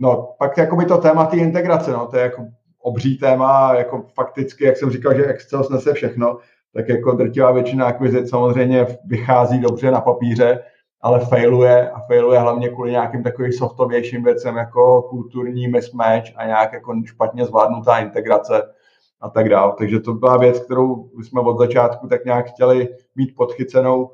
No, 0.02 0.36
pak 0.38 0.58
jakoby 0.58 0.86
to 0.86 0.98
téma 0.98 1.26
té 1.26 1.38
integrace, 1.38 1.92
no, 1.92 2.08
to 2.08 2.18
je 2.18 2.24
jako 2.24 2.46
obří 2.82 3.18
téma, 3.18 3.76
jako 3.76 4.06
fakticky, 4.14 4.66
jak 4.66 4.78
jsem 4.78 4.90
říkal, 4.90 5.16
že 5.16 5.26
Excel 5.26 5.64
snese 5.64 5.94
všechno, 5.94 6.38
tak 6.74 6.90
jako 6.90 7.12
drtivá 7.12 7.52
většina 7.52 7.86
akvizic 7.86 8.30
samozřejmě 8.30 8.88
vychází 9.06 9.60
dobře 9.60 9.92
na 9.92 10.02
papíře, 10.02 10.64
ale 11.02 11.20
failuje 11.20 11.90
a 11.90 12.00
failuje 12.00 12.40
hlavně 12.40 12.70
kvůli 12.70 12.92
nějakým 12.92 13.24
takovým 13.24 13.52
softovějším 13.52 14.24
věcem 14.24 14.58
jako 14.58 15.02
kulturní 15.02 15.68
mismatch 15.68 16.28
a 16.36 16.46
nějak 16.46 16.74
jako 16.74 16.96
špatně 17.06 17.46
zvládnutá 17.46 18.00
integrace 18.00 18.62
a 19.22 19.30
tak 19.30 19.50
dále. 19.50 19.74
Takže 19.78 20.00
to 20.00 20.14
byla 20.14 20.38
věc, 20.38 20.60
kterou 20.60 21.10
jsme 21.24 21.42
od 21.42 21.60
začátku 21.60 22.08
tak 22.08 22.26
nějak 22.26 22.46
chtěli 22.46 22.90
mít 23.16 23.36
podchycenou. 23.36 24.12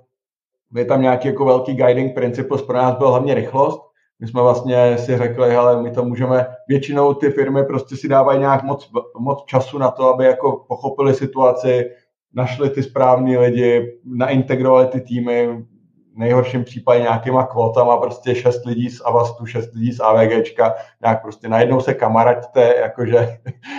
Je 0.75 0.85
tam 0.85 1.01
nějaký 1.01 1.27
jako 1.27 1.45
velký 1.45 1.75
guiding 1.75 2.15
principus, 2.15 2.61
pro 2.61 2.77
nás 2.77 2.97
byl 2.97 3.09
hlavně 3.09 3.33
rychlost. 3.33 3.86
My 4.19 4.27
jsme 4.27 4.41
vlastně 4.41 4.97
si 4.97 5.17
řekli, 5.17 5.49
hele, 5.49 5.83
my 5.83 5.91
to 5.91 6.05
můžeme, 6.05 6.47
většinou 6.67 7.13
ty 7.13 7.29
firmy 7.29 7.63
prostě 7.63 7.95
si 7.95 8.07
dávají 8.07 8.39
nějak 8.39 8.63
moc, 8.63 8.91
moc 9.19 9.43
času 9.45 9.77
na 9.77 9.91
to, 9.91 10.13
aby 10.13 10.25
jako 10.25 10.65
pochopili 10.67 11.13
situaci, 11.13 11.85
našli 12.33 12.69
ty 12.69 12.83
správní 12.83 13.37
lidi, 13.37 13.99
naintegrovali 14.05 14.87
ty 14.87 15.01
týmy, 15.01 15.65
nejhorším 16.17 16.63
případě 16.63 17.01
nějakýma 17.01 17.45
kvotama, 17.45 17.97
prostě 17.97 18.35
šest 18.35 18.65
lidí 18.65 18.89
z 18.89 19.01
Avastu, 19.05 19.45
šest 19.45 19.73
lidí 19.73 19.91
z 19.91 19.99
AVGčka, 19.99 20.73
nějak 21.01 21.21
prostě 21.21 21.49
najednou 21.49 21.79
se 21.79 21.93
kamaraďte, 21.93 22.75
jakože 22.79 23.37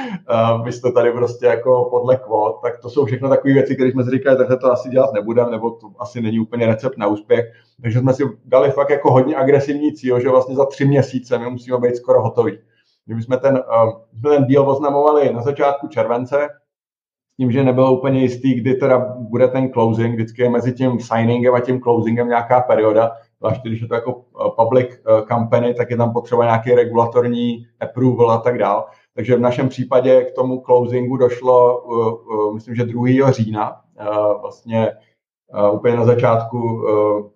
vy 0.65 0.73
jste 0.73 0.93
tady 0.93 1.13
prostě 1.13 1.47
jako 1.47 1.89
podle 1.91 2.17
kvot, 2.17 2.61
tak 2.63 2.79
to 2.79 2.91
jsou 2.91 3.05
všechno 3.05 3.29
takové 3.29 3.55
věci, 3.55 3.75
které 3.75 3.91
jsme 3.91 4.05
si 4.05 4.11
říkali, 4.11 4.37
takhle 4.37 4.57
to 4.57 4.73
asi 4.73 4.89
dělat 4.89 5.13
nebudeme, 5.13 5.51
nebo 5.51 5.71
to 5.71 5.91
asi 5.99 6.21
není 6.21 6.41
úplně 6.41 6.67
recept 6.67 6.99
na 6.99 7.07
úspěch. 7.07 7.45
Takže 7.83 7.99
jsme 7.99 8.15
si 8.15 8.23
dali 8.45 8.71
fakt 8.71 8.91
jako 8.91 9.13
hodně 9.13 9.37
agresivní 9.37 9.93
cíl, 9.93 10.21
že 10.21 10.29
vlastně 10.29 10.55
za 10.55 10.67
tři 10.67 10.85
měsíce 10.85 11.39
my 11.39 11.51
musíme 11.51 11.79
být 11.79 11.97
skoro 11.97 12.23
hotoví. 12.23 12.59
My 13.07 13.23
jsme 13.23 13.37
ten, 13.37 13.55
uh, 13.55 13.93
ten 14.23 14.45
díl 14.45 14.71
oznamovali 14.71 15.33
na 15.33 15.43
začátku 15.43 15.89
července, 15.89 16.49
tím, 17.41 17.53
že 17.53 17.65
nebylo 17.65 17.99
úplně 17.99 18.21
jistý, 18.21 18.55
kdy 18.55 18.75
teda 18.75 18.99
bude 19.19 19.49
ten 19.49 19.73
closing, 19.73 20.15
vždycky 20.15 20.43
je 20.43 20.51
mezi 20.51 20.73
tím 20.73 21.01
signingem 21.01 21.55
a 21.55 21.61
tím 21.61 21.81
closingem 21.81 22.29
nějaká 22.29 22.61
perioda, 22.61 23.11
zvláště 23.39 23.69
když 23.69 23.81
je 23.81 23.89
to 23.89 23.95
jako 23.95 24.21
eh, 24.21 24.51
public 24.57 24.89
eh, 24.91 25.23
company, 25.35 25.75
tak 25.75 25.91
je 25.91 25.97
tam 25.97 26.13
potřeba 26.13 26.45
nějaký 26.45 26.75
regulatorní 26.75 27.67
approval 27.81 28.31
a 28.31 28.39
tak 28.39 28.59
dál. 28.59 28.87
Takže 29.15 29.37
v 29.37 29.41
našem 29.41 29.69
případě 29.69 30.25
k 30.25 30.35
tomu 30.35 30.61
closingu 30.61 31.17
došlo, 31.17 31.83
eh, 32.51 32.55
myslím, 32.55 32.75
že 32.75 32.85
2. 32.85 33.31
října, 33.31 33.81
vlastně 34.41 34.93
úplně 35.73 35.97
na 35.97 36.05
začátku 36.05 36.85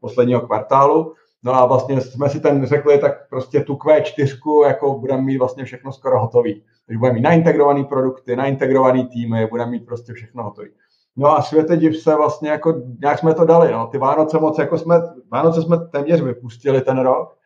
posledního 0.01 0.41
kvartálu. 0.41 1.13
No 1.43 1.55
a 1.55 1.67
vlastně 1.67 2.01
jsme 2.01 2.29
si 2.29 2.41
ten 2.41 2.67
řekli, 2.67 2.99
tak 2.99 3.29
prostě 3.31 3.61
tu 3.61 3.75
Q4 3.75 4.67
jako 4.67 4.99
budeme 4.99 5.23
mít 5.23 5.39
vlastně 5.39 5.65
všechno 5.65 5.93
skoro 5.93 6.21
hotový. 6.21 6.63
Takže 6.87 6.99
budeme 6.99 7.15
mít 7.15 7.23
naintegrované 7.23 7.85
produkty, 7.85 8.37
naintegrované 8.37 9.07
týmy, 9.07 9.47
budeme 9.47 9.71
mít 9.71 9.87
prostě 9.87 10.13
všechno 10.13 10.43
hotové. 10.43 10.69
No 11.17 11.39
a 11.39 11.43
světe 11.43 11.77
div 11.77 11.97
se 11.97 12.15
vlastně 12.17 12.51
jako, 12.51 12.75
nějak 13.01 13.19
jsme 13.19 13.35
to 13.35 13.45
dali, 13.45 13.73
no. 13.73 13.87
Ty 13.87 13.99
Vánoce 13.99 14.39
moc, 14.39 14.59
jako 14.59 14.79
jsme, 14.79 15.03
Vánoce 15.33 15.63
jsme 15.63 15.77
téměř 15.93 16.21
vypustili 16.21 16.81
ten 16.81 16.99
rok, 16.99 17.37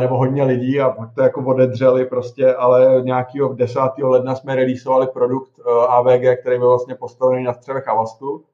nebo 0.00 0.16
hodně 0.16 0.44
lidí 0.44 0.80
a 0.80 0.96
to 1.14 1.22
jako 1.22 1.44
odedřeli 1.44 2.06
prostě, 2.06 2.54
ale 2.54 3.02
nějakého 3.04 3.52
10. 3.52 3.80
ledna 4.02 4.34
jsme 4.34 4.54
releaseovali 4.54 5.06
produkt 5.06 5.50
AVG, 5.88 6.40
který 6.40 6.58
byl 6.58 6.68
vlastně 6.68 6.94
postavený 6.94 7.44
na 7.44 7.52
střevech 7.52 7.88
Avastu 7.88 8.44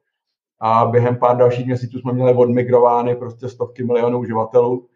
a 0.59 0.85
během 0.85 1.17
pár 1.17 1.37
dalších 1.37 1.65
měsíců 1.65 1.99
jsme 1.99 2.13
měli 2.13 2.33
odmigrovány 2.33 3.15
prostě 3.15 3.49
stovky 3.49 3.83
milionů 3.83 4.19
uživatelů 4.19 4.87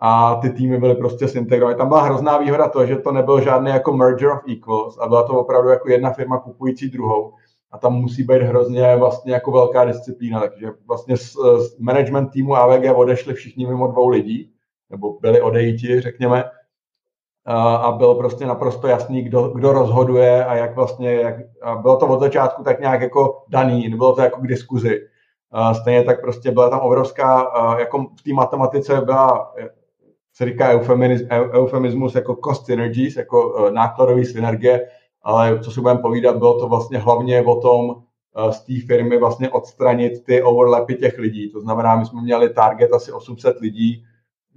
a 0.00 0.34
ty 0.34 0.50
týmy 0.50 0.78
byly 0.78 0.94
prostě 0.94 1.28
zintegrované. 1.28 1.76
Tam 1.76 1.88
byla 1.88 2.02
hrozná 2.02 2.38
výhoda 2.38 2.68
to, 2.68 2.86
že 2.86 2.96
to 2.96 3.12
nebyl 3.12 3.40
žádný 3.40 3.70
jako 3.70 3.92
merger 3.92 4.28
of 4.28 4.40
equals 4.52 4.98
a 4.98 5.08
byla 5.08 5.22
to 5.22 5.32
opravdu 5.32 5.68
jako 5.68 5.90
jedna 5.90 6.10
firma 6.10 6.38
kupující 6.38 6.90
druhou 6.90 7.32
a 7.70 7.78
tam 7.78 7.92
musí 7.92 8.22
být 8.22 8.42
hrozně 8.42 8.96
vlastně 8.96 9.32
jako 9.32 9.50
velká 9.50 9.84
disciplína, 9.84 10.40
takže 10.40 10.70
vlastně 10.86 11.16
z, 11.16 11.32
z 11.58 11.78
management 11.78 12.28
týmu 12.28 12.56
AVG 12.56 12.94
odešli 12.94 13.34
všichni 13.34 13.66
mimo 13.66 13.86
dvou 13.86 14.08
lidí, 14.08 14.50
nebo 14.90 15.18
byli 15.20 15.40
odejiti, 15.40 16.00
řekněme, 16.00 16.44
a 17.80 17.92
bylo 17.92 18.14
prostě 18.14 18.46
naprosto 18.46 18.86
jasný, 18.86 19.22
kdo, 19.22 19.48
kdo 19.48 19.72
rozhoduje 19.72 20.44
a 20.44 20.54
jak 20.54 20.74
vlastně, 20.74 21.14
jak, 21.14 21.34
a 21.62 21.76
bylo 21.76 21.96
to 21.96 22.06
od 22.06 22.20
začátku 22.20 22.62
tak 22.62 22.80
nějak 22.80 23.00
jako 23.00 23.42
daný, 23.48 23.88
nebylo 23.88 24.14
to 24.14 24.22
jako 24.22 24.40
k 24.40 24.46
diskuzi. 24.46 25.00
A 25.52 25.74
stejně 25.74 26.02
tak 26.04 26.20
prostě 26.20 26.50
byla 26.50 26.70
tam 26.70 26.80
obrovská, 26.80 27.52
jako 27.78 27.98
v 27.98 28.22
té 28.22 28.32
matematice 28.32 29.00
byla 29.00 29.52
se 30.34 30.44
říká 30.44 30.80
eufemismus 31.52 32.14
jako 32.14 32.38
cost 32.44 32.66
synergies, 32.66 33.16
jako 33.16 33.66
e, 33.68 33.72
nákladové 33.72 34.24
synergie, 34.24 34.88
ale 35.22 35.60
co 35.60 35.70
si 35.70 35.80
budeme 35.80 36.00
povídat, 36.00 36.36
bylo 36.36 36.60
to 36.60 36.68
vlastně 36.68 36.98
hlavně 36.98 37.42
o 37.42 37.60
tom 37.60 37.96
e, 38.36 38.52
z 38.52 38.60
té 38.60 38.86
firmy 38.86 39.18
vlastně 39.18 39.50
odstranit 39.50 40.24
ty 40.24 40.42
overlapy 40.42 40.94
těch 40.94 41.18
lidí. 41.18 41.50
To 41.52 41.60
znamená, 41.60 41.96
my 41.96 42.06
jsme 42.06 42.22
měli 42.22 42.48
target 42.54 42.92
asi 42.92 43.12
800 43.12 43.60
lidí, 43.60 44.04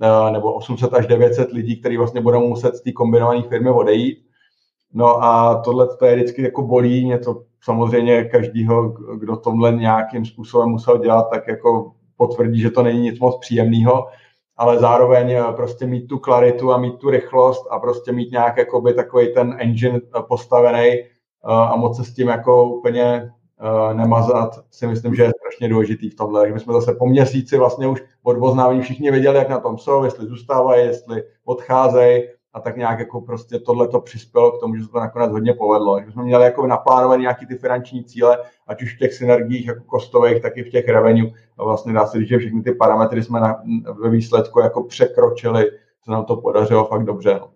e, 0.02 0.32
nebo 0.32 0.54
800 0.54 0.94
až 0.94 1.08
900 1.08 1.52
lidí, 1.52 1.80
kteří 1.80 1.98
vlastně 1.98 2.22
budou 2.22 2.48
muset 2.48 2.76
z 2.76 2.82
té 2.82 2.92
kombinované 2.92 3.42
firmy 3.42 3.70
odejít. 3.70 4.18
No 4.94 5.24
a 5.24 5.62
tohle 5.66 5.98
to 5.98 6.06
je 6.06 6.16
vždycky 6.16 6.42
jako 6.42 6.62
bolí, 6.62 7.06
něco 7.06 7.44
samozřejmě 7.62 8.24
každýho, 8.24 8.90
kdo 9.18 9.36
tomhle 9.36 9.72
nějakým 9.72 10.26
způsobem 10.26 10.70
musel 10.70 10.98
dělat, 10.98 11.30
tak 11.30 11.48
jako 11.48 11.92
potvrdí, 12.18 12.60
že 12.60 12.72
to 12.72 12.84
není 12.84 13.02
nic 13.02 13.20
moc 13.20 13.38
příjemného 13.40 14.08
ale 14.58 14.80
zároveň 14.80 15.32
eh, 15.32 15.44
prostě 15.56 15.88
mít 15.88 16.08
tu 16.08 16.20
klaritu 16.20 16.74
a 16.74 16.78
mít 16.78 16.98
tu 16.98 17.10
rychlost 17.10 17.68
a 17.70 17.80
prostě 17.80 18.12
mít 18.12 18.32
nějak 18.32 18.58
jakoby 18.58 18.94
takový 18.94 19.34
ten 19.34 19.56
engine 19.60 20.00
eh, 20.00 20.22
postavený 20.28 20.88
eh, 20.90 21.06
a 21.44 21.76
moc 21.76 21.98
se 21.98 22.04
s 22.04 22.14
tím 22.14 22.28
jako 22.28 22.64
úplně 22.64 23.32
nemazat, 23.94 24.60
si 24.72 24.88
myslím, 24.88 25.16
že 25.16 25.24
je 25.24 25.32
strašně 25.40 25.70
důležitý 25.70 26.10
v 26.10 26.16
tomhle. 26.16 26.42
Takže 26.42 26.54
my 26.54 26.60
jsme 26.60 26.74
zase 26.74 26.94
po 26.94 27.06
měsíci 27.06 27.58
vlastně 27.58 27.88
už 27.88 28.04
od 28.24 28.38
všichni 28.82 29.12
věděli, 29.12 29.38
jak 29.38 29.50
na 29.50 29.60
tom 29.60 29.78
jsou, 29.78 30.04
jestli 30.04 30.28
zůstávají, 30.28 30.88
jestli 30.88 31.24
odcházejí 31.46 32.24
a 32.58 32.60
tak 32.60 32.78
nějak 32.78 33.00
jako 33.00 33.22
prostě 33.22 33.60
tohle 33.60 33.88
to 33.88 34.00
přispělo 34.00 34.52
k 34.52 34.60
tomu, 34.60 34.76
že 34.76 34.84
se 34.84 34.90
to 34.90 35.00
nakonec 35.00 35.32
hodně 35.32 35.54
povedlo. 35.54 36.02
Že 36.06 36.12
jsme 36.12 36.24
měli 36.24 36.44
jako 36.44 36.68
naplánované 36.68 37.22
nějaký 37.22 37.46
ty 37.46 37.56
finanční 37.56 38.04
cíle, 38.04 38.38
ať 38.68 38.84
už 38.84 38.96
v 38.96 39.00
těch 39.00 39.14
synergiích 39.14 39.68
jako 39.68 39.84
kostových, 39.84 40.42
tak 40.42 40.58
i 40.58 40.64
v 40.64 40.70
těch 40.70 40.88
revenue. 40.88 41.32
A 41.58 41.64
vlastně 41.64 41.94
dá 41.94 42.06
se 42.06 42.20
říct, 42.20 42.28
že 42.28 42.38
všechny 42.38 42.62
ty 42.62 42.72
parametry 42.72 43.24
jsme 43.24 43.40
na, 43.40 43.64
ve 44.02 44.10
výsledku 44.10 44.60
jako 44.60 44.84
překročili, 44.84 45.72
se 46.04 46.12
nám 46.12 46.26
to 46.26 46.38
podařilo 46.38 46.86
fakt 46.86 47.04
dobře. 47.04 47.34
No. 47.34 47.50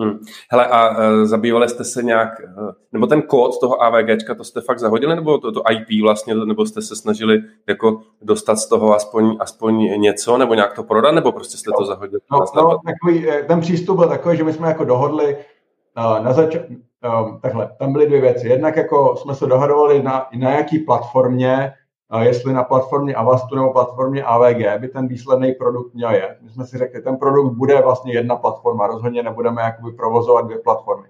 Hmm. 0.00 0.18
Hele, 0.50 0.66
a 0.66 0.90
uh, 0.90 1.24
zabývali 1.24 1.68
jste 1.68 1.84
se 1.84 2.02
nějak, 2.02 2.28
uh, 2.58 2.70
nebo 2.92 3.06
ten 3.06 3.22
kód 3.22 3.60
toho 3.60 3.82
AVGčka, 3.82 4.34
to 4.34 4.44
jste 4.44 4.60
fakt 4.60 4.78
zahodili, 4.78 5.16
nebo 5.16 5.38
to, 5.38 5.52
to 5.52 5.62
IP 5.70 6.02
vlastně, 6.02 6.34
nebo 6.34 6.66
jste 6.66 6.82
se 6.82 6.96
snažili 6.96 7.42
jako 7.68 8.00
dostat 8.22 8.56
z 8.56 8.68
toho 8.68 8.94
aspoň, 8.94 9.36
aspoň 9.40 10.00
něco, 10.00 10.38
nebo 10.38 10.54
nějak 10.54 10.74
to 10.74 10.82
prodat, 10.82 11.12
nebo 11.12 11.32
prostě 11.32 11.56
jste 11.56 11.70
no, 11.70 11.78
to 11.78 11.84
zahodili? 11.84 12.20
No, 12.32 12.38
no, 12.56 12.78
takový, 12.86 13.30
eh, 13.30 13.42
ten 13.42 13.60
přístup 13.60 13.96
byl 13.96 14.08
takový, 14.08 14.36
že 14.36 14.44
my 14.44 14.52
jsme 14.52 14.68
jako 14.68 14.84
dohodli 14.84 15.36
uh, 15.36 16.24
na 16.24 16.32
začátku, 16.32 16.74
um, 16.74 17.40
takhle, 17.40 17.70
tam 17.78 17.92
byly 17.92 18.06
dvě 18.06 18.20
věci. 18.20 18.48
Jednak 18.48 18.76
jako 18.76 19.16
jsme 19.16 19.34
se 19.34 19.46
dohadovali 19.46 20.02
na, 20.02 20.26
na 20.38 20.50
jaký 20.50 20.78
platformě 20.78 21.72
jestli 22.20 22.52
na 22.52 22.64
platformě 22.64 23.14
Avastu 23.14 23.56
nebo 23.56 23.72
platformě 23.72 24.24
AVG 24.24 24.80
by 24.80 24.88
ten 24.88 25.08
výsledný 25.08 25.52
produkt 25.52 25.94
měl 25.94 26.10
je. 26.10 26.36
My 26.40 26.50
jsme 26.50 26.66
si 26.66 26.78
řekli, 26.78 27.02
ten 27.02 27.16
produkt 27.16 27.52
bude 27.52 27.82
vlastně 27.82 28.12
jedna 28.12 28.36
platforma, 28.36 28.86
rozhodně 28.86 29.22
nebudeme 29.22 29.62
jakoby 29.62 29.92
provozovat 29.92 30.44
dvě 30.44 30.58
platformy. 30.58 31.08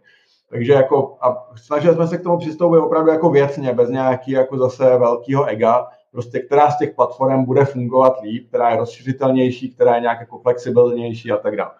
Takže 0.51 0.73
jako, 0.73 1.17
a 1.21 1.47
snažili 1.57 1.95
jsme 1.95 2.07
se 2.07 2.19
k 2.19 2.23
tomu 2.23 2.39
přistoupit 2.39 2.79
opravdu 2.79 3.11
jako 3.11 3.31
věcně, 3.31 3.73
bez 3.73 3.91
nějaký 3.91 4.31
jako 4.31 4.59
zase 4.59 4.99
velkého 4.99 5.45
ega, 5.45 5.87
prostě 6.13 6.41
která 6.41 6.71
z 6.71 6.79
těch 6.79 6.95
platform 6.95 7.45
bude 7.45 7.65
fungovat 7.65 8.21
líp, 8.23 8.49
která 8.49 8.71
je 8.71 8.77
rozšířitelnější, 8.77 9.75
která 9.75 9.95
je 9.95 10.01
nějak 10.01 10.21
jako 10.21 10.39
flexibilnější 10.39 11.33
a 11.33 11.37
tak 11.37 11.57
dále. 11.57 11.71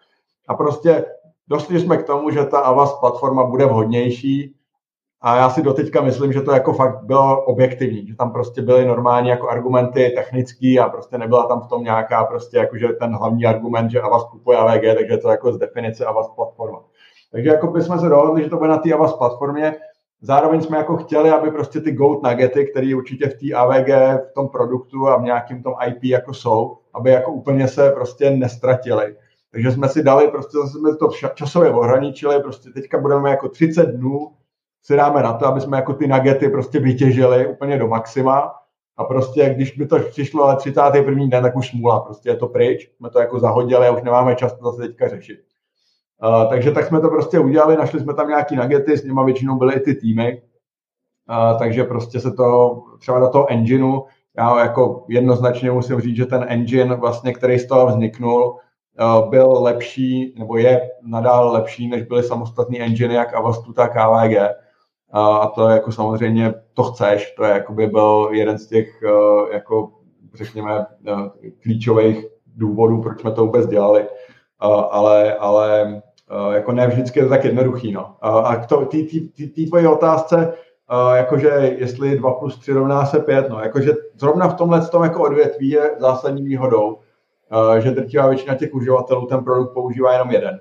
A 0.49 0.55
prostě 0.55 1.05
došli 1.49 1.81
jsme 1.81 1.97
k 1.97 2.07
tomu, 2.07 2.31
že 2.31 2.45
ta 2.45 2.59
Avast 2.59 3.01
platforma 3.01 3.45
bude 3.45 3.67
vhodnější, 3.67 4.55
a 5.21 5.37
já 5.37 5.51
si 5.51 5.63
doteďka 5.63 6.01
myslím, 6.01 6.33
že 6.33 6.43
to 6.43 6.53
jako 6.53 6.73
fakt 6.73 7.05
bylo 7.05 7.45
objektivní, 7.45 8.07
že 8.07 8.17
tam 8.17 8.33
prostě 8.33 8.63
byly 8.63 8.85
normální 8.85 9.29
jako 9.29 9.49
argumenty 9.49 10.13
technický 10.17 10.81
a 10.81 10.89
prostě 10.89 11.19
nebyla 11.19 11.47
tam 11.47 11.61
v 11.61 11.67
tom 11.67 11.85
nějaká 11.85 12.25
prostě 12.25 12.57
jako, 12.57 12.79
že 12.79 12.89
ten 12.89 13.17
hlavní 13.17 13.47
argument, 13.47 13.91
že 13.91 14.01
Avast 14.01 14.29
kupuje 14.31 14.59
AVG, 14.59 14.83
takže 14.99 15.17
to 15.17 15.29
jako 15.29 15.53
z 15.53 15.59
definice 15.59 16.05
Avast 16.05 16.35
platforma. 16.35 16.83
Takže 17.33 17.49
jako 17.49 17.67
bychom 17.67 17.99
se 17.99 18.09
dohodli, 18.09 18.43
že 18.43 18.51
to 18.51 18.57
bude 18.57 18.69
na 18.69 18.79
té 18.79 18.93
Avast 18.93 19.19
platformě. 19.19 19.75
Zároveň 20.21 20.63
jsme 20.63 20.77
jako 20.77 20.97
chtěli, 20.97 21.31
aby 21.31 21.51
prostě 21.51 21.81
ty 21.81 21.93
gold 21.93 22.23
nuggety, 22.23 22.67
které 22.67 22.95
určitě 22.97 23.29
v 23.29 23.35
té 23.35 23.55
AVG, 23.55 23.89
v 24.31 24.35
tom 24.35 24.49
produktu 24.49 25.09
a 25.09 25.17
v 25.17 25.23
nějakém 25.23 25.63
tom 25.63 25.75
IP 25.87 26.05
jako 26.05 26.35
jsou, 26.35 26.79
aby 26.95 27.11
jako 27.11 27.33
úplně 27.33 27.69
se 27.69 27.91
prostě 27.91 28.31
nestratili. 28.31 29.17
Takže 29.53 29.73
jsme 29.73 29.89
si 29.89 30.03
dali, 30.03 30.29
prostě 30.29 30.59
jsme 30.59 30.97
to 30.97 31.09
časově 31.35 31.71
ohraničili, 31.71 32.43
prostě 32.43 32.71
teďka 32.71 32.99
budeme 32.99 33.31
jako 33.31 33.49
30 33.49 33.87
dnů 33.87 34.31
si 34.87 34.97
dáme 34.97 35.23
na 35.23 35.33
to, 35.33 35.47
aby 35.47 35.61
jsme 35.61 35.77
jako 35.77 35.93
ty 35.93 36.07
nagety 36.07 36.49
prostě 36.49 36.81
vytěžili 36.81 37.47
úplně 37.47 37.79
do 37.79 37.89
maxima 37.89 38.53
A 38.97 39.05
prostě, 39.05 39.55
když 39.55 39.79
by 39.79 39.87
to 39.87 39.99
přišlo 39.99 40.45
ale 40.45 40.57
31. 40.57 41.27
den, 41.27 41.43
tak 41.43 41.57
už 41.57 41.71
smůla, 41.71 42.01
prostě 42.01 42.29
je 42.29 42.37
to 42.37 42.49
pryč, 42.49 42.91
jsme 42.97 43.11
to 43.11 43.19
jako 43.21 43.41
zahodili 43.41 43.87
a 43.87 43.93
už 43.93 44.03
nemáme 44.03 44.35
čas 44.35 44.53
to 44.53 44.65
zase 44.65 44.89
teďka 44.89 45.09
řešit. 45.09 45.41
Uh, 46.23 46.49
takže 46.49 46.71
tak 46.73 46.87
jsme 46.87 47.01
to 47.01 47.09
prostě 47.09 47.39
udělali, 47.39 47.77
našli 47.77 48.01
jsme 48.01 48.15
tam 48.15 48.29
nějaký 48.29 48.57
nuggety, 48.57 48.97
s 48.97 49.05
nimi 49.05 49.21
většinou 49.25 49.59
byly 49.59 49.75
i 49.75 49.81
ty 49.81 49.95
týmy, 49.95 50.43
uh, 51.31 51.59
takže 51.59 51.85
prostě 51.85 52.21
se 52.21 52.33
to 52.33 52.79
třeba 52.99 53.19
do 53.19 53.29
toho 53.29 53.53
engineu, 53.53 54.01
já 54.37 54.61
jako 54.61 55.05
jednoznačně 55.09 55.71
musím 55.71 56.01
říct, 56.01 56.17
že 56.17 56.27
ten 56.27 56.47
engine, 56.49 56.95
vlastně, 56.95 57.33
který 57.33 57.59
z 57.59 57.67
toho 57.67 57.87
vzniknul, 57.87 58.57
uh, 59.01 59.31
byl 59.31 59.53
lepší, 59.63 60.35
nebo 60.39 60.57
je 60.57 60.91
nadále 61.03 61.53
lepší, 61.53 61.89
než 61.89 62.03
byly 62.03 62.23
samostatný 62.23 62.81
engine 62.81 63.15
jak 63.15 63.35
Avastu, 63.35 63.73
tak 63.73 63.93
KVG. 63.93 64.66
A 65.13 65.47
to 65.47 65.69
jako 65.69 65.93
samozřejmě 65.93 66.55
to 66.75 66.83
chceš, 66.83 67.35
to 67.35 67.45
je 67.45 67.51
jako 67.51 67.73
by 67.73 67.87
byl 67.87 68.29
jeden 68.33 68.59
z 68.59 68.67
těch, 68.67 69.03
jako 69.53 69.93
řekněme, 70.35 70.87
klíčových 71.63 72.27
důvodů, 72.57 73.03
proč 73.03 73.21
jsme 73.21 73.33
to 73.33 73.47
vůbec 73.47 73.67
dělali. 73.67 74.07
Ale, 74.59 75.35
ale 75.35 76.03
jako 76.53 76.73
ne 76.73 76.87
vždycky 76.87 77.19
je 77.19 77.25
to 77.25 77.31
tak 77.31 77.45
jednoduchý. 77.45 77.93
No. 77.93 78.17
A 78.21 78.57
k 78.57 78.67
té 79.55 79.63
tvojí 79.69 79.87
otázce, 79.87 80.53
jakože 81.15 81.49
jestli 81.79 82.19
2 82.19 82.33
plus 82.33 82.59
3 82.59 82.73
rovná 82.73 83.07
se 83.07 83.21
5, 83.21 83.49
no, 83.49 83.61
jakože 83.61 83.93
zrovna 84.15 84.49
v 84.49 84.55
tomhle 84.55 84.89
tom 84.89 85.03
jako 85.03 85.23
odvětví 85.23 85.71
je 85.71 85.91
zásadní 85.99 86.43
výhodou, 86.43 86.99
že 87.79 87.91
drtivá 87.91 88.29
většina 88.29 88.55
těch 88.55 88.75
uživatelů 88.75 89.27
ten 89.27 89.45
produkt 89.45 89.75
používá 89.75 90.13
jenom 90.13 90.31
jeden. 90.31 90.61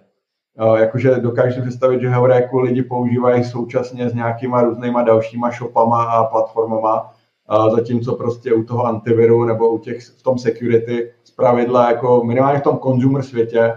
Jakože 0.76 1.16
dokážu 1.16 1.62
představit, 1.62 2.02
že 2.02 2.10
Heuréku 2.10 2.60
lidi 2.60 2.84
používají 2.84 3.44
současně 3.44 4.10
s 4.10 4.14
nějakýma 4.14 4.62
různýma 4.62 5.04
dalšíma 5.04 5.52
shopama 5.52 6.04
a 6.04 6.24
platformama, 6.24 7.14
zatímco 7.76 8.16
prostě 8.16 8.54
u 8.54 8.64
toho 8.64 8.86
antiviru 8.86 9.46
nebo 9.46 9.70
u 9.70 9.78
těch 9.78 10.04
v 10.04 10.24
tom 10.24 10.38
security 10.38 11.12
zpravidla 11.24 11.90
jako 11.90 12.24
minimálně 12.24 12.60
v 12.60 12.64
tom 12.64 12.80
consumer 12.80 13.24
světě 13.24 13.74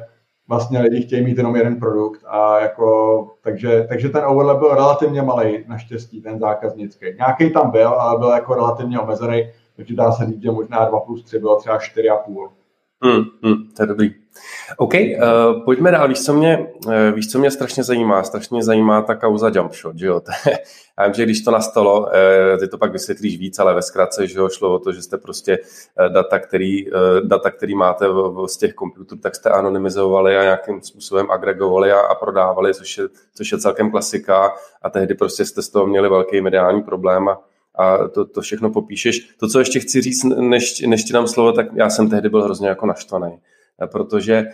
vlastně 0.48 0.80
lidi 0.80 1.02
chtějí 1.02 1.24
mít 1.24 1.38
jenom 1.38 1.56
jeden 1.56 1.80
produkt 1.80 2.24
a 2.26 2.60
jako, 2.60 3.30
takže, 3.42 3.86
takže 3.88 4.08
ten 4.08 4.24
overlap 4.26 4.58
byl 4.58 4.74
relativně 4.74 5.22
malý, 5.22 5.64
naštěstí, 5.68 6.22
ten 6.22 6.38
zákaznický. 6.38 7.06
Nějaký 7.16 7.52
tam 7.52 7.70
byl, 7.70 7.88
ale 7.88 8.18
byl 8.18 8.28
jako 8.28 8.54
relativně 8.54 9.00
omezený, 9.00 9.50
takže 9.76 9.94
dá 9.94 10.12
se 10.12 10.26
říct, 10.26 10.42
že 10.42 10.50
možná 10.50 10.84
2 10.84 11.00
plus 11.00 11.24
3 11.24 11.38
bylo 11.38 11.56
třeba 11.56 11.78
4,5. 11.78 12.48
Hmm, 13.02 13.22
hmm, 13.42 13.70
to 13.76 13.82
je 13.82 13.86
dobrý. 13.86 14.14
OK, 14.76 14.94
uh, 14.94 15.64
pojďme 15.64 15.90
dál. 15.90 16.08
Víš 16.08 16.24
co, 16.24 16.34
mě, 16.34 16.66
uh, 16.86 16.92
víš, 17.14 17.30
co 17.30 17.38
mě 17.38 17.50
strašně 17.50 17.82
zajímá? 17.84 18.22
Strašně 18.22 18.62
zajímá 18.62 19.02
ta 19.02 19.14
kauza 19.14 19.50
jumpshot, 19.54 19.98
že 19.98 20.06
jo? 20.06 20.20
Já 20.98 21.04
vím, 21.04 21.14
že 21.14 21.24
když 21.24 21.40
to 21.40 21.50
nastalo, 21.50 22.00
uh, 22.00 22.58
ty 22.60 22.68
to 22.68 22.78
pak 22.78 22.92
vysvětlíš 22.92 23.38
víc, 23.38 23.58
ale 23.58 23.74
ve 23.74 23.82
zkratce, 23.82 24.26
že 24.26 24.38
jo, 24.38 24.48
šlo 24.48 24.74
o 24.74 24.78
to, 24.78 24.92
že 24.92 25.02
jste 25.02 25.18
prostě 25.18 25.58
data, 26.08 26.38
který, 26.38 26.92
uh, 26.92 27.00
data, 27.24 27.50
který 27.50 27.74
máte 27.74 28.06
z 28.46 28.56
těch 28.56 28.74
počítačů, 28.74 29.16
tak 29.22 29.34
jste 29.34 29.50
anonymizovali 29.50 30.36
a 30.36 30.42
nějakým 30.42 30.82
způsobem 30.82 31.30
agregovali 31.30 31.92
a, 31.92 32.00
a 32.00 32.14
prodávali, 32.14 32.74
což 32.74 32.98
je, 32.98 33.04
což 33.34 33.52
je 33.52 33.58
celkem 33.58 33.90
klasika 33.90 34.52
a 34.82 34.90
tehdy 34.90 35.14
prostě 35.14 35.44
jste 35.44 35.62
z 35.62 35.68
toho 35.68 35.86
měli 35.86 36.08
velký 36.08 36.40
mediální 36.40 36.82
problém 36.82 37.28
a 37.28 37.40
a 37.80 38.08
to, 38.08 38.24
to 38.24 38.40
všechno 38.40 38.70
popíšeš. 38.70 39.28
To, 39.40 39.48
co 39.48 39.58
ještě 39.58 39.80
chci 39.80 40.00
říct, 40.00 40.24
než, 40.24 40.80
než 40.80 41.04
ti 41.04 41.12
dám 41.12 41.28
slovo, 41.28 41.52
tak 41.52 41.66
já 41.74 41.90
jsem 41.90 42.10
tehdy 42.10 42.28
byl 42.28 42.42
hrozně 42.42 42.68
jako 42.68 42.86
naštvaný 42.86 43.38
protože, 43.86 44.44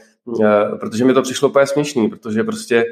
protože 0.80 1.04
mi 1.04 1.14
to 1.14 1.22
přišlo 1.22 1.48
úplně 1.48 1.66
směšný, 1.66 2.08
protože 2.08 2.44
prostě 2.44 2.84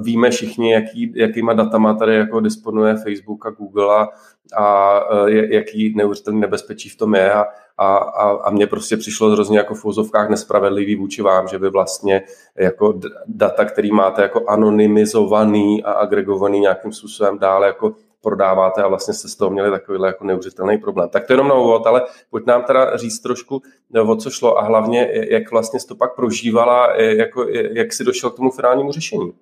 víme 0.00 0.30
všichni, 0.30 0.72
jaký, 0.72 1.12
jakýma 1.16 1.52
datama 1.52 1.94
tady 1.94 2.14
jako 2.14 2.40
disponuje 2.40 2.96
Facebook 2.96 3.46
a 3.46 3.50
Google 3.50 3.94
a, 3.94 4.08
a 4.56 5.00
jaký 5.28 5.94
neuvěřitelný 5.96 6.40
nebezpečí 6.40 6.88
v 6.88 6.96
tom 6.96 7.14
je 7.14 7.32
a, 7.32 7.46
a, 7.78 8.30
a 8.30 8.50
mně 8.50 8.66
prostě 8.66 8.96
přišlo 8.96 9.30
hrozně 9.30 9.58
jako 9.58 9.74
v 9.74 9.84
úzovkách 9.84 10.30
nespravedlivý 10.30 10.96
vůči 10.96 11.22
vám, 11.22 11.48
že 11.48 11.58
vy 11.58 11.70
vlastně 11.70 12.22
jako 12.56 13.00
data, 13.26 13.64
který 13.64 13.92
máte 13.92 14.22
jako 14.22 14.48
anonymizovaný 14.48 15.84
a 15.84 15.92
agregovaný 15.92 16.60
nějakým 16.60 16.92
způsobem 16.92 17.38
dále 17.38 17.66
jako 17.66 17.94
prodáváte 18.24 18.82
a 18.82 18.88
vlastně 18.88 19.14
jste 19.14 19.28
z 19.28 19.36
toho 19.36 19.50
měli 19.50 19.70
takovýhle 19.70 20.08
jako 20.08 20.24
neuvěřitelný 20.24 20.78
problém. 20.78 21.08
Tak 21.08 21.26
to 21.26 21.32
jenom 21.32 21.48
na 21.48 21.54
úvod, 21.54 21.86
ale 21.86 22.02
pojď 22.30 22.46
nám 22.46 22.62
teda 22.62 22.96
říct 22.96 23.20
trošku, 23.20 23.62
no, 23.90 24.12
o 24.12 24.16
co 24.16 24.30
šlo 24.30 24.58
a 24.58 24.62
hlavně, 24.62 25.08
jak 25.30 25.50
vlastně 25.50 25.80
to 25.88 25.94
pak 25.94 26.16
prožívala, 26.16 26.96
jako, 26.96 27.46
jak 27.50 27.92
jsi 27.92 28.04
došel 28.04 28.30
k 28.30 28.36
tomu 28.36 28.50
finálnímu 28.50 28.92
řešení. 28.92 29.32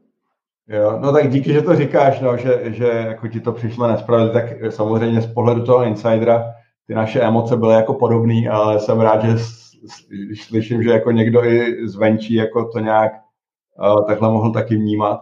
Jo, 0.68 0.98
no 1.00 1.12
tak 1.12 1.30
díky, 1.30 1.52
že 1.52 1.62
to 1.62 1.76
říkáš, 1.76 2.20
no, 2.20 2.36
že, 2.36 2.60
že 2.64 2.86
jako 2.86 3.28
ti 3.28 3.40
to 3.40 3.52
přišlo 3.52 3.88
nespravedlivě, 3.88 4.42
tak 4.42 4.72
samozřejmě 4.72 5.22
z 5.22 5.34
pohledu 5.34 5.64
toho 5.64 5.84
insidera 5.84 6.44
ty 6.86 6.94
naše 6.94 7.20
emoce 7.20 7.56
byly 7.56 7.74
jako 7.74 7.94
podobné, 7.94 8.48
ale 8.50 8.80
jsem 8.80 9.00
rád, 9.00 9.24
že 9.24 9.44
slyším, 10.46 10.82
že 10.82 10.90
jako 10.90 11.10
někdo 11.10 11.44
i 11.44 11.88
zvenčí 11.88 12.34
jako 12.34 12.64
to 12.64 12.78
nějak 12.78 13.12
uh, 13.78 14.06
takhle 14.06 14.30
mohl 14.30 14.52
taky 14.52 14.76
vnímat. 14.76 15.20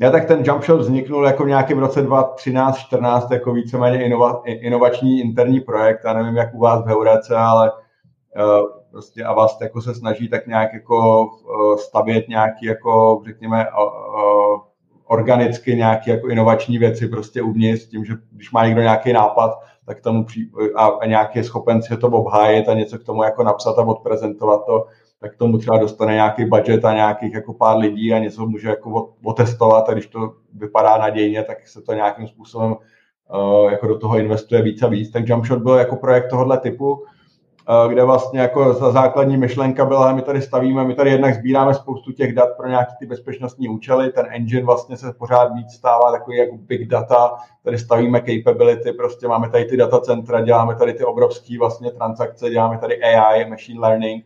Já 0.00 0.10
tak 0.10 0.24
ten 0.24 0.42
jump 0.44 0.64
shot 0.64 0.80
vzniknul 0.80 1.24
jako 1.24 1.44
v 1.44 1.48
nějakém 1.48 1.78
roce 1.78 2.08
2013-14 2.08 3.32
jako 3.32 3.52
víceméně 3.52 4.04
inova, 4.04 4.42
inovační 4.44 5.20
interní 5.20 5.60
projekt. 5.60 6.00
Já 6.04 6.12
nevím, 6.12 6.36
jak 6.36 6.54
u 6.54 6.58
vás 6.58 6.84
v 6.84 6.86
Heurece, 6.86 7.36
ale 7.36 7.72
uh, 7.72 8.78
prostě 8.90 9.24
a 9.24 9.32
vás 9.32 9.58
jako 9.60 9.80
se 9.80 9.94
snaží 9.94 10.28
tak 10.28 10.46
nějak 10.46 10.74
jako 10.74 11.24
uh, 11.24 11.76
stavět 11.76 12.28
nějaký 12.28 12.66
jako 12.66 13.22
řekněme 13.26 13.66
uh, 13.70 14.60
organicky 15.06 15.76
nějaké 15.76 16.10
jako 16.10 16.28
inovační 16.28 16.78
věci 16.78 17.08
prostě 17.08 17.42
uvnitř, 17.42 17.86
tím, 17.86 18.04
že 18.04 18.14
když 18.32 18.52
má 18.52 18.66
někdo 18.66 18.80
nějaký 18.80 19.12
nápad, 19.12 19.50
tak 19.86 20.00
tomu 20.00 20.24
při, 20.24 20.50
a, 20.76 20.86
a 20.86 21.06
nějaký 21.06 21.38
je 21.38 21.44
schopen 21.44 21.82
si 21.82 21.96
to 21.96 22.06
obhájit 22.06 22.68
a 22.68 22.74
něco 22.74 22.98
k 22.98 23.04
tomu 23.04 23.22
jako 23.22 23.42
napsat 23.42 23.78
a 23.78 23.82
odprezentovat 23.82 24.66
to, 24.66 24.86
tak 25.20 25.36
tomu 25.36 25.58
třeba 25.58 25.78
dostane 25.78 26.14
nějaký 26.14 26.44
budget 26.44 26.84
a 26.84 26.94
nějakých 26.94 27.34
jako 27.34 27.54
pár 27.54 27.76
lidí 27.76 28.14
a 28.14 28.18
něco 28.18 28.46
může 28.46 28.68
jako 28.68 29.12
otestovat 29.24 29.88
a 29.88 29.92
když 29.92 30.06
to 30.06 30.32
vypadá 30.54 30.98
nadějně, 30.98 31.42
tak 31.42 31.68
se 31.68 31.82
to 31.82 31.92
nějakým 31.92 32.26
způsobem 32.26 32.70
uh, 32.72 33.70
jako 33.70 33.86
do 33.86 33.98
toho 33.98 34.18
investuje 34.18 34.62
víc 34.62 34.82
a 34.82 34.88
víc. 34.88 35.10
Tak 35.10 35.28
Jumpshot 35.28 35.62
byl 35.62 35.74
jako 35.74 35.96
projekt 35.96 36.30
tohohle 36.30 36.58
typu, 36.58 36.92
uh, 36.92 37.92
kde 37.92 38.04
vlastně 38.04 38.40
jako 38.40 38.72
za 38.72 38.92
základní 38.92 39.36
myšlenka 39.36 39.84
byla, 39.84 40.12
my 40.12 40.22
tady 40.22 40.42
stavíme, 40.42 40.84
my 40.84 40.94
tady 40.94 41.10
jednak 41.10 41.34
sbíráme 41.34 41.74
spoustu 41.74 42.12
těch 42.12 42.34
dat 42.34 42.56
pro 42.56 42.68
nějaké 42.68 42.92
ty 42.98 43.06
bezpečnostní 43.06 43.68
účely, 43.68 44.12
ten 44.12 44.26
engine 44.30 44.66
vlastně 44.66 44.96
se 44.96 45.12
pořád 45.12 45.54
víc 45.54 45.72
stává 45.72 46.12
takový 46.12 46.36
jako 46.36 46.56
big 46.56 46.88
data, 46.88 47.36
tady 47.64 47.78
stavíme 47.78 48.20
capability, 48.20 48.92
prostě 48.92 49.28
máme 49.28 49.50
tady 49.50 49.64
ty 49.64 49.76
data 49.76 50.00
centra, 50.00 50.40
děláme 50.40 50.74
tady 50.74 50.94
ty 50.94 51.04
obrovské 51.04 51.58
vlastně 51.58 51.90
transakce, 51.90 52.50
děláme 52.50 52.78
tady 52.78 53.02
AI, 53.02 53.50
machine 53.50 53.80
learning, 53.80 54.24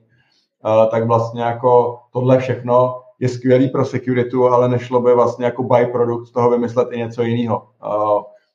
tak 0.91 1.07
vlastně 1.07 1.43
jako 1.43 1.99
tohle 2.13 2.39
všechno 2.39 3.03
je 3.21 3.29
skvělý 3.29 3.69
pro 3.69 3.85
security, 3.85 4.37
ale 4.51 4.69
nešlo 4.69 5.01
by 5.01 5.15
vlastně 5.15 5.45
jako 5.45 5.63
byproduct 5.63 6.29
z 6.29 6.33
toho 6.33 6.51
vymyslet 6.51 6.89
i 6.93 6.99
něco 6.99 7.23
jiného. 7.23 7.67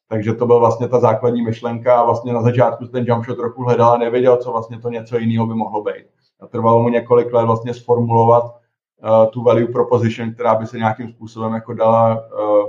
Takže 0.09 0.33
to 0.33 0.45
byla 0.45 0.59
vlastně 0.59 0.87
ta 0.87 0.99
základní 0.99 1.41
myšlenka 1.41 1.99
a 1.99 2.05
vlastně 2.05 2.33
na 2.33 2.41
začátku 2.41 2.87
ten 2.87 3.05
jump 3.07 3.25
shot 3.25 3.37
trochu 3.37 3.63
hledal 3.63 3.91
a 3.91 3.97
nevěděl, 3.97 4.37
co 4.37 4.51
vlastně 4.51 4.79
to 4.79 4.89
něco 4.89 5.17
jiného 5.17 5.47
by 5.47 5.53
mohlo 5.53 5.83
být. 5.83 6.05
A 6.41 6.47
trvalo 6.47 6.83
mu 6.83 6.89
několik 6.89 7.33
let 7.33 7.45
vlastně 7.45 7.73
sformulovat 7.73 8.43
uh, 8.43 9.25
tu 9.31 9.43
value 9.43 9.67
proposition, 9.67 10.33
která 10.33 10.55
by 10.55 10.67
se 10.67 10.77
nějakým 10.77 11.09
způsobem 11.09 11.53
jako 11.53 11.73
dala 11.73 12.15
uh, 12.15 12.67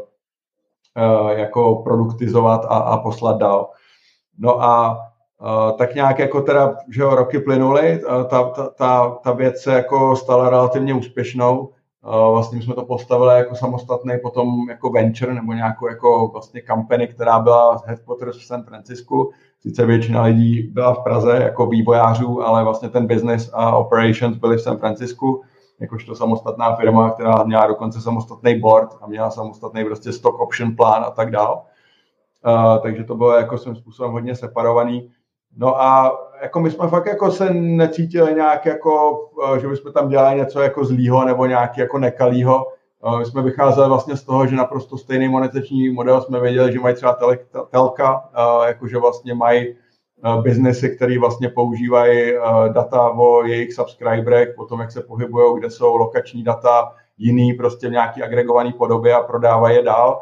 uh, 1.21 1.31
jako 1.31 1.75
produktizovat 1.75 2.65
a, 2.65 2.77
a 2.79 2.99
poslat 2.99 3.39
dál. 3.39 3.71
No 4.39 4.63
a 4.63 4.99
tak 5.79 5.95
nějak 5.95 6.19
jako 6.19 6.41
teda, 6.41 6.77
že 6.89 7.03
jo, 7.03 7.15
roky 7.15 7.39
plynuly, 7.39 8.03
ta, 8.31 8.45
ta, 8.45 8.69
ta, 8.69 9.19
ta 9.25 9.33
věc 9.33 9.61
se 9.61 9.73
jako 9.73 10.17
stala 10.17 10.51
relativně 10.51 10.95
úspěšnou. 10.95 11.71
Vlastně 12.03 12.63
jsme 12.63 12.75
to 12.75 12.85
postavili 12.85 13.35
jako 13.35 13.55
samostatný 13.55 14.15
potom 14.23 14.49
jako 14.69 14.91
venture 14.91 15.35
nebo 15.35 15.53
nějakou 15.53 15.89
jako 15.89 16.29
vlastně 16.29 16.63
company, 16.71 17.09
která 17.09 17.39
byla 17.39 17.83
headquarters 17.87 18.39
v 18.39 18.45
San 18.45 18.63
Francisku. 18.63 19.31
Sice 19.61 19.87
většina 19.87 20.23
lidí 20.23 20.63
byla 20.63 20.95
v 20.95 21.03
Praze 21.03 21.39
jako 21.43 21.67
vývojářů, 21.67 22.43
ale 22.43 22.65
vlastně 22.65 22.89
ten 22.89 23.07
business 23.07 23.51
a 23.53 23.77
operations 23.77 24.37
byly 24.37 24.57
v 24.57 24.63
San 24.63 24.79
Francisku 24.79 25.43
jakožto 25.81 26.15
samostatná 26.15 26.77
firma, 26.77 27.11
která 27.11 27.45
měla 27.45 27.67
dokonce 27.67 28.01
samostatný 28.01 28.61
board 28.61 28.91
a 29.01 29.07
měla 29.07 29.31
samostatný 29.31 29.85
prostě 29.85 30.13
stock 30.13 30.41
option 30.41 30.77
plán 30.77 31.05
a 31.05 31.11
tak 31.11 31.31
dál. 31.31 31.63
Uh, 32.47 32.79
takže 32.83 33.05
to 33.05 33.15
bylo 33.15 33.33
jako 33.33 33.59
svým 33.59 33.77
způsobem 33.77 34.13
hodně 34.13 34.35
separovaný. 34.35 35.11
No 35.57 35.83
a 35.83 36.19
jako 36.43 36.61
my 36.61 36.71
jsme 36.71 36.89
fakt 36.89 37.07
jako 37.07 37.31
se 37.31 37.51
necítili 37.55 38.35
nějak 38.35 38.67
jako, 38.67 39.21
eh, 39.55 39.61
že 39.61 39.69
bychom 39.69 39.93
tam 39.93 40.09
dělali 40.09 40.37
něco 40.37 40.61
jako 40.61 40.85
zlýho 40.85 41.25
nebo 41.25 41.47
nějaký 41.47 41.81
jako 41.81 41.99
nekalýho. 41.99 42.67
Eh, 43.15 43.19
my 43.19 43.25
jsme 43.25 43.43
vycházeli 43.43 43.89
vlastně 43.89 44.17
z 44.17 44.25
toho, 44.25 44.47
že 44.47 44.57
naprosto 44.57 44.99
stejný 44.99 45.29
monetizační 45.29 45.91
model 45.91 46.21
jsme 46.21 46.41
věděli, 46.41 46.73
že 46.73 46.81
mají 46.81 46.95
třeba 46.95 47.13
tele, 47.13 47.39
telka, 47.71 48.31
eh, 48.35 48.69
jakože 48.69 48.99
vlastně 48.99 49.35
mají 49.35 49.77
biznesy, 50.43 50.97
které 50.97 51.19
vlastně 51.19 51.49
používají 51.49 52.33
data 52.73 53.11
o 53.11 53.45
jejich 53.45 53.73
subscriberech, 53.73 54.49
o 54.57 54.65
tom, 54.65 54.81
jak 54.81 54.93
se 54.93 55.03
pohybují, 55.03 55.59
kde 55.59 55.71
jsou 55.71 55.97
lokační 55.97 56.43
data, 56.43 56.93
jiný 57.19 57.53
prostě 57.53 57.89
v 57.89 57.93
nějaký 57.93 58.23
agregovaný 58.23 58.73
podobě 58.73 59.15
a 59.15 59.23
prodávají 59.23 59.77
je 59.77 59.83
dál. 59.83 60.21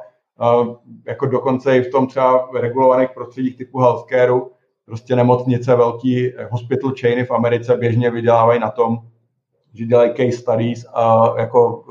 Jako 1.06 1.26
dokonce 1.26 1.76
i 1.76 1.82
v 1.82 1.90
tom 1.90 2.06
třeba 2.06 2.48
regulovaných 2.54 3.10
prostředích 3.10 3.56
typu 3.56 3.78
healthcareu, 3.80 4.50
prostě 4.86 5.16
nemocnice, 5.16 5.76
velký 5.76 6.32
hospital 6.50 6.92
chainy 7.00 7.24
v 7.24 7.30
Americe 7.30 7.76
běžně 7.76 8.10
vydělávají 8.10 8.60
na 8.60 8.70
tom, 8.70 8.98
že 9.74 9.86
dělají 9.86 10.10
case 10.10 10.42
studies 10.42 10.86
a 10.94 11.34
jako 11.38 11.84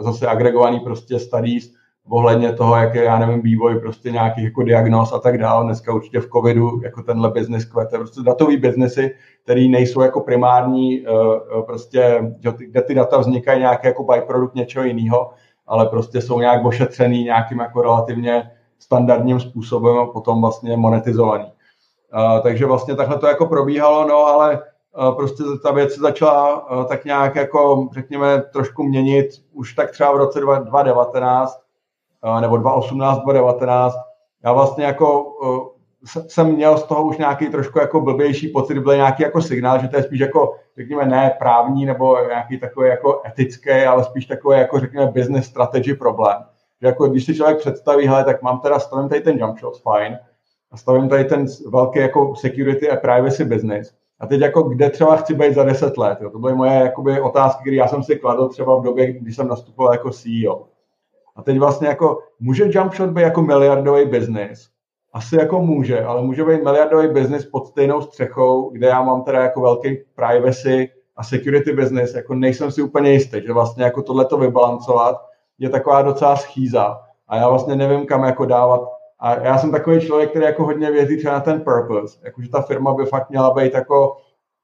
zase 0.00 0.26
agregovaný 0.26 0.80
prostě 0.80 1.18
studies 1.18 1.72
ohledně 2.08 2.52
toho, 2.52 2.76
jak 2.76 2.94
je, 2.94 3.04
já 3.04 3.18
nevím, 3.18 3.42
vývoj 3.42 3.80
prostě 3.80 4.10
nějakých 4.10 4.44
jako 4.44 4.62
diagnóz 4.62 5.12
a 5.12 5.18
tak 5.18 5.38
dále. 5.38 5.64
Dneska 5.64 5.94
určitě 5.94 6.20
v 6.20 6.28
covidu 6.28 6.80
jako 6.84 7.02
tenhle 7.02 7.30
business 7.30 7.64
kvete. 7.64 7.98
Prostě 7.98 8.20
datový 8.22 8.56
biznesy, 8.56 9.14
který 9.44 9.68
nejsou 9.68 10.00
jako 10.02 10.20
primární, 10.20 11.06
eh, 11.06 11.10
eh, 11.58 11.62
prostě, 11.62 12.32
kde 12.58 12.82
ty 12.82 12.94
data 12.94 13.18
vznikají 13.18 13.60
nějaký 13.60 13.86
jako 13.86 14.04
byprodukt 14.04 14.54
něčeho 14.54 14.84
jiného, 14.84 15.30
ale 15.66 15.86
prostě 15.86 16.20
jsou 16.20 16.40
nějak 16.40 16.64
ošetřený 16.64 17.24
nějakým 17.24 17.58
jako 17.58 17.82
relativně 17.82 18.50
standardním 18.78 19.40
způsobem 19.40 19.98
a 19.98 20.06
potom 20.06 20.40
vlastně 20.40 20.76
monetizovaný. 20.76 21.52
Takže 22.42 22.66
vlastně 22.66 22.96
takhle 22.96 23.18
to 23.18 23.26
jako 23.26 23.46
probíhalo, 23.46 24.08
no 24.08 24.16
ale 24.16 24.62
prostě 25.16 25.42
ta 25.62 25.72
věc 25.72 25.92
se 25.94 26.00
začala 26.00 26.66
tak 26.88 27.04
nějak 27.04 27.36
jako, 27.36 27.88
řekněme, 27.92 28.42
trošku 28.52 28.82
měnit 28.82 29.26
už 29.52 29.74
tak 29.74 29.90
třeba 29.90 30.12
v 30.12 30.16
roce 30.16 30.40
2019 30.40 31.60
nebo 32.40 32.56
2018, 32.56 33.18
2019. 33.18 33.96
Já 34.44 34.52
vlastně 34.52 34.84
jako 34.84 35.32
jsem 36.04 36.52
měl 36.52 36.78
z 36.78 36.82
toho 36.82 37.02
už 37.02 37.18
nějaký 37.18 37.48
trošku 37.48 37.78
jako 37.78 38.00
blbější 38.00 38.48
pocit, 38.48 38.78
byl 38.78 38.96
nějaký 38.96 39.22
jako 39.22 39.42
signál, 39.42 39.78
že 39.78 39.88
to 39.88 39.96
je 39.96 40.02
spíš 40.02 40.20
jako, 40.20 40.54
řekněme, 40.76 41.06
ne 41.06 41.36
právní 41.38 41.86
nebo 41.86 42.16
nějaký 42.28 42.60
takový 42.60 42.88
jako 42.88 43.22
etický, 43.26 43.70
ale 43.70 44.04
spíš 44.04 44.26
takový 44.26 44.58
jako, 44.58 44.80
řekněme, 44.80 45.06
business 45.06 45.46
strategy 45.46 45.94
problém. 45.94 46.36
Že 46.80 46.86
jako 46.86 47.06
když 47.06 47.24
si 47.24 47.34
člověk 47.34 47.58
představí, 47.58 48.06
hele, 48.06 48.24
tak 48.24 48.42
mám 48.42 48.60
teda, 48.60 48.78
stavím 48.78 49.08
tady 49.08 49.20
ten 49.20 49.38
jump 49.38 49.58
shot, 49.58 49.74
fine, 49.82 50.18
a 50.72 50.76
stavím 50.76 51.08
tady 51.08 51.24
ten 51.24 51.46
velký 51.68 51.98
jako 51.98 52.34
security 52.34 52.90
a 52.90 52.96
privacy 52.96 53.44
business. 53.44 53.94
A 54.20 54.26
teď 54.26 54.40
jako 54.40 54.62
kde 54.62 54.90
třeba 54.90 55.16
chci 55.16 55.34
být 55.34 55.54
za 55.54 55.64
10 55.64 55.98
let? 55.98 56.18
Jo? 56.20 56.30
To 56.30 56.38
byly 56.38 56.54
moje 56.54 56.72
jakoby, 56.72 57.20
otázky, 57.20 57.60
které 57.60 57.76
já 57.76 57.88
jsem 57.88 58.02
si 58.02 58.16
kladl 58.16 58.48
třeba 58.48 58.78
v 58.78 58.82
době, 58.82 59.12
když 59.12 59.36
jsem 59.36 59.48
nastupoval 59.48 59.92
jako 59.92 60.10
CEO. 60.10 60.64
A 61.36 61.42
teď 61.42 61.58
vlastně 61.58 61.88
jako, 61.88 62.18
může 62.40 62.64
Jumpshot 62.70 63.10
být 63.10 63.22
jako 63.22 63.42
miliardový 63.42 64.06
business? 64.06 64.68
Asi 65.12 65.36
jako 65.36 65.60
může, 65.60 66.04
ale 66.04 66.22
může 66.22 66.44
být 66.44 66.64
miliardový 66.64 67.08
business 67.08 67.46
pod 67.46 67.66
stejnou 67.66 68.00
střechou, 68.00 68.70
kde 68.70 68.86
já 68.86 69.02
mám 69.02 69.22
teda 69.22 69.42
jako 69.42 69.60
velký 69.60 69.98
privacy 70.14 70.90
a 71.16 71.24
security 71.24 71.72
business, 71.72 72.14
jako 72.14 72.34
nejsem 72.34 72.70
si 72.70 72.82
úplně 72.82 73.12
jistý, 73.12 73.42
že 73.46 73.52
vlastně 73.52 73.84
jako 73.84 74.02
tohleto 74.02 74.38
vybalancovat 74.38 75.16
je 75.58 75.68
taková 75.68 76.02
docela 76.02 76.36
schýza 76.36 77.00
a 77.28 77.36
já 77.36 77.48
vlastně 77.48 77.76
nevím, 77.76 78.06
kam 78.06 78.24
jako 78.24 78.44
dávat. 78.46 78.88
A 79.22 79.40
já 79.40 79.58
jsem 79.58 79.70
takový 79.70 80.00
člověk, 80.00 80.30
který 80.30 80.44
jako 80.44 80.64
hodně 80.64 80.90
věří 80.90 81.16
třeba 81.16 81.34
na 81.34 81.40
ten 81.40 81.60
purpose, 81.60 82.18
jakože 82.22 82.48
ta 82.48 82.62
firma 82.62 82.94
by 82.94 83.06
fakt 83.06 83.30
měla 83.30 83.54
být 83.54 83.74
jako 83.74 84.16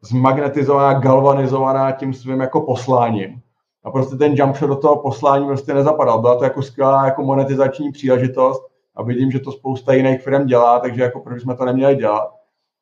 zmagnetizovaná, 0.03 1.01
galvanizovaná 1.01 1.93
tím 1.93 2.15
svým 2.15 2.41
jako 2.41 2.61
posláním. 2.61 3.41
A 3.85 3.91
prostě 3.91 4.17
ten 4.17 4.35
jump 4.35 4.57
shot 4.57 4.69
do 4.69 4.77
toho 4.77 4.97
poslání 4.97 5.47
prostě 5.47 5.75
nezapadal. 5.75 6.21
Byla 6.21 6.39
to 6.39 6.45
jako 6.45 6.63
skvělá 6.63 7.05
jako 7.05 7.23
monetizační 7.23 7.93
příležitost 7.93 8.63
a 8.97 9.03
vidím, 9.03 9.31
že 9.31 9.41
to 9.41 9.53
spousta 9.53 9.93
jiných 9.93 10.23
firm 10.23 10.47
dělá, 10.47 10.81
takže 10.81 11.03
jako 11.03 11.21
proč 11.21 11.43
jsme 11.43 11.57
to 11.57 11.65
neměli 11.65 11.97
dělat. 11.97 12.31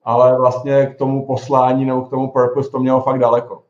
Ale 0.05 0.39
vlastně 0.39 0.87
k 0.87 0.99
tomu 0.99 1.27
poslání 1.27 1.85
nebo 1.85 2.03
k 2.03 2.11
tomu 2.11 2.33
purpose 2.33 2.71
to 2.71 2.79
mělo 2.79 3.01
fakt 3.01 3.19
daleko. 3.19 3.63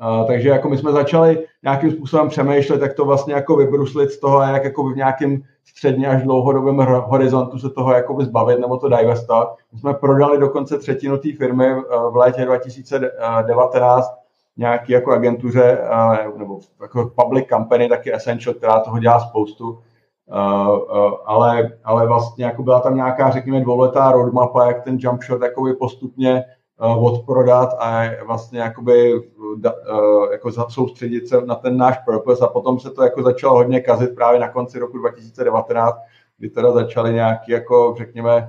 Uh, 0.00 0.26
takže 0.26 0.48
jako 0.48 0.68
my 0.68 0.78
jsme 0.78 0.92
začali 0.92 1.46
nějakým 1.62 1.90
způsobem 1.90 2.28
přemýšlet, 2.28 2.82
jak 2.82 2.94
to 2.94 3.04
vlastně 3.04 3.34
jako 3.34 3.56
vybruslit 3.56 4.10
z 4.10 4.20
toho 4.20 4.38
a 4.38 4.48
jak 4.48 4.64
jako 4.64 4.84
v 4.84 4.96
nějakém 4.96 5.42
středně 5.64 6.08
až 6.08 6.22
dlouhodobém 6.22 6.76
horizontu 7.04 7.58
se 7.58 7.70
toho 7.70 7.92
jako 7.92 8.16
zbavit 8.20 8.58
nebo 8.58 8.76
to 8.76 8.88
divestat. 8.88 9.56
My 9.72 9.78
jsme 9.78 9.94
prodali 9.94 10.38
dokonce 10.38 10.78
třetinu 10.78 11.16
té 11.16 11.28
firmy 11.32 11.74
v 12.10 12.16
létě 12.16 12.44
2019 12.44 14.14
nějaký 14.56 14.92
jako 14.92 15.12
agentuře 15.12 15.78
nebo 16.36 16.58
jako 16.82 17.12
public 17.22 17.46
company, 17.48 17.88
taky 17.88 18.14
Essential, 18.14 18.54
která 18.54 18.80
toho 18.80 18.98
dělá 18.98 19.20
spoustu, 19.20 19.78
ale, 21.24 21.70
ale 21.84 22.06
vlastně 22.06 22.44
jako 22.44 22.62
byla 22.62 22.80
tam 22.80 22.94
nějaká, 22.94 23.30
řekněme, 23.30 23.60
dvouletá 23.60 24.12
roadmapa, 24.12 24.66
jak 24.66 24.84
ten 24.84 24.98
jump 25.00 25.22
shot 25.22 25.42
jakoby 25.42 25.74
postupně 25.74 26.44
odprodat 26.80 27.68
a 27.78 28.02
vlastně 28.26 28.60
jakoby 28.60 29.20
jako 30.32 30.52
soustředit 30.68 31.28
se 31.28 31.40
na 31.40 31.54
ten 31.54 31.76
náš 31.76 31.98
purpose. 31.98 32.44
A 32.44 32.48
potom 32.48 32.80
se 32.80 32.90
to 32.90 33.02
jako 33.02 33.22
začalo 33.22 33.54
hodně 33.54 33.80
kazit 33.80 34.14
právě 34.14 34.40
na 34.40 34.48
konci 34.48 34.78
roku 34.78 34.98
2019, 34.98 35.96
kdy 36.38 36.48
teda 36.48 36.72
začaly 36.72 37.12
nějaký 37.12 37.52
jako 37.52 37.94
řekněme 37.98 38.48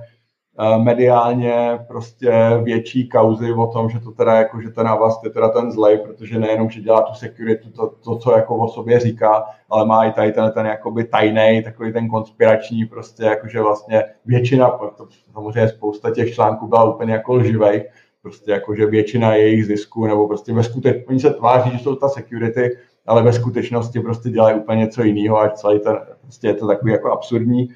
Eh, 0.58 0.78
mediálně 0.78 1.78
prostě 1.88 2.32
větší 2.62 3.08
kauzy 3.08 3.52
o 3.52 3.66
tom, 3.66 3.90
že 3.90 4.00
to 4.00 4.10
teda 4.10 4.34
jako, 4.34 4.60
že 4.60 4.70
ten 4.70 4.88
Avast 4.88 5.24
je 5.24 5.30
teda 5.30 5.48
ten 5.48 5.72
zlej, 5.72 5.98
protože 5.98 6.38
nejenom, 6.38 6.70
že 6.70 6.80
dělá 6.80 7.02
tu 7.02 7.14
security, 7.14 7.70
to, 7.70 7.88
to, 8.04 8.16
co 8.16 8.32
jako 8.32 8.56
o 8.56 8.68
sobě 8.68 9.00
říká, 9.00 9.44
ale 9.70 9.86
má 9.86 10.04
i 10.04 10.12
tady 10.12 10.32
ten, 10.32 10.52
ten 10.52 10.66
jakoby 10.66 11.04
tajný, 11.04 11.62
takový 11.64 11.92
ten 11.92 12.08
konspirační, 12.08 12.84
prostě 12.84 13.24
jakože 13.24 13.60
vlastně 13.60 14.04
většina, 14.24 14.70
to, 14.70 15.06
samozřejmě 15.32 15.68
spousta 15.68 16.10
těch 16.10 16.34
článků 16.34 16.66
byla 16.66 16.94
úplně 16.94 17.12
jako 17.12 17.34
lživej, 17.34 17.90
prostě 18.22 18.50
jako, 18.50 18.74
že 18.74 18.86
většina 18.86 19.34
jejich 19.34 19.66
zisků, 19.66 20.06
nebo 20.06 20.28
prostě 20.28 20.52
ve 20.52 20.62
skutečnosti, 20.62 21.06
oni 21.08 21.20
se 21.20 21.30
tváří, 21.30 21.70
že 21.70 21.78
jsou 21.78 21.94
ta 21.94 22.08
security, 22.08 22.78
ale 23.06 23.22
ve 23.22 23.32
skutečnosti 23.32 24.00
prostě 24.00 24.30
dělají 24.30 24.56
úplně 24.56 24.78
něco 24.78 25.02
jiného 25.02 25.40
a 25.40 25.48
celý 25.48 25.80
ten, 25.80 25.98
prostě 26.22 26.46
je 26.46 26.54
to 26.54 26.66
takový 26.66 26.92
jako 26.92 27.12
absurdní. 27.12 27.68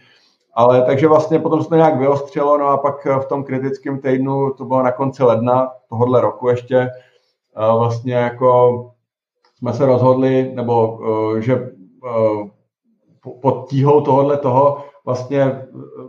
Ale 0.55 0.83
takže 0.83 1.09
vlastně 1.09 1.39
potom 1.39 1.63
se 1.63 1.69
to 1.69 1.75
nějak 1.75 1.99
vyostřelo, 1.99 2.59
no 2.59 2.67
a 2.67 2.77
pak 2.77 3.07
v 3.07 3.25
tom 3.25 3.45
kritickém 3.45 3.99
týdnu, 3.99 4.51
to 4.51 4.65
bylo 4.65 4.83
na 4.83 4.93
konci 4.93 5.23
ledna 5.23 5.71
tohohle 5.89 6.21
roku 6.21 6.49
ještě, 6.49 6.89
vlastně 7.57 8.15
jako 8.15 8.91
jsme 9.59 9.73
se 9.73 9.87
rozhodli, 9.87 10.53
nebo 10.55 11.01
e, 11.39 11.43
že 11.43 11.71
pod 13.41 13.69
tíhou 13.69 14.01
tohohle 14.01 14.37
toho 14.37 14.85
vlastně 15.05 15.63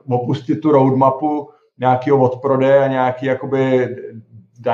opustit 0.10 0.62
tu 0.62 0.72
roadmapu 0.72 1.50
nějakého 1.80 2.22
odprodeje 2.22 2.84
a 2.84 2.88
nějaký 2.88 3.26
jakoby 3.26 3.96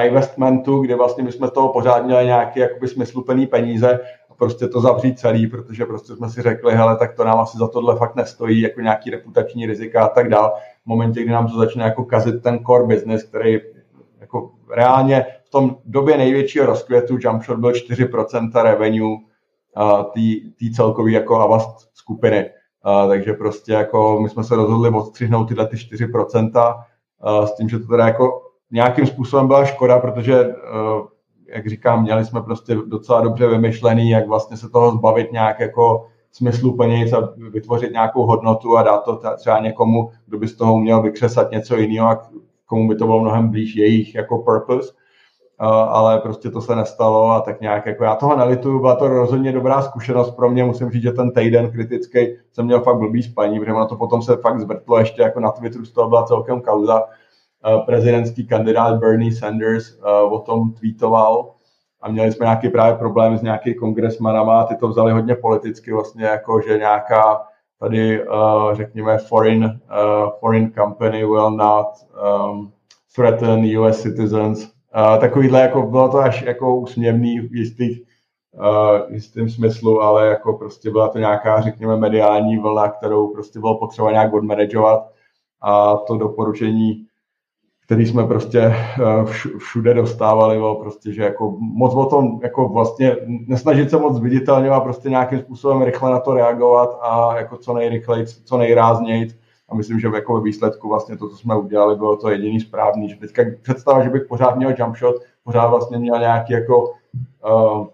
divestmentu, 0.02 0.82
kde 0.82 0.96
vlastně 0.96 1.24
my 1.24 1.32
jsme 1.32 1.52
toho 1.52 1.70
pořád 1.70 2.06
měli 2.06 2.26
nějaké 2.26 2.60
jakoby 2.60 2.88
smysluplný 2.88 3.48
peníze 3.48 4.00
prostě 4.38 4.68
to 4.68 4.82
zavřít 4.82 5.20
celý, 5.20 5.48
protože 5.48 5.86
prostě 5.86 6.16
jsme 6.16 6.30
si 6.30 6.42
řekli, 6.42 6.76
hele, 6.76 6.98
tak 6.98 7.16
to 7.16 7.24
nám 7.24 7.40
asi 7.40 7.58
za 7.58 7.68
tohle 7.68 7.96
fakt 7.96 8.16
nestojí, 8.16 8.62
jako 8.62 8.82
nějaký 8.82 9.10
reputační 9.10 9.66
rizika 9.66 10.06
a 10.06 10.10
tak 10.10 10.30
dál. 10.30 10.54
V 10.84 10.86
momentě, 10.86 11.22
kdy 11.24 11.32
nám 11.32 11.48
to 11.48 11.58
začne 11.58 11.84
jako 11.84 12.06
kazit 12.06 12.44
ten 12.44 12.60
core 12.66 12.84
business, 12.84 13.24
který 13.24 13.60
jako 14.20 14.52
reálně 14.70 15.26
v 15.46 15.50
tom 15.50 15.78
době 15.86 16.18
největšího 16.18 16.66
rozkvětu 16.66 17.18
Jumpshot 17.20 17.60
byl 17.60 17.72
4% 17.72 18.64
revenue 18.64 19.18
té 20.60 20.66
celkové 20.76 21.12
jako 21.12 21.36
Avast 21.36 21.90
skupiny. 21.94 22.50
Uh, 22.86 23.10
takže 23.10 23.34
prostě 23.34 23.74
jako 23.74 24.20
my 24.22 24.30
jsme 24.30 24.44
se 24.44 24.56
rozhodli 24.56 24.90
odstřihnout 24.90 25.48
tyhle 25.48 25.68
ty 25.68 25.76
4% 25.76 26.76
uh, 27.40 27.46
s 27.46 27.56
tím, 27.56 27.70
že 27.70 27.80
to 27.80 27.88
teda 27.88 28.08
jako 28.08 28.42
nějakým 28.72 29.06
způsobem 29.06 29.48
byla 29.48 29.66
škoda, 29.66 30.00
protože 30.00 30.48
uh, 30.48 30.54
jak 31.56 31.68
říkám, 31.68 32.02
měli 32.02 32.26
jsme 32.26 32.42
prostě 32.42 32.78
docela 32.88 33.22
dobře 33.22 33.48
vymyšlený, 33.48 34.10
jak 34.10 34.28
vlastně 34.28 34.58
se 34.58 34.70
toho 34.70 34.92
zbavit 34.92 35.32
nějak 35.32 35.60
jako 35.60 36.06
smysluplně 36.32 37.06
a 37.12 37.30
vytvořit 37.52 37.92
nějakou 37.92 38.26
hodnotu 38.26 38.78
a 38.78 38.84
dát 38.84 38.98
to 38.98 39.20
třeba 39.38 39.60
někomu, 39.60 40.10
kdo 40.26 40.38
by 40.38 40.48
z 40.48 40.56
toho 40.56 40.74
uměl 40.74 41.02
vykřesat 41.02 41.52
něco 41.52 41.76
jiného 41.76 42.08
a 42.08 42.22
komu 42.66 42.88
by 42.88 42.96
to 42.96 43.06
bylo 43.06 43.22
mnohem 43.22 43.50
blíž 43.50 43.76
jejich 43.76 44.16
jako 44.16 44.38
purpose. 44.38 44.94
Uh, 45.62 45.68
ale 45.70 46.20
prostě 46.20 46.50
to 46.50 46.62
se 46.62 46.76
nestalo 46.76 47.32
a 47.32 47.42
tak 47.42 47.62
nějak 47.62 47.86
jako 47.86 48.04
já 48.04 48.16
toho 48.16 48.38
nelituju, 48.38 48.80
byla 48.80 48.96
to 48.96 49.08
rozhodně 49.08 49.52
dobrá 49.52 49.82
zkušenost 49.82 50.32
pro 50.32 50.50
mě, 50.50 50.64
musím 50.64 50.90
říct, 50.90 51.02
že 51.02 51.12
ten 51.12 51.32
týden 51.32 51.72
kritický 51.72 52.20
jsem 52.52 52.66
měl 52.66 52.82
fakt 52.82 52.98
blbý 52.98 53.24
spaní, 53.24 53.60
protože 53.60 53.74
ono 53.74 53.88
to 53.88 53.96
potom 53.96 54.22
se 54.22 54.38
fakt 54.38 54.60
zvrtlo 54.60 55.00
ještě 55.00 55.22
jako 55.22 55.40
na 55.40 55.52
Twitteru, 55.52 55.86
z 55.86 55.92
toho 55.92 56.10
byla 56.10 56.24
celkem 56.24 56.62
kauza, 56.62 57.02
Eh, 57.02 57.23
prezidentský 57.86 58.48
kandidát 58.48 59.00
Bernie 59.00 59.36
Sanders 59.36 59.98
eh, 59.98 60.22
o 60.22 60.40
tom 60.40 60.74
tweetoval 60.74 61.54
a 62.02 62.12
měli 62.12 62.32
jsme 62.32 62.46
nějaký 62.46 62.70
právě 62.70 62.98
problém 62.98 63.38
s 63.38 63.42
nějaký 63.42 63.76
kongresmanama 63.76 64.62
a 64.62 64.66
ty 64.66 64.76
to 64.76 64.88
vzali 64.88 65.12
hodně 65.12 65.36
politicky 65.36 65.94
vlastně 65.94 66.26
jako, 66.26 66.62
že 66.68 66.78
nějaká 66.78 67.42
tady, 67.80 68.28
uh, 68.28 68.74
řekněme, 68.74 69.18
foreign, 69.18 69.80
foreign 70.40 70.72
company 70.72 71.26
will 71.26 71.52
not 71.52 71.88
um, 72.52 72.72
threaten 73.16 73.80
US 73.80 74.02
citizens. 74.02 74.72
Takovýhle, 75.20 75.62
jako 75.62 75.82
bylo 75.82 76.10
to 76.10 76.18
až 76.18 76.42
jako 76.42 76.76
usměvný 76.76 77.40
v 77.40 77.56
jistých, 77.56 78.02
uh, 78.52 79.14
jistým 79.14 79.50
smyslu, 79.50 80.02
ale 80.02 80.28
jako 80.28 80.54
prostě 80.54 80.92
byla 80.92 81.08
to 81.08 81.20
nějaká, 81.20 81.62
řekněme, 81.62 81.98
mediální 81.98 82.58
vlna, 82.58 82.90
kterou 82.90 83.34
prostě 83.34 83.60
bylo 83.60 83.80
potřeba 83.80 84.12
nějak 84.12 84.34
odmanagovat 84.34 85.12
a 85.62 85.98
to 85.98 86.18
doporučení 86.18 87.06
který 87.94 88.06
jsme 88.06 88.28
prostě 88.28 88.60
eh, 88.62 89.26
všude 89.58 89.94
dostávali, 89.94 90.58
bylo 90.58 90.76
prostě, 90.76 91.14
že 91.14 91.24
jako 91.24 91.56
moc 91.60 91.94
o 91.96 92.06
tom, 92.06 92.40
jako 92.44 92.70
vlastně 92.70 93.16
nesnažit 93.48 93.90
se 93.90 93.98
moc 93.98 94.20
viditelně 94.20 94.70
a 94.70 94.80
prostě 94.80 95.10
nějakým 95.10 95.40
způsobem 95.40 95.82
rychle 95.82 96.12
na 96.12 96.20
to 96.20 96.34
reagovat 96.34 96.98
a 97.02 97.38
jako 97.38 97.58
co 97.58 97.74
nejrychleji, 97.74 98.26
co 98.26 98.58
nejrázněji 98.58 99.28
a 99.70 99.76
myslím, 99.76 100.00
že 100.00 100.08
jako 100.14 100.34
ve 100.34 100.42
výsledku 100.42 100.90
vlastně 100.90 101.18
to, 101.18 101.30
co 101.30 101.38
jsme 101.38 101.56
udělali, 101.56 101.96
bylo 101.96 102.18
to 102.18 102.30
jediný 102.30 102.60
správný. 102.60 103.10
Že 103.10 103.16
teďka 103.16 103.44
představa, 103.62 104.04
že 104.04 104.10
bych 104.10 104.24
pořád 104.30 104.56
měl 104.56 104.74
jump 104.78 104.98
shot, 104.98 105.16
pořád 105.44 105.68
vlastně 105.68 105.98
měl 105.98 106.20
nějaký 106.20 106.54
jako 106.54 106.84
uh, 106.84 107.88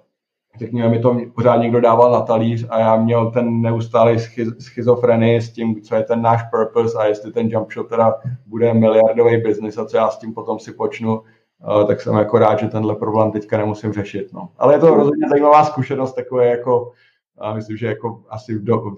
řekněme, 0.59 0.89
mi 0.89 0.99
to 0.99 1.17
pořád 1.35 1.55
někdo 1.55 1.81
dával 1.81 2.11
na 2.11 2.21
talíř 2.21 2.67
a 2.69 2.79
já 2.79 2.95
měl 2.95 3.31
ten 3.31 3.61
neustálý 3.61 4.17
schizofrenii 4.59 5.41
s 5.41 5.51
tím, 5.51 5.81
co 5.81 5.95
je 5.95 6.03
ten 6.03 6.21
náš 6.21 6.43
purpose 6.51 6.97
a 6.97 7.05
jestli 7.05 7.31
ten 7.31 7.47
jump 7.47 7.71
shot 7.71 7.89
teda 7.89 8.15
bude 8.45 8.73
miliardový 8.73 9.37
biznis 9.37 9.77
a 9.77 9.85
co 9.85 9.97
já 9.97 10.09
s 10.09 10.19
tím 10.19 10.33
potom 10.33 10.59
si 10.59 10.71
počnu, 10.71 11.19
uh, 11.19 11.87
tak 11.87 12.01
jsem 12.01 12.15
jako 12.15 12.39
rád, 12.39 12.59
že 12.59 12.67
tenhle 12.67 12.95
problém 12.95 13.31
teďka 13.31 13.57
nemusím 13.57 13.93
řešit. 13.93 14.33
No. 14.33 14.49
Ale 14.57 14.73
je 14.73 14.79
to 14.79 14.95
rozhodně 14.95 15.29
zajímavá 15.29 15.65
zkušenost, 15.65 16.13
takové 16.13 16.47
jako 16.47 16.91
a 17.39 17.53
myslím, 17.53 17.77
že 17.77 17.87
jako 17.87 18.21
asi 18.29 18.55
v, 18.55 18.63
do, 18.63 18.77
v, 18.77 18.91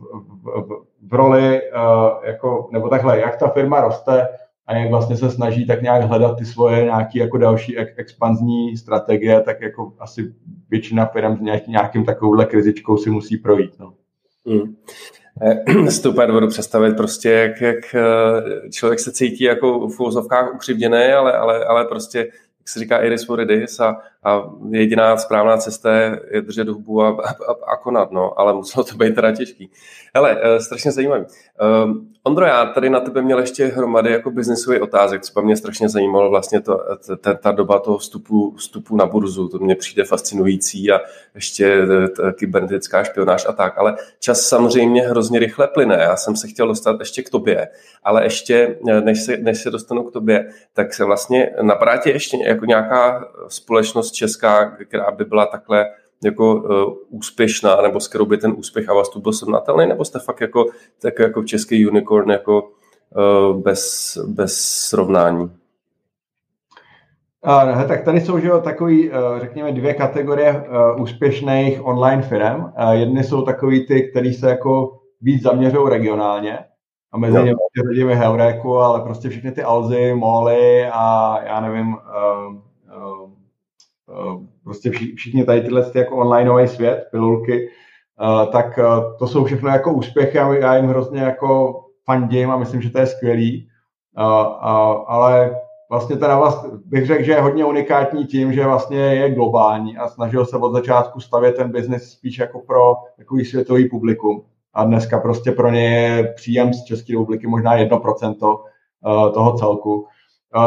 v, 0.44 0.86
v 1.08 1.14
roli, 1.14 1.62
uh, 1.62 2.10
jako, 2.24 2.70
nebo 2.72 2.90
takhle, 2.90 3.20
jak 3.20 3.38
ta 3.38 3.48
firma 3.48 3.82
roste 3.82 4.28
a 4.72 4.78
jak 4.78 4.90
vlastně 4.90 5.18
se 5.18 5.32
snaží 5.32 5.66
tak 5.66 5.82
nějak 5.82 6.04
hledat 6.04 6.38
ty 6.38 6.46
svoje 6.46 6.84
nějaké 6.84 7.20
jako 7.20 7.38
další 7.38 7.78
expanzní 7.78 8.78
strategie, 8.78 9.42
tak 9.42 9.62
jako 9.62 9.94
asi 10.00 10.34
většina 10.70 11.06
firm 11.06 11.38
s 11.38 11.42
nějaký, 11.42 11.72
nějakým 11.72 12.06
takovouhle 12.06 12.46
krizičkou 12.46 12.98
si 12.98 13.10
musí 13.10 13.38
projít. 13.38 13.80
No. 13.80 13.94
Hmm. 14.46 14.76
Si 15.90 16.02
to 16.02 16.12
dovedu 16.12 16.48
představit 16.48 16.98
prostě, 16.98 17.30
jak, 17.30 17.62
jak 17.62 17.96
eh, 17.96 18.70
člověk 18.70 19.00
se 19.00 19.12
cítí 19.12 19.44
jako 19.44 19.88
v 19.88 20.00
úvozovkách 20.00 20.54
ukřivděný, 20.56 21.04
ale, 21.04 21.34
ale, 21.34 21.66
ale 21.66 21.86
prostě 21.86 22.20
jak 22.60 22.70
se 22.70 22.80
říká, 22.80 22.98
Iris 22.98 23.26
for 23.26 23.42
it 23.42 23.80
a, 23.80 24.02
a 24.24 24.50
jediná 24.70 25.18
správná 25.18 25.58
cesta 25.58 25.96
je 26.32 26.42
držet 26.42 26.68
hubu 26.68 27.02
a, 27.02 27.10
a, 27.10 27.72
a 27.74 27.78
konat, 27.78 28.12
no, 28.12 28.40
ale 28.40 28.54
muselo 28.54 28.84
to 28.84 28.96
být 28.96 29.16
teda 29.16 29.32
těžký. 29.32 29.72
Hele, 30.16 30.36
uh, 30.36 30.58
strašně 30.58 30.92
zajímavý. 30.92 31.22
Uh, 31.22 31.92
Ondro, 32.24 32.46
já 32.46 32.66
tady 32.66 32.90
na 32.90 33.00
tebe 33.00 33.22
měl 33.22 33.40
ještě 33.40 33.66
hromady 33.66 34.12
jako 34.12 34.32
biznisový 34.32 34.80
otázek, 34.80 35.22
co 35.22 35.42
mě 35.42 35.56
strašně 35.56 35.90
zajímalo 35.90 36.30
vlastně 36.30 36.62
to, 36.62 36.80
ta, 37.22 37.34
ta 37.34 37.52
doba 37.52 37.80
toho 37.80 37.98
vstupu, 37.98 38.56
vstupu 38.58 38.96
na 38.96 39.06
burzu, 39.06 39.48
to 39.48 39.58
mě 39.58 39.76
přijde 39.76 40.04
fascinující 40.04 40.92
a 40.92 41.00
ještě 41.36 41.88
kybernetická 42.34 43.04
špionáž 43.04 43.46
a 43.50 43.52
tak, 43.52 43.78
ale 43.78 43.96
čas 44.20 44.42
samozřejmě 44.42 45.02
hrozně 45.02 45.40
rychle 45.40 45.68
plyne. 45.68 45.98
Já 46.02 46.16
jsem 46.16 46.36
se 46.36 46.48
chtěl 46.48 46.68
dostat 46.68 46.96
ještě 47.00 47.24
k 47.24 47.30
tobě, 47.30 47.68
ale 48.04 48.24
ještě 48.24 48.78
než 49.04 49.22
se, 49.22 49.38
než 49.38 49.62
se 49.62 49.72
dostanu 49.72 50.04
k 50.04 50.14
tobě, 50.14 50.50
tak 50.74 50.94
se 50.94 51.06
vlastně 51.06 51.50
napadá 51.62 51.98
tě 51.98 52.10
ještě 52.10 52.38
jako 52.46 52.66
nějaká 52.66 53.26
společnost 53.48 54.11
česká, 54.12 54.72
která 54.72 55.12
by 55.12 55.26
byla 55.26 55.46
takhle 55.46 55.86
jako 56.24 56.56
uh, 56.56 56.94
úspěšná, 57.10 57.82
nebo 57.82 58.00
s 58.00 58.08
kterou 58.08 58.26
by 58.26 58.38
ten 58.38 58.54
úspěch 58.58 58.90
a 58.90 58.94
vás 58.94 59.10
tu 59.10 59.22
byl 59.22 59.34
srovnatelný, 59.34 59.88
nebo 59.88 60.06
jste 60.06 60.20
fakt 60.20 60.42
jako, 60.42 60.66
tak 61.02 61.20
jako 61.20 61.44
český 61.44 61.88
unicorn 61.88 62.32
jako 62.32 62.62
uh, 62.62 63.62
bez, 63.62 64.18
bez 64.28 64.58
srovnání? 64.62 65.52
Uh, 67.48 67.84
tak 67.88 68.04
tady 68.04 68.22
jsou 68.22 68.40
že 68.40 68.48
jo, 68.48 68.60
takový, 68.60 69.10
uh, 69.10 69.16
řekněme, 69.40 69.72
dvě 69.72 69.94
kategorie 69.94 70.52
uh, 70.52 71.02
úspěšných 71.02 71.86
online 71.86 72.22
firm. 72.22 72.62
Uh, 72.62 72.92
jedny 72.92 73.24
jsou 73.24 73.42
takový 73.42 73.88
ty, 73.88 74.10
které 74.12 74.34
se 74.34 74.50
jako 74.50 75.00
víc 75.22 75.44
zaměřují 75.44 75.90
regionálně 75.90 76.60
a 77.12 77.18
mezi 77.18 77.38
no. 77.38 77.44
nimi 77.44 77.56
řadíme 77.88 78.16
Heuréku, 78.16 78.78
ale 78.78 79.02
prostě 79.02 79.30
všechny 79.30 79.52
ty 79.52 79.64
Alzy, 79.64 80.14
Moly 80.14 80.86
a 80.94 81.38
já 81.44 81.60
nevím, 81.60 81.94
uh, 81.94 82.71
prostě 84.64 84.92
všichni 85.16 85.44
tady 85.44 85.62
tyhle 85.62 85.92
ty 85.92 86.00
jako 86.00 86.16
onlineový 86.16 86.68
svět, 86.68 87.08
pilulky, 87.12 87.70
uh, 88.22 88.52
tak 88.52 88.78
uh, 88.78 89.18
to 89.20 89.28
jsou 89.28 89.46
všechno 89.46 89.70
jako 89.70 89.94
úspěchy 89.94 90.40
a 90.40 90.54
já 90.54 90.76
jim 90.76 90.86
hrozně 90.86 91.22
jako 91.22 91.82
fandím 92.06 92.52
a 92.52 92.58
myslím, 92.58 92.82
že 92.82 92.90
to 92.90 93.00
je 93.00 93.06
skvělý. 93.06 93.68
Ale 95.08 95.56
vlastně 95.90 96.16
teda 96.16 96.38
vlast, 96.38 96.66
bych 96.86 97.06
řekl, 97.06 97.24
že 97.24 97.32
je 97.32 97.42
hodně 97.42 97.66
unikátní 97.66 98.26
tím, 98.26 98.54
že 98.54 98.66
vlastně 98.66 99.00
je 99.00 99.36
globální 99.36 99.98
a 99.98 100.08
snažil 100.08 100.46
se 100.46 100.58
od 100.58 100.74
začátku 100.74 101.20
stavět 101.20 101.56
ten 101.56 101.72
biznis 101.72 102.12
spíš 102.12 102.40
jako 102.40 102.60
pro 102.60 102.96
takový 103.18 103.46
světový 103.46 103.90
publikum. 103.90 104.44
A 104.74 104.84
dneska 104.84 105.20
prostě 105.20 105.52
pro 105.52 105.72
ně 105.72 105.90
je 105.90 106.34
příjem 106.36 106.74
z 106.74 106.84
České 106.84 107.14
republiky 107.14 107.48
možná 107.48 107.78
1% 107.78 108.58
toho 109.34 109.58
celku. 109.58 110.08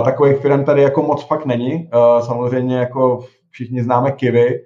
Takových 0.04 0.36
firm 0.36 0.64
tady 0.64 0.82
jako 0.82 1.02
moc 1.02 1.26
fakt 1.26 1.46
není. 1.46 1.90
Samozřejmě 2.20 2.76
jako 2.76 3.24
všichni 3.50 3.82
známe 3.82 4.12
Kivy, 4.12 4.60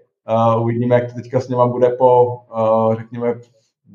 uvidíme, 0.60 0.94
jak 0.94 1.12
to 1.12 1.14
teďka 1.14 1.40
s 1.40 1.48
něma 1.48 1.66
bude 1.66 1.88
po, 1.88 2.40
řekněme, 2.96 3.34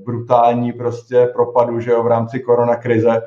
brutální 0.06 0.74
prostě 0.74 1.30
propadu, 1.34 1.80
že 1.80 1.92
jo, 1.92 2.04
v 2.04 2.08
rámci 2.08 2.40
korona 2.40 2.76
krize, 2.76 3.22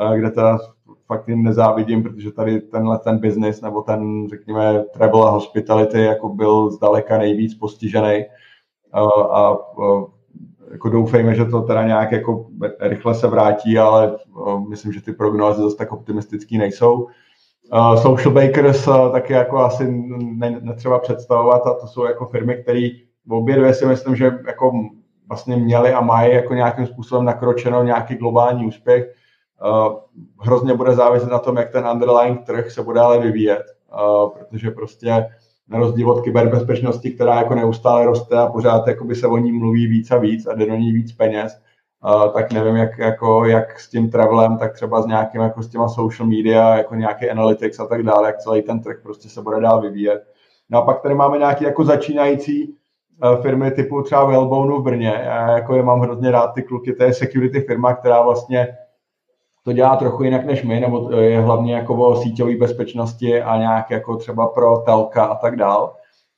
uh, 0.00 0.16
kde 0.16 0.30
teda 0.30 0.58
fakt 1.06 1.28
jim 1.28 1.42
nezávidím, 1.42 2.02
protože 2.02 2.32
tady 2.32 2.60
tenhle 2.60 2.98
ten 2.98 3.18
business 3.18 3.60
nebo 3.60 3.82
ten, 3.82 4.28
řekněme, 4.28 4.84
travel 4.92 5.26
a 5.26 5.30
hospitality 5.30 6.02
jako 6.02 6.28
byl 6.28 6.70
zdaleka 6.70 7.18
nejvíc 7.18 7.54
postižený 7.54 8.24
a 9.32 9.56
jako 10.70 10.88
doufejme, 10.88 11.34
že 11.34 11.44
to 11.44 11.62
teda 11.62 11.86
nějak 11.86 12.12
jako 12.12 12.46
rychle 12.80 13.14
se 13.14 13.26
vrátí, 13.26 13.78
ale 13.78 14.16
myslím, 14.68 14.92
že 14.92 15.02
ty 15.02 15.12
prognózy 15.12 15.62
zase 15.62 15.76
tak 15.76 15.92
optimistický 15.92 16.58
nejsou. 16.58 17.08
Uh, 17.72 18.02
Social 18.02 18.34
Bakers 18.34 18.86
uh, 18.86 19.12
taky 19.12 19.32
jako 19.32 19.58
asi 19.58 19.86
ne, 20.36 20.60
netřeba 20.60 20.98
představovat 20.98 21.66
a 21.66 21.74
to 21.74 21.86
jsou 21.86 22.04
jako 22.04 22.26
firmy, 22.26 22.56
které 22.56 22.88
obě 23.28 23.56
dvě 23.56 23.74
si 23.74 23.86
myslím, 23.86 24.16
že 24.16 24.24
jako 24.46 24.72
vlastně 25.28 25.56
měly 25.56 25.92
a 25.92 26.00
mají 26.00 26.34
jako 26.34 26.54
nějakým 26.54 26.86
způsobem 26.86 27.24
nakročeno 27.24 27.82
nějaký 27.82 28.14
globální 28.14 28.66
úspěch. 28.66 29.14
Uh, 29.64 29.98
hrozně 30.40 30.74
bude 30.74 30.94
záviset 30.94 31.30
na 31.30 31.38
tom, 31.38 31.56
jak 31.56 31.72
ten 31.72 31.86
underlying 31.92 32.46
trh 32.46 32.70
se 32.70 32.82
bude 32.82 33.00
ale 33.00 33.18
vyvíjet, 33.18 33.62
uh, 33.92 34.30
protože 34.30 34.70
prostě 34.70 35.26
na 35.68 35.78
rozdíl 35.78 36.10
od 36.10 36.20
kyberbezpečnosti, 36.20 37.10
která 37.10 37.34
jako 37.34 37.54
neustále 37.54 38.06
roste 38.06 38.38
a 38.38 38.46
pořád 38.46 38.88
jakoby 38.88 39.14
se 39.14 39.26
o 39.26 39.36
ní 39.36 39.52
mluví 39.52 39.86
víc 39.86 40.10
a 40.10 40.16
víc 40.16 40.46
a 40.46 40.54
jde 40.54 40.66
do 40.66 40.76
ní 40.76 40.92
víc 40.92 41.12
peněz, 41.12 41.62
tak 42.32 42.52
nevím, 42.52 42.76
jak, 42.76 42.98
jako, 42.98 43.44
jak 43.44 43.80
s 43.80 43.88
tím 43.88 44.10
travelem, 44.10 44.58
tak 44.58 44.72
třeba 44.72 45.02
s 45.02 45.06
nějakým, 45.06 45.40
jako 45.40 45.62
s 45.62 45.68
těma 45.68 45.88
social 45.88 46.28
media, 46.28 46.76
jako 46.76 46.94
nějaký 46.94 47.30
analytics 47.30 47.80
a 47.80 47.86
tak 47.86 48.02
dále, 48.02 48.26
jak 48.26 48.38
celý 48.38 48.62
ten 48.62 48.80
trh 48.80 48.96
prostě 49.02 49.28
se 49.28 49.42
bude 49.42 49.60
dál 49.60 49.80
vyvíjet. 49.80 50.22
No 50.70 50.78
a 50.78 50.82
pak 50.82 51.00
tady 51.00 51.14
máme 51.14 51.38
nějaké 51.38 51.64
jako 51.64 51.84
začínající 51.84 52.68
uh, 53.24 53.42
firmy 53.42 53.70
typu 53.70 54.02
třeba 54.02 54.24
Wellbone 54.24 54.78
v 54.78 54.82
Brně. 54.82 55.20
Já 55.24 55.50
jako 55.50 55.76
je 55.76 55.82
mám 55.82 56.00
hrozně 56.00 56.30
rád 56.30 56.46
ty 56.46 56.62
kluky, 56.62 56.92
to 56.92 57.04
je 57.04 57.14
security 57.14 57.60
firma, 57.60 57.94
která 57.94 58.22
vlastně 58.22 58.68
to 59.64 59.72
dělá 59.72 59.96
trochu 59.96 60.24
jinak 60.24 60.44
než 60.44 60.62
my, 60.62 60.80
nebo 60.80 61.10
je 61.12 61.40
hlavně 61.40 61.74
jako 61.74 61.94
o 61.94 62.16
síťové 62.16 62.56
bezpečnosti 62.56 63.42
a 63.42 63.56
nějak 63.56 63.90
jako 63.90 64.16
třeba 64.16 64.46
pro 64.46 64.76
telka 64.76 65.24
a 65.24 65.34
tak 65.34 65.56
dále 65.56 65.88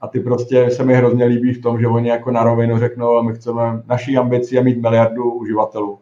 a 0.05 0.09
ty 0.09 0.20
prostě 0.20 0.70
se 0.70 0.84
mi 0.84 0.94
hrozně 0.94 1.24
líbí 1.24 1.52
v 1.52 1.62
tom, 1.62 1.80
že 1.80 1.86
oni 1.86 2.09
jako 2.09 2.30
na 2.30 2.44
rovinu 2.44 2.78
řeknou, 2.78 3.22
my 3.22 3.34
chceme, 3.34 3.82
naší 3.86 4.16
ambicí 4.16 4.55
je 4.55 4.62
mít 4.62 4.82
miliardu 4.82 5.32
uživatelů. 5.32 5.98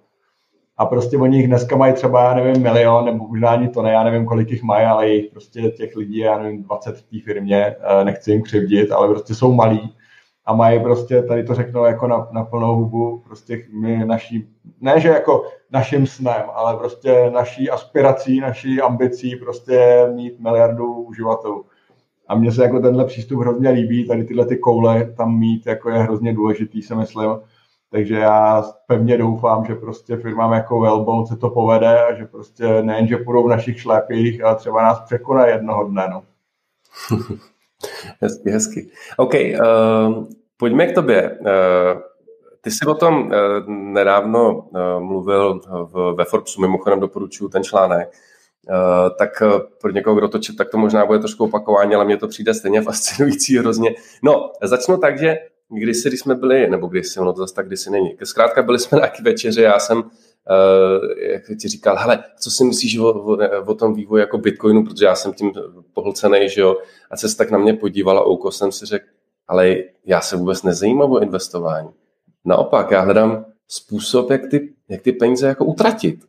A 0.77 0.87
prostě 0.87 1.19
oni 1.19 1.37
jich 1.37 1.47
dneska 1.47 1.77
mají 1.77 1.93
třeba, 1.93 2.25
já 2.25 2.35
nevím, 2.35 2.63
milion, 2.63 3.05
nebo 3.05 3.29
možná 3.29 3.51
ani 3.51 3.69
to 3.69 3.83
ne, 3.83 3.93
já 3.93 4.05
nevím, 4.05 4.27
kolik 4.27 4.51
jich 4.51 4.63
mají, 4.63 4.87
ale 4.87 5.09
jich 5.09 5.31
prostě 5.31 5.71
těch 5.71 5.97
lidí, 5.97 6.19
já 6.19 6.39
nevím, 6.39 6.63
20 6.63 6.97
v 6.97 7.03
té 7.03 7.25
firmě, 7.25 7.77
eh, 7.81 8.05
nechci 8.05 8.31
jim 8.31 8.43
křivdit, 8.43 8.93
ale 8.93 9.09
prostě 9.09 9.35
jsou 9.35 9.53
malí 9.53 9.95
a 10.45 10.55
mají 10.55 10.81
prostě, 10.81 11.23
tady 11.23 11.45
to 11.45 11.55
řeknou 11.55 11.85
jako 11.85 12.07
na, 12.07 12.29
na 12.33 12.45
plnou 12.45 12.77
hubu, 12.77 13.23
prostě 13.25 13.65
my 13.81 14.05
naší, 14.05 14.49
ne 14.81 15.01
že 15.01 15.09
jako 15.09 15.45
naším 15.71 16.07
snem, 16.07 16.43
ale 16.55 16.77
prostě 16.77 17.31
naší 17.31 17.71
aspirací, 17.71 18.41
naší 18.41 18.81
ambicí 18.81 19.37
prostě 19.37 20.07
mít 20.15 20.41
miliardu 20.41 20.93
uživatelů. 20.93 21.65
A 22.33 22.35
mně 22.35 22.53
se 22.53 22.63
jako 22.63 22.81
tenhle 22.81 23.05
přístup 23.05 23.41
hrozně 23.41 23.71
líbí, 23.71 24.07
tady 24.07 24.25
tyhle 24.25 24.47
ty 24.47 24.57
koule 24.57 25.13
tam 25.17 25.39
mít 25.39 25.67
jako 25.67 25.91
je 25.91 25.99
hrozně 25.99 26.35
důležitý, 26.35 26.83
se 26.83 26.95
myslím. 26.95 27.31
Takže 27.91 28.15
já 28.15 28.65
pevně 28.87 29.19
doufám, 29.19 29.65
že 29.65 29.75
prostě 29.75 30.17
firmám 30.17 30.53
jako 30.53 30.81
Wellbone 30.81 31.27
se 31.27 31.37
to 31.37 31.51
povede 31.51 32.05
a 32.05 32.15
že 32.15 32.25
prostě 32.25 32.83
nejen, 32.83 33.07
že 33.07 33.17
půjdou 33.17 33.47
v 33.47 33.51
našich 33.51 33.81
šlépích, 33.81 34.45
ale 34.45 34.57
třeba 34.57 34.83
nás 34.83 35.01
překoná 35.01 35.47
jednoho 35.47 35.85
dne. 35.85 36.09
No. 36.11 36.23
hezky, 38.21 38.51
hezky. 38.51 38.91
OK, 39.17 39.35
uh, 39.35 40.25
pojďme 40.57 40.87
k 40.87 40.95
tobě. 40.95 41.39
Uh, 41.41 42.01
ty 42.61 42.71
jsi 42.71 42.87
o 42.87 42.95
tom 42.95 43.23
uh, 43.23 43.33
nedávno 43.69 44.55
uh, 44.55 45.01
mluvil 45.01 45.61
v, 45.93 46.15
ve 46.17 46.25
Forbesu, 46.25 46.61
mimochodem 46.61 47.01
doporučuji 47.01 47.49
ten 47.49 47.65
článek. 47.65 48.13
Uh, 48.69 49.17
tak 49.19 49.43
uh, 49.43 49.61
pro 49.81 49.91
někoho, 49.91 50.17
kdo 50.17 50.29
to 50.29 50.39
čet, 50.39 50.57
tak 50.57 50.71
to 50.71 50.79
možná 50.79 51.07
bude 51.07 51.19
trošku 51.19 51.45
opakování, 51.45 51.95
ale 51.95 52.05
mně 52.05 52.17
to 52.17 52.29
přijde 52.29 52.55
stejně 52.55 52.83
fascinující 52.83 53.59
hrozně. 53.59 53.95
No, 54.23 54.53
začnu 54.63 54.97
tak, 54.97 55.19
že 55.19 55.39
kdysi, 55.69 56.09
když 56.09 56.21
jsme 56.21 56.35
byli, 56.35 56.71
nebo 56.71 56.87
kdysi, 56.87 57.21
ono 57.21 57.33
to 57.33 57.41
zase 57.41 57.55
tak 57.55 57.67
kdysi 57.67 57.91
není, 57.91 58.17
zkrátka 58.25 58.63
byli 58.63 58.79
jsme 58.79 59.01
na 59.01 59.09
večeři, 59.23 59.63
já 59.63 59.79
jsem 59.79 60.03
Uh, 60.51 61.09
jak 61.33 61.43
ti 61.61 61.69
říkal, 61.69 61.97
hele, 61.97 62.25
co 62.41 62.51
si 62.51 62.65
myslíš 62.65 62.99
o, 62.99 63.13
o, 63.13 63.39
o 63.67 63.75
tom 63.75 63.95
vývoji 63.95 64.21
jako 64.21 64.39
Bitcoinu, 64.39 64.85
protože 64.85 65.05
já 65.05 65.15
jsem 65.15 65.33
tím 65.33 65.53
pohlcený, 65.95 66.49
že 66.49 66.61
jo, 66.61 66.77
a 67.11 67.17
se 67.17 67.37
tak 67.37 67.51
na 67.51 67.59
mě 67.59 67.75
podívala, 67.75 68.27
ouko 68.27 68.51
jsem 68.51 68.73
si 68.73 68.87
řekl, 68.87 69.07
ale 69.49 69.77
já 70.07 70.21
se 70.21 70.37
vůbec 70.37 70.63
nezajímám 70.63 71.13
o 71.13 71.19
investování. 71.19 71.89
Naopak, 72.45 72.91
já 72.91 73.01
hledám 73.01 73.45
způsob, 73.69 74.31
jak 74.31 74.41
ty, 74.51 74.73
jak 74.89 75.03
ty 75.03 75.13
peníze 75.13 75.47
jako 75.47 75.65
utratit. 75.65 76.25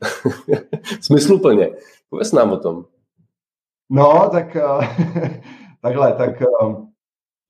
Smysluplně. 1.01 1.69
Pověz 2.13 2.31
nám 2.31 2.51
o 2.51 2.57
tom. 2.57 2.85
No, 3.89 4.29
tak 4.31 4.57
takhle, 5.81 6.13
tak 6.13 6.43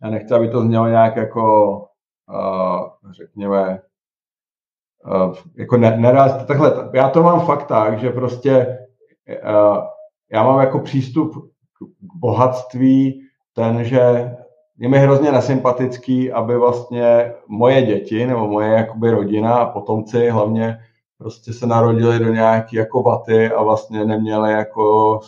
já 0.04 0.10
nechci, 0.10 0.34
aby 0.34 0.50
to 0.50 0.62
znělo 0.62 0.88
nějak 0.88 1.16
jako, 1.16 1.86
řekněme, 3.12 3.82
jako 5.56 5.78
ne, 5.78 5.98
neraz, 5.98 6.46
takhle, 6.46 6.90
já 6.94 7.10
to 7.10 7.24
mám 7.24 7.46
fakt 7.46 7.68
tak, 7.68 8.00
že 8.00 8.10
prostě 8.10 8.78
já 10.32 10.44
mám 10.44 10.60
jako 10.60 10.80
přístup 10.80 11.52
k 11.80 12.16
bohatství 12.16 13.22
ten, 13.54 13.84
že 13.84 14.36
je 14.78 14.90
mi 14.90 14.98
hrozně 14.98 15.32
nesympatický, 15.32 16.32
aby 16.32 16.58
vlastně 16.58 17.34
moje 17.48 17.82
děti 17.82 18.26
nebo 18.26 18.48
moje 18.48 18.70
jakoby 18.70 19.12
rodina 19.12 19.56
a 19.56 19.72
potomci 19.72 20.30
hlavně 20.30 20.80
prostě 21.24 21.54
se 21.54 21.68
narodili 21.68 22.20
do 22.20 22.34
nějaké 22.34 22.78
jako 22.78 23.02
vaty 23.02 23.50
a 23.50 23.64
vlastně 23.64 24.06
neměli 24.06 24.52
jako 24.52 25.20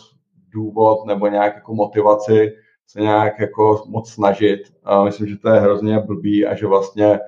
důvod 0.52 1.06
nebo 1.06 1.26
nějak 1.26 1.54
jako 1.54 1.74
motivaci 1.74 2.52
se 2.86 3.00
nějak 3.00 3.38
jako 3.38 3.82
moc 3.88 4.10
snažit. 4.10 4.60
A 4.84 5.04
myslím, 5.04 5.26
že 5.26 5.38
to 5.38 5.48
je 5.48 5.60
hrozně 5.60 5.98
blbý 5.98 6.46
a 6.46 6.54
že 6.54 6.66
vlastně 6.66 7.20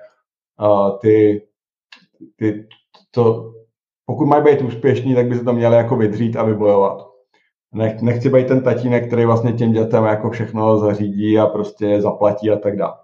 uh, 0.60 0.98
ty, 0.98 1.42
ty 2.36 2.68
to, 3.10 3.52
pokud 4.06 4.26
mají 4.26 4.44
být 4.44 4.62
úspěšní, 4.62 5.14
tak 5.14 5.26
by 5.26 5.38
se 5.38 5.44
to 5.44 5.52
měli 5.52 5.76
jako 5.76 5.96
vydřít 5.96 6.36
a 6.36 6.42
vybojovat. 6.42 7.08
Nech, 7.74 8.02
nechci 8.02 8.30
být 8.30 8.48
ten 8.48 8.62
tatínek, 8.62 9.06
který 9.06 9.24
vlastně 9.24 9.52
těm 9.52 9.72
dětem 9.72 10.04
jako 10.04 10.30
všechno 10.30 10.78
zařídí 10.78 11.38
a 11.38 11.46
prostě 11.46 12.00
zaplatí 12.02 12.50
a 12.50 12.56
tak 12.56 12.76
dále. 12.76 12.94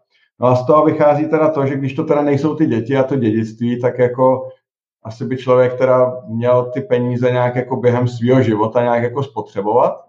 No 0.41 0.47
a 0.47 0.57
z 0.57 0.67
toho 0.67 0.85
vychází 0.85 1.29
teda 1.29 1.51
to, 1.51 1.67
že 1.67 1.77
když 1.77 1.95
to 1.95 2.05
teda 2.05 2.23
nejsou 2.23 2.55
ty 2.55 2.67
děti 2.67 2.97
a 2.97 3.03
to 3.03 3.17
dědictví, 3.17 3.81
tak 3.81 3.99
jako 3.99 4.49
asi 5.05 5.25
by 5.25 5.37
člověk 5.37 5.79
teda 5.79 6.23
měl 6.27 6.71
ty 6.71 6.81
peníze 6.81 7.31
nějak 7.31 7.57
jako 7.57 7.77
během 7.77 8.09
svého 8.09 8.43
života 8.43 8.83
nějak 8.83 9.03
jako 9.03 9.23
spotřebovat, 9.23 10.05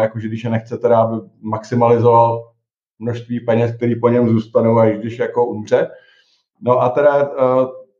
jakože 0.00 0.28
když 0.28 0.44
je 0.44 0.50
nechce 0.50 0.78
teda, 0.78 1.00
aby 1.00 1.16
maximalizoval 1.40 2.50
množství 2.98 3.40
peněz, 3.40 3.76
které 3.76 3.94
po 4.00 4.08
něm 4.08 4.28
zůstanou, 4.28 4.78
až 4.78 4.98
když 4.98 5.18
jako 5.18 5.46
umře. 5.46 5.90
No 6.60 6.82
a 6.82 6.88
teda 6.88 7.22
e, 7.22 7.26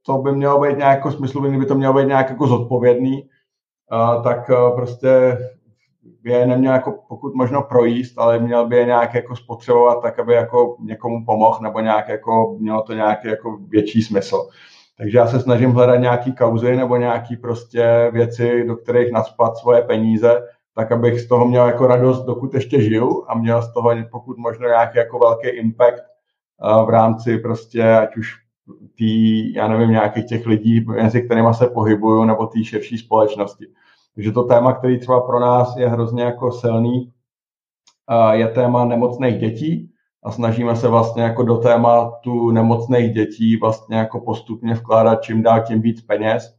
to 0.07 0.19
by 0.19 0.33
mělo 0.33 0.61
být 0.61 0.79
nějak 0.79 0.97
jako 0.97 1.13
smyslu, 1.13 1.41
kdyby 1.41 1.67
to 1.67 1.75
mělo 1.75 1.95
být 1.95 2.07
nějak 2.07 2.31
jako 2.31 2.47
zodpovědný, 2.47 3.29
tak 4.25 4.51
e, 4.51 4.55
prostě 4.75 5.39
by 6.23 6.31
je 6.31 6.47
neměl 6.47 6.73
jako 6.73 7.05
pokud 7.09 7.35
možno 7.35 7.63
projíst, 7.63 8.19
ale 8.19 8.39
měl 8.39 8.67
by 8.67 8.77
je 8.77 8.85
nějak 8.85 9.15
jako 9.15 9.37
spotřebovat 9.37 10.03
tak, 10.03 10.19
aby 10.19 10.35
jako 10.35 10.77
někomu 10.81 11.25
pomohl, 11.25 11.59
nebo 11.63 11.81
nějak 11.81 12.09
jako 12.09 12.57
mělo 12.59 12.83
to 12.83 12.93
nějaký 12.93 13.29
jako 13.29 13.59
větší 13.69 14.03
smysl. 14.03 14.49
Takže 15.01 15.19
já 15.19 15.27
se 15.27 15.41
snažím 15.41 15.71
hledat 15.71 15.97
nějaký 15.97 16.33
kauzy 16.33 16.77
nebo 16.77 16.97
nějaký 16.97 17.37
prostě 17.37 18.11
věci, 18.13 18.65
do 18.67 18.77
kterých 18.77 19.13
naspat 19.13 19.57
svoje 19.57 19.83
peníze, 19.83 20.43
tak 20.75 20.93
abych 20.93 21.21
z 21.21 21.29
toho 21.29 21.47
měl 21.47 21.67
jako 21.67 21.87
radost, 21.87 22.25
dokud 22.25 22.55
ještě 22.55 22.83
žiju 22.83 23.25
a 23.29 23.35
měl 23.35 23.63
z 23.63 23.73
toho 23.73 23.91
pokud 24.11 24.39
možno 24.39 24.69
nějaký 24.69 24.99
jako 24.99 25.19
velký 25.19 25.49
impact 25.49 26.03
v 26.87 26.89
rámci 26.89 27.39
prostě, 27.39 27.97
ať 27.97 28.17
už 28.17 28.37
tý, 28.95 29.55
já 29.55 29.69
nevím, 29.69 29.91
nějakých 29.91 30.27
těch 30.27 30.47
lidí, 30.47 30.81
mezi 30.81 31.23
kterými 31.23 31.55
se 31.55 31.67
pohybuju, 31.67 32.25
nebo 32.25 32.47
té 32.47 32.65
širší 32.65 32.99
společnosti. 32.99 33.67
Takže 34.15 34.33
to 34.33 34.43
téma, 34.43 34.73
který 34.73 34.99
třeba 34.99 35.21
pro 35.21 35.41
nás 35.41 35.77
je 35.77 35.89
hrozně 35.89 36.23
jako 36.23 36.53
silný, 36.53 37.13
je 38.33 38.49
téma 38.49 38.85
nemocných 38.85 39.39
dětí 39.39 39.90
a 40.23 40.31
snažíme 40.31 40.77
se 40.77 40.89
vlastně 40.89 41.23
jako 41.23 41.43
do 41.43 41.57
tématu 41.57 42.51
nemocných 42.51 43.13
dětí 43.13 43.57
vlastně 43.57 43.97
jako 43.97 44.21
postupně 44.21 44.75
vkládat 44.75 45.23
čím 45.23 45.43
dál 45.43 45.61
tím 45.61 45.81
víc 45.81 46.01
peněz. 46.01 46.55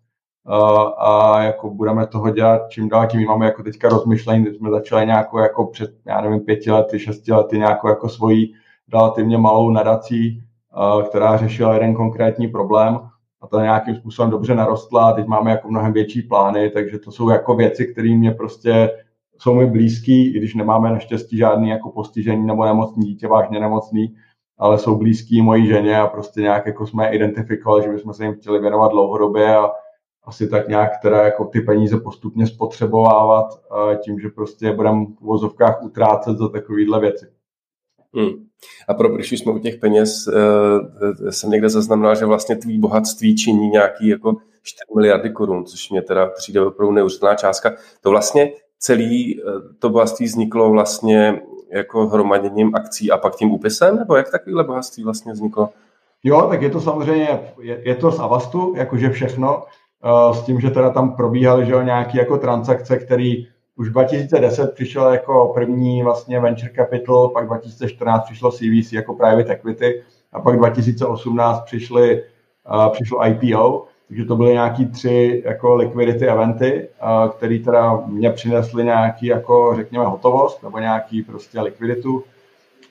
A 0.97 1.41
jako 1.43 1.69
budeme 1.69 2.07
toho 2.07 2.29
dělat 2.29 2.61
čím 2.69 2.89
dál 2.89 3.07
tím 3.07 3.25
máme 3.25 3.45
jako 3.45 3.63
teďka 3.63 3.89
rozmyšlení, 3.89 4.43
když 4.43 4.57
jsme 4.57 4.69
začali 4.69 5.05
nějakou 5.05 5.37
jako 5.37 5.65
před, 5.65 5.91
já 6.05 6.21
nevím, 6.21 6.39
pěti 6.39 6.71
lety, 6.71 6.99
šesti 6.99 7.33
lety 7.33 7.57
nějakou 7.57 7.87
jako 7.87 8.09
svoji 8.09 8.53
relativně 8.93 9.37
malou 9.37 9.71
nadací, 9.71 10.43
která 11.09 11.37
řešila 11.37 11.73
jeden 11.73 11.93
konkrétní 11.93 12.47
problém. 12.47 12.99
A 13.41 13.47
ta 13.47 13.61
nějakým 13.61 13.95
způsobem 13.95 14.31
dobře 14.31 14.55
narostla 14.55 15.09
a 15.09 15.13
teď 15.13 15.27
máme 15.27 15.51
jako 15.51 15.67
mnohem 15.67 15.93
větší 15.93 16.21
plány, 16.21 16.69
takže 16.69 16.99
to 16.99 17.11
jsou 17.11 17.29
jako 17.29 17.55
věci, 17.55 17.85
které 17.85 18.09
mě 18.09 18.31
prostě 18.31 18.89
jsou 19.41 19.55
mi 19.55 19.65
blízký, 19.65 20.35
i 20.35 20.37
když 20.37 20.55
nemáme 20.55 20.89
naštěstí 20.89 21.37
žádný 21.37 21.69
jako 21.69 21.89
postižení 21.89 22.45
nebo 22.45 22.65
nemocný 22.65 23.05
dítě, 23.05 23.27
vážně 23.27 23.59
nemocný, 23.59 24.15
ale 24.57 24.79
jsou 24.79 24.97
blízký 24.97 25.41
mojí 25.41 25.67
ženě 25.67 25.97
a 25.97 26.07
prostě 26.07 26.41
nějak 26.41 26.65
jako 26.65 26.87
jsme 26.87 27.15
identifikovali, 27.15 27.83
že 27.83 27.89
bychom 27.89 28.13
se 28.13 28.25
jim 28.25 28.33
chtěli 28.33 28.59
věnovat 28.59 28.91
dlouhodobě 28.91 29.55
a 29.55 29.71
asi 30.23 30.49
tak 30.49 30.67
nějak 30.67 30.91
teda 31.01 31.23
jako 31.23 31.45
ty 31.45 31.61
peníze 31.61 31.99
postupně 31.99 32.47
spotřebovávat 32.47 33.45
tím, 34.03 34.19
že 34.19 34.29
prostě 34.29 34.73
budeme 34.73 35.05
v 35.05 35.21
vozovkách 35.21 35.83
utrácet 35.83 36.37
za 36.37 36.49
takovéhle 36.49 36.99
věci. 36.99 37.25
Hmm. 38.13 38.45
A 38.87 38.93
pro, 38.93 39.09
když 39.09 39.31
jsme 39.31 39.51
u 39.51 39.59
těch 39.59 39.77
peněz, 39.77 40.27
uh, 40.27 41.29
jsem 41.29 41.49
někde 41.49 41.69
zaznamenal, 41.69 42.15
že 42.15 42.25
vlastně 42.25 42.55
tvý 42.55 42.79
bohatství 42.79 43.35
činí 43.35 43.69
nějaký 43.69 44.07
jako 44.07 44.35
4 44.63 44.81
miliardy 44.95 45.29
korun, 45.29 45.65
což 45.65 45.89
mě 45.89 46.01
teda 46.01 46.25
přijde 46.25 46.61
opravdu 46.61 46.93
neuvěřitelná 46.93 47.35
částka. 47.35 47.73
To 48.01 48.09
vlastně 48.09 48.51
celý 48.81 49.41
uh, 49.41 49.51
to 49.79 49.89
bohatství 49.89 50.25
vzniklo 50.25 50.69
vlastně 50.69 51.41
jako 51.71 52.07
hromaděním 52.07 52.75
akcí 52.75 53.11
a 53.11 53.17
pak 53.17 53.35
tím 53.35 53.51
úpisem, 53.51 53.95
nebo 53.95 54.15
jak 54.15 54.31
takovýhle 54.31 54.63
bohatství 54.63 55.03
vlastně 55.03 55.33
vzniklo? 55.33 55.69
Jo, 56.23 56.41
tak 56.41 56.61
je 56.61 56.69
to 56.69 56.81
samozřejmě, 56.81 57.39
je, 57.61 57.81
je 57.83 57.95
to 57.95 58.11
z 58.11 58.19
Avastu, 58.19 58.73
jakože 58.77 59.09
všechno, 59.09 59.63
uh, 60.03 60.35
s 60.35 60.41
tím, 60.41 60.59
že 60.61 60.69
teda 60.69 60.89
tam 60.89 61.15
probíhaly 61.15 61.65
že 61.65 61.73
jako 62.13 62.37
transakce, 62.37 62.97
které 62.97 63.33
už 63.75 63.89
2010 63.89 64.73
přišel 64.73 65.13
jako 65.13 65.51
první 65.53 66.03
vlastně 66.03 66.39
venture 66.39 66.71
capital, 66.75 67.29
pak 67.29 67.47
2014 67.47 68.23
přišlo 68.23 68.51
CVC 68.51 68.93
jako 68.93 69.13
private 69.13 69.53
equity 69.53 70.03
a 70.33 70.41
pak 70.41 70.57
2018 70.57 71.61
přišly, 71.61 72.23
uh, 72.73 72.89
přišlo 72.89 73.27
IPO, 73.27 73.85
takže 74.11 74.25
to 74.25 74.35
byly 74.35 74.53
nějaký 74.53 74.85
tři 74.85 75.43
jako 75.45 75.75
liquidity 75.75 76.27
eventy, 76.27 76.87
které 77.37 77.59
teda 77.59 78.03
mě 78.07 78.29
přinesly 78.29 78.83
nějaký 78.83 79.25
jako 79.25 79.73
řekněme 79.75 80.05
hotovost 80.05 80.63
nebo 80.63 80.79
nějaký 80.79 81.23
prostě 81.23 81.61
likviditu. 81.61 82.23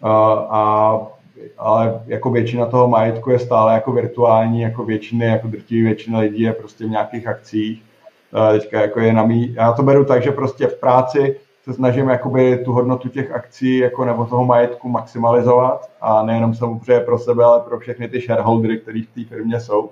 A 0.03 1.01
ale 1.59 2.03
jako 2.07 2.31
většina 2.31 2.67
toho 2.67 2.89
majetku 2.89 3.31
je 3.31 3.39
stále 3.39 3.75
jako 3.75 3.93
virtuální, 3.93 4.61
jako 4.61 4.85
většiny, 4.85 5.27
jako 5.27 5.47
drtivý 5.47 5.83
většina 5.83 6.19
lidí 6.19 6.43
je 6.43 6.53
prostě 6.53 6.85
v 6.85 6.91
nějakých 6.91 7.27
akcích. 7.27 7.83
Teďka 8.53 8.81
jako 8.81 9.01
je 9.01 9.13
na 9.13 9.23
mý, 9.23 9.55
já 9.55 9.73
to 9.73 9.83
beru 9.83 10.05
tak, 10.05 10.23
že 10.23 10.33
prostě 10.33 10.67
v 10.67 10.81
práci 10.81 11.37
se 11.65 11.73
snažím 11.73 12.09
jakoby 12.09 12.59
tu 12.65 12.73
hodnotu 12.73 13.09
těch 13.09 13.31
akcí 13.31 13.79
jako 13.79 14.05
nebo 14.05 14.25
toho 14.25 14.45
majetku 14.45 14.89
maximalizovat. 14.89 15.91
A 16.01 16.23
nejenom 16.23 16.55
samozřejmě 16.55 17.01
pro 17.01 17.19
sebe, 17.19 17.45
ale 17.45 17.61
pro 17.61 17.79
všechny 17.79 18.09
ty 18.09 18.21
shareholdery, 18.21 18.79
kteří 18.79 19.03
v 19.03 19.15
té 19.15 19.25
firmě 19.25 19.61
jsou. 19.61 19.91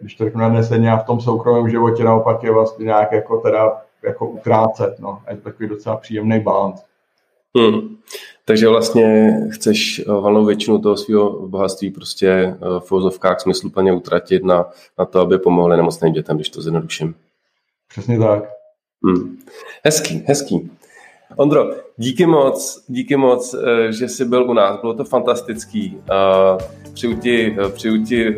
Když 0.00 0.14
to 0.14 0.24
řeknu 0.24 0.40
nadneseně 0.40 0.92
a 0.92 0.96
v 0.98 1.06
tom 1.06 1.20
soukromém 1.20 1.70
životě 1.70 2.04
naopak 2.04 2.42
je 2.42 2.52
vlastně 2.52 2.84
nějak 2.84 3.12
jako 3.12 3.36
teda 3.36 3.82
jako 4.02 4.26
utrácet, 4.26 4.98
no. 4.98 5.22
A 5.26 5.30
je 5.30 5.36
to 5.36 5.42
takový 5.42 5.68
docela 5.68 5.96
příjemný 5.96 6.40
balans. 6.40 6.84
Hmm. 7.56 7.96
Takže 8.44 8.68
vlastně 8.68 9.36
chceš 9.50 9.98
eh, 9.98 10.12
valnou 10.12 10.44
většinu 10.44 10.78
toho 10.78 10.96
svého 10.96 11.46
bohatství 11.46 11.90
prostě 11.90 12.28
eh, 12.28 12.56
v 12.80 12.90
vozovkách 12.90 13.40
smysluplně 13.40 13.92
utratit 13.92 14.44
na, 14.44 14.66
na 14.98 15.04
to, 15.04 15.20
aby 15.20 15.38
pomohli 15.38 15.76
nemocným 15.76 16.12
dětem, 16.12 16.36
když 16.36 16.48
to 16.48 16.62
zjednoduším. 16.62 17.14
Přesně 17.88 18.18
tak. 18.18 18.44
Hmm. 19.04 19.38
Hezký, 19.84 20.24
hezký. 20.26 20.70
Ondro, 21.36 21.70
díky 21.96 22.26
moc, 22.26 22.84
díky 22.88 23.16
moc, 23.16 23.54
eh, 23.54 23.92
že 23.92 24.08
jsi 24.08 24.24
byl 24.24 24.50
u 24.50 24.52
nás, 24.52 24.80
bylo 24.80 24.94
to 24.94 25.04
fantastický. 25.04 25.98
Přeju 26.92 27.16
ti, 27.16 27.56
přeju 27.74 28.04
ti, 28.04 28.36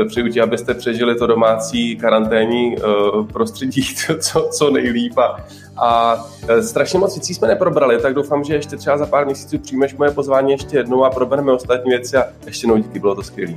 eh, 0.00 0.04
přeju 0.04 0.28
ti 0.28 0.40
abyste 0.40 0.74
přežili 0.74 1.14
to 1.14 1.26
domácí 1.26 1.96
karanténní 1.96 2.76
eh, 2.78 2.82
prostředí 3.32 3.82
co, 4.20 4.48
co 4.52 4.70
nejlíp 4.70 5.18
a, 5.18 5.44
a 5.76 6.16
strašně 6.60 6.98
moc 6.98 7.14
věcí 7.14 7.34
jsme 7.34 7.48
neprobrali, 7.48 7.98
tak 8.00 8.14
doufám, 8.14 8.44
že 8.44 8.54
ještě 8.54 8.76
třeba 8.76 8.98
za 8.98 9.06
pár 9.06 9.26
měsíců 9.26 9.58
přijmeš 9.58 9.94
moje 9.94 10.10
pozvání 10.10 10.52
ještě 10.52 10.76
jednou 10.76 11.04
a 11.04 11.10
probereme 11.10 11.52
ostatní 11.52 11.90
věci 11.90 12.16
a 12.16 12.24
ještě 12.46 12.66
jednou 12.66 12.76
díky, 12.76 12.98
bylo 12.98 13.14
to 13.14 13.22
skvělé. 13.22 13.54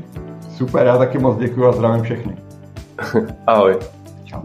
Super, 0.57 0.86
já 0.86 0.97
taky 0.97 1.17
moc 1.17 1.38
děkuji 1.38 1.65
a 1.65 1.72
zdravím 1.72 2.03
všechny. 2.03 2.38
Ahoj. 3.47 3.78
Čau. 4.26 4.41